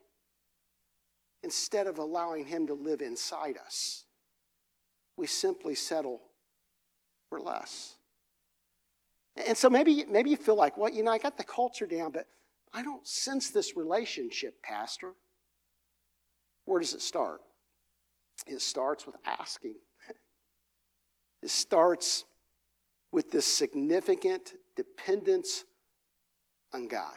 instead 1.43 1.87
of 1.87 1.99
allowing 1.99 2.45
Him 2.45 2.67
to 2.67 2.75
live 2.75 3.01
inside 3.01 3.57
us. 3.65 4.05
We 5.17 5.27
simply 5.27 5.77
settle 5.77 6.21
for 7.31 7.41
less. 7.41 7.95
And 9.47 9.57
so 9.57 9.71
maybe, 9.71 10.05
maybe 10.09 10.31
you 10.31 10.37
feel 10.37 10.57
like, 10.57 10.77
well, 10.77 10.91
you 10.91 11.03
know, 11.03 11.13
I 11.13 11.19
got 11.19 11.39
the 11.39 11.45
culture 11.45 11.87
down, 11.87 12.11
but 12.11 12.27
I 12.75 12.83
don't 12.83 13.07
sense 13.07 13.51
this 13.51 13.77
relationship, 13.77 14.61
Pastor. 14.63 15.13
Where 16.67 16.81
does 16.81 16.93
it 16.93 17.01
start? 17.01 17.41
It 18.47 18.61
starts 18.61 19.07
with 19.07 19.17
asking. 19.25 19.77
It 21.43 21.51
starts 21.51 22.25
with 23.13 23.31
this 23.31 23.47
significant 23.47 24.55
dependence 24.75 25.65
on 26.73 26.89
God. 26.89 27.17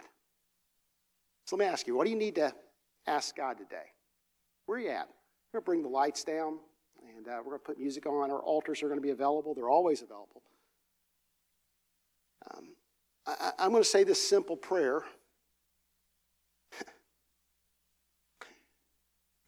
So 1.45 1.56
let 1.56 1.66
me 1.66 1.72
ask 1.72 1.88
you, 1.88 1.95
what 1.95 2.06
do 2.06 2.12
you 2.12 2.18
need 2.18 2.36
to 2.36 2.54
ask 3.08 3.36
God 3.36 3.58
today? 3.58 3.88
Where 4.66 4.78
are 4.78 4.82
you 4.82 4.89
at? 4.89 5.10
We're 5.52 5.60
going 5.60 5.64
to 5.64 5.66
bring 5.66 5.82
the 5.82 5.89
lights 5.89 6.24
down 6.24 6.60
and 7.16 7.28
uh, 7.28 7.38
we're 7.38 7.52
going 7.52 7.60
to 7.60 7.66
put 7.66 7.80
music 7.80 8.06
on. 8.06 8.30
Our 8.30 8.41
altars 8.41 8.84
are 8.84 8.88
going 8.88 9.00
to 9.00 9.04
be 9.04 9.10
available, 9.10 9.54
they're 9.54 9.70
always 9.70 10.02
available. 10.02 10.43
Um, 12.52 12.76
I, 13.26 13.52
I'm 13.58 13.72
going 13.72 13.84
to 13.84 13.89
say 13.89 14.04
this 14.04 14.26
simple 14.26 14.56
prayer 14.56 15.04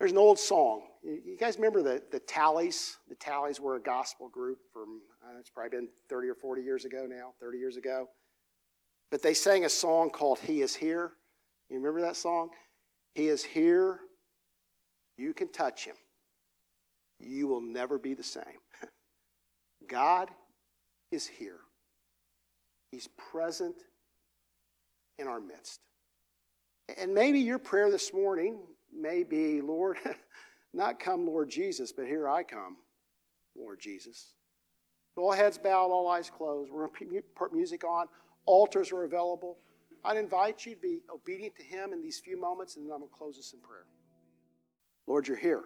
There's 0.02 0.14
an 0.14 0.18
old 0.18 0.39
song. 0.39 0.82
You 1.04 1.38
guys 1.39 1.58
remember 1.58 1.84
the, 1.84 2.02
the 2.12 2.18
Talleys? 2.18 2.97
The 3.08 3.14
Talleys 3.14 3.60
were 3.60 3.76
a 3.76 3.80
gospel 3.80 4.30
group 4.30 4.58
from, 4.74 4.99
it's 5.39 5.52
probably 5.52 5.78
been 5.78 5.89
30 6.10 6.30
or 6.30 6.34
40 6.34 6.64
years 6.64 6.86
ago 6.86 7.06
now, 7.08 7.34
30 7.39 7.60
years 7.60 7.78
ago. 7.78 8.08
But 9.12 9.22
they 9.22 9.36
sang 9.36 9.64
a 9.64 9.70
song 9.70 10.10
called 10.10 10.39
He 10.39 10.64
Is 10.64 10.74
Here. 10.74 11.12
You 11.70 11.78
remember 11.78 12.02
that 12.02 12.16
song? 12.16 12.49
He 13.14 13.28
is 13.28 13.43
here. 13.43 13.99
You 15.20 15.36
can 15.36 15.52
touch 15.52 15.86
him. 15.86 15.95
You 17.20 17.47
will 17.47 17.62
never 17.62 17.99
be 17.99 18.16
the 18.16 18.24
same. 18.24 18.43
God 19.88 20.30
is 21.12 21.28
here. 21.28 21.60
He's 22.91 23.08
present 23.32 23.76
in 25.20 25.28
our 25.28 25.39
midst. 25.39 25.80
And 26.97 27.14
maybe 27.14 27.38
your 27.38 27.60
prayer 27.60 27.91
this 27.91 28.12
morning 28.16 28.62
may 28.94 29.24
be, 29.24 29.62
Lord, 29.62 29.98
not 30.74 31.00
come, 31.00 31.26
Lord 31.26 31.50
Jesus, 31.50 31.92
but 31.92 32.06
here 32.06 32.28
I 32.28 32.44
come, 32.44 32.78
Lord 33.58 33.80
Jesus. 33.80 34.34
All 35.18 35.32
heads 35.32 35.58
bowed, 35.58 35.92
all 35.92 36.08
eyes 36.08 36.30
closed. 36.30 36.72
We're 36.72 36.88
going 36.88 37.10
to 37.12 37.22
put 37.36 37.54
music 37.54 37.84
on. 37.84 38.08
Altars 38.46 38.92
are 38.92 39.04
available. 39.04 39.58
I'd 40.04 40.18
invite 40.18 40.66
you 40.66 40.76
to 40.76 40.82
be 40.82 41.02
obedient 41.14 41.56
to 41.58 41.64
Him 41.64 41.94
in 41.94 42.02
these 42.02 42.20
few 42.20 42.39
moments, 42.39 42.76
and 42.76 42.86
then 42.86 42.94
I'm 42.94 43.00
going 43.00 43.10
to 43.10 43.16
close 43.16 43.38
this 43.38 43.54
in 43.54 43.60
prayer. 43.60 43.86
Lord, 45.06 45.28
you're 45.28 45.38
here. 45.38 45.64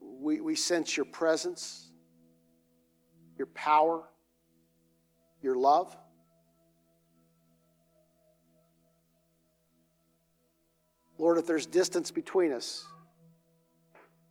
We, 0.00 0.40
we 0.40 0.56
sense 0.56 0.96
your 0.96 1.06
presence, 1.06 1.90
your 3.38 3.46
power, 3.48 4.02
your 5.40 5.56
love. 5.56 5.96
Lord, 11.24 11.38
if 11.38 11.46
there's 11.46 11.64
distance 11.64 12.10
between 12.10 12.52
us, 12.52 12.86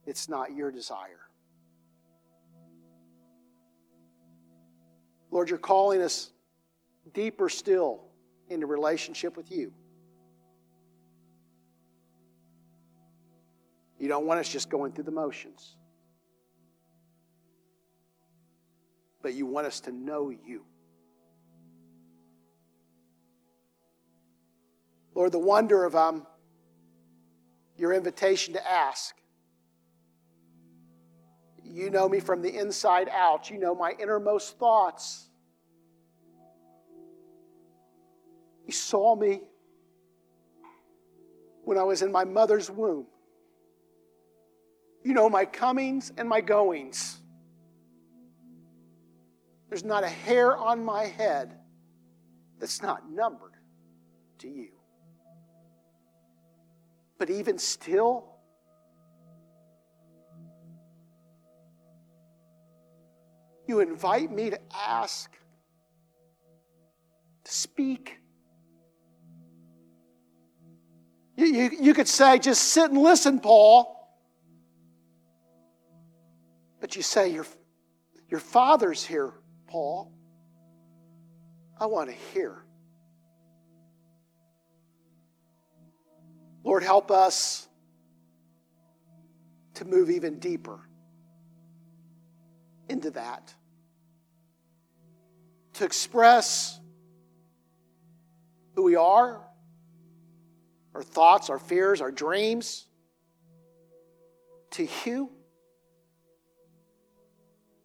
it's 0.06 0.30
not 0.30 0.56
your 0.56 0.70
desire. 0.70 1.22
Lord, 5.32 5.50
you're 5.50 5.58
calling 5.58 6.04
us 6.04 6.30
deeper 7.12 7.50
still 7.50 8.04
into 8.48 8.68
relationship 8.68 9.36
with 9.36 9.52
you. 9.52 9.74
You 13.98 14.08
don't 14.08 14.28
want 14.28 14.41
us 14.41 14.48
just 14.48 14.70
going 14.70 14.91
through 14.91 15.06
the 15.06 15.12
motions, 15.12 15.78
but 19.24 19.34
you 19.34 19.48
want 19.48 19.66
us 19.66 19.80
to 19.80 19.91
know 19.91 20.30
you. 20.30 20.64
Lord, 25.16 25.32
the 25.32 25.39
wonder 25.39 25.86
of 25.86 25.96
um, 25.96 26.28
your 27.78 27.93
invitation 27.93 28.53
to 28.53 28.71
ask. 28.71 29.15
You 31.63 31.89
know 31.89 32.07
me 32.07 32.19
from 32.19 32.41
the 32.41 32.55
inside 32.55 33.09
out. 33.09 33.49
You 33.49 33.57
know 33.57 33.74
my 33.74 33.93
innermost 33.99 34.59
thoughts. 34.59 35.30
You 38.65 38.74
saw 38.74 39.15
me 39.15 39.41
when 41.63 41.78
I 41.78 41.84
was 41.84 42.01
in 42.01 42.11
my 42.11 42.26
mother's 42.26 42.69
womb. 42.69 43.07
You 45.03 45.13
know 45.13 45.30
my 45.30 45.45
comings 45.45 46.11
and 46.17 46.30
my 46.30 46.41
goings. 46.41 47.19
There's 49.69 49.84
not 49.84 50.03
a 50.03 50.09
hair 50.09 50.55
on 50.55 50.84
my 50.86 51.05
head 51.05 51.57
that's 52.59 52.82
not 52.82 53.09
numbered 53.09 53.55
to 54.39 54.47
you. 54.47 54.69
But 57.24 57.30
even 57.30 57.57
still, 57.57 58.26
you 63.65 63.80
invite 63.80 64.30
me 64.30 64.49
to 64.49 64.59
ask, 64.86 65.32
to 67.45 67.49
speak. 67.53 68.17
You, 71.38 71.45
you, 71.45 71.71
you 71.80 71.93
could 71.93 72.09
say, 72.09 72.39
just 72.39 72.61
sit 72.61 72.91
and 72.91 73.01
listen, 73.01 73.39
Paul. 73.39 74.19
But 76.82 76.97
you 76.97 77.03
say, 77.03 77.32
your, 77.32 77.45
your 78.28 78.41
father's 78.41 79.05
here, 79.05 79.32
Paul. 79.67 80.11
I 81.80 81.86
want 81.86 82.09
to 82.09 82.15
hear. 82.34 82.62
Lord, 86.64 86.84
help 86.84 87.11
us 87.11 87.68
to 89.76 89.86
move 89.86 90.09
even 90.09 90.39
deeper 90.39 90.80
into 92.89 93.11
that. 93.11 93.53
To 95.74 95.86
express 95.86 96.80
who 98.76 98.84
we 98.84 98.95
are, 98.95 99.41
our 100.95 101.03
thoughts, 101.03 101.49
our 101.49 101.59
fears, 101.59 102.01
our 102.01 102.11
dreams 102.11 102.88
to 104.72 104.88
you. 105.05 105.32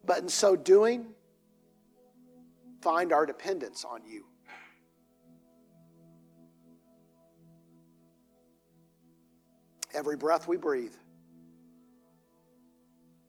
But 0.05 0.19
in 0.19 0.29
so 0.29 0.57
doing, 0.57 1.07
find 2.81 3.13
our 3.13 3.27
dependence 3.27 3.85
on 3.85 4.05
you. 4.07 4.28
Every 9.95 10.17
breath 10.17 10.47
we 10.47 10.57
breathe, 10.57 10.95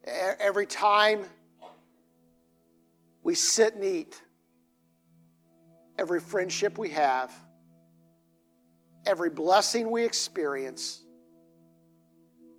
every 0.05 0.65
time 0.65 1.23
we 3.23 3.35
sit 3.35 3.75
and 3.75 3.83
eat, 3.83 4.21
every 5.97 6.19
friendship 6.19 6.77
we 6.77 6.89
have, 6.89 7.33
every 9.05 9.29
blessing 9.29 9.89
we 9.89 10.03
experience, 10.03 11.01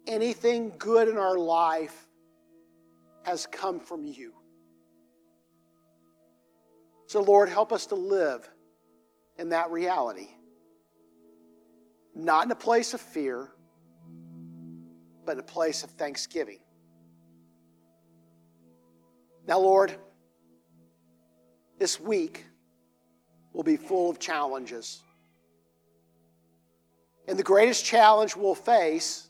anything 0.07 0.73
good 0.79 1.09
in 1.09 1.19
our 1.19 1.37
life 1.37 2.07
has 3.25 3.47
come 3.47 3.81
from 3.81 4.05
you. 4.05 4.33
So, 7.07 7.23
Lord, 7.23 7.49
help 7.49 7.73
us 7.73 7.87
to 7.87 7.97
live 7.97 8.49
in 9.37 9.51
that 9.51 9.71
reality. 9.71 10.29
Not 12.15 12.45
in 12.45 12.51
a 12.51 12.57
place 12.57 12.95
of 12.95 13.01
fear, 13.01 13.51
but 15.31 15.39
a 15.39 15.43
place 15.45 15.85
of 15.85 15.91
thanksgiving. 15.91 16.59
Now, 19.47 19.61
Lord, 19.61 19.95
this 21.79 22.01
week 22.01 22.47
will 23.53 23.63
be 23.63 23.77
full 23.77 24.11
of 24.11 24.19
challenges. 24.19 25.05
And 27.29 27.39
the 27.39 27.45
greatest 27.45 27.85
challenge 27.85 28.35
we'll 28.35 28.57
face 28.57 29.29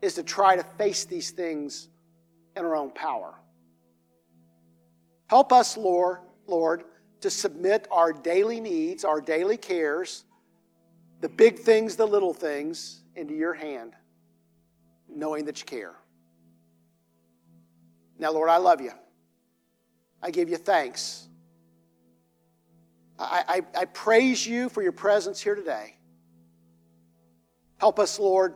is 0.00 0.14
to 0.14 0.22
try 0.22 0.56
to 0.56 0.62
face 0.62 1.04
these 1.04 1.32
things 1.32 1.90
in 2.56 2.64
our 2.64 2.74
own 2.74 2.90
power. 2.90 3.34
Help 5.26 5.52
us, 5.52 5.76
Lord, 5.76 6.20
Lord, 6.46 6.84
to 7.20 7.28
submit 7.28 7.86
our 7.90 8.14
daily 8.14 8.58
needs, 8.58 9.04
our 9.04 9.20
daily 9.20 9.58
cares, 9.58 10.24
the 11.20 11.28
big 11.28 11.58
things, 11.58 11.94
the 11.96 12.06
little 12.06 12.32
things, 12.32 13.02
into 13.16 13.34
your 13.34 13.52
hand, 13.52 13.92
knowing 15.18 15.44
that 15.46 15.60
you 15.60 15.66
care. 15.66 15.94
Now, 18.18 18.32
Lord, 18.32 18.48
I 18.48 18.56
love 18.56 18.80
you. 18.80 18.92
I 20.22 20.30
give 20.30 20.48
you 20.48 20.56
thanks. 20.56 21.28
I, 23.18 23.62
I, 23.74 23.80
I 23.80 23.84
praise 23.86 24.46
you 24.46 24.68
for 24.68 24.82
your 24.82 24.92
presence 24.92 25.40
here 25.40 25.54
today. 25.54 25.96
Help 27.78 27.98
us, 27.98 28.18
Lord, 28.18 28.54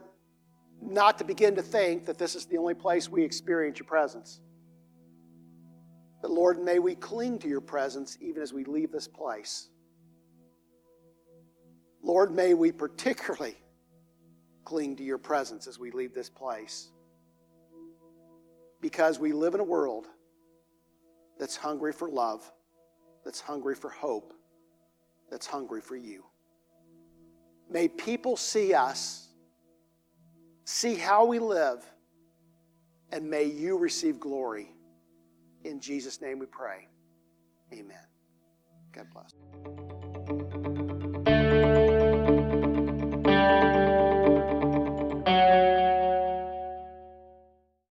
not 0.81 1.19
to 1.19 1.25
begin 1.25 1.55
to 1.55 1.63
think 1.63 2.07
that 2.07 2.19
this 2.19 2.35
is 2.35 2.47
the 2.47 2.59
only 2.59 2.75
place 2.75 3.09
we 3.09 3.23
experience 3.23 3.79
your 3.79 3.87
presence. 3.87 4.41
But 6.21 6.31
Lord, 6.31 6.63
may 6.63 6.79
we 6.79 6.95
cling 6.95 7.39
to 7.41 7.49
your 7.49 7.61
presence 7.61 8.19
even 8.21 8.43
as 8.43 8.53
we 8.53 8.65
leave 8.65 8.91
this 8.91 9.09
place. 9.09 9.69
Lord, 12.03 12.35
may 12.35 12.55
we 12.55 12.73
particularly 12.73 13.57
cling 14.65 14.97
to 14.97 15.03
your 15.03 15.19
presence 15.19 15.67
as 15.67 15.79
we 15.79 15.91
leave 15.91 16.15
this 16.15 16.29
place. 16.29 16.89
Because 18.81 19.19
we 19.19 19.33
live 19.33 19.55
in 19.55 19.61
a 19.61 19.65
world 19.65 20.07
that's 21.39 21.57
hungry 21.57 21.93
for 21.93 22.09
love, 22.09 22.51
that's 23.25 23.41
hungry 23.41 23.75
for 23.75 23.91
hope, 23.91 24.33
that's 25.31 25.47
hungry 25.47 25.81
for 25.81 25.97
you. 25.97 26.25
May 27.71 27.89
people 27.89 28.37
see 28.37 28.75
us 28.75 29.29
see 30.65 30.95
how 30.95 31.25
we 31.25 31.39
live, 31.39 31.85
and 33.11 33.29
may 33.29 33.45
you 33.45 33.79
receive 33.79 34.19
glory. 34.21 34.73
In 35.65 35.81
Jesus' 35.81 36.21
name 36.21 36.39
we 36.39 36.47
pray. 36.47 36.89
Amen. 37.73 38.07
God 38.93 39.07
bless. 39.13 39.41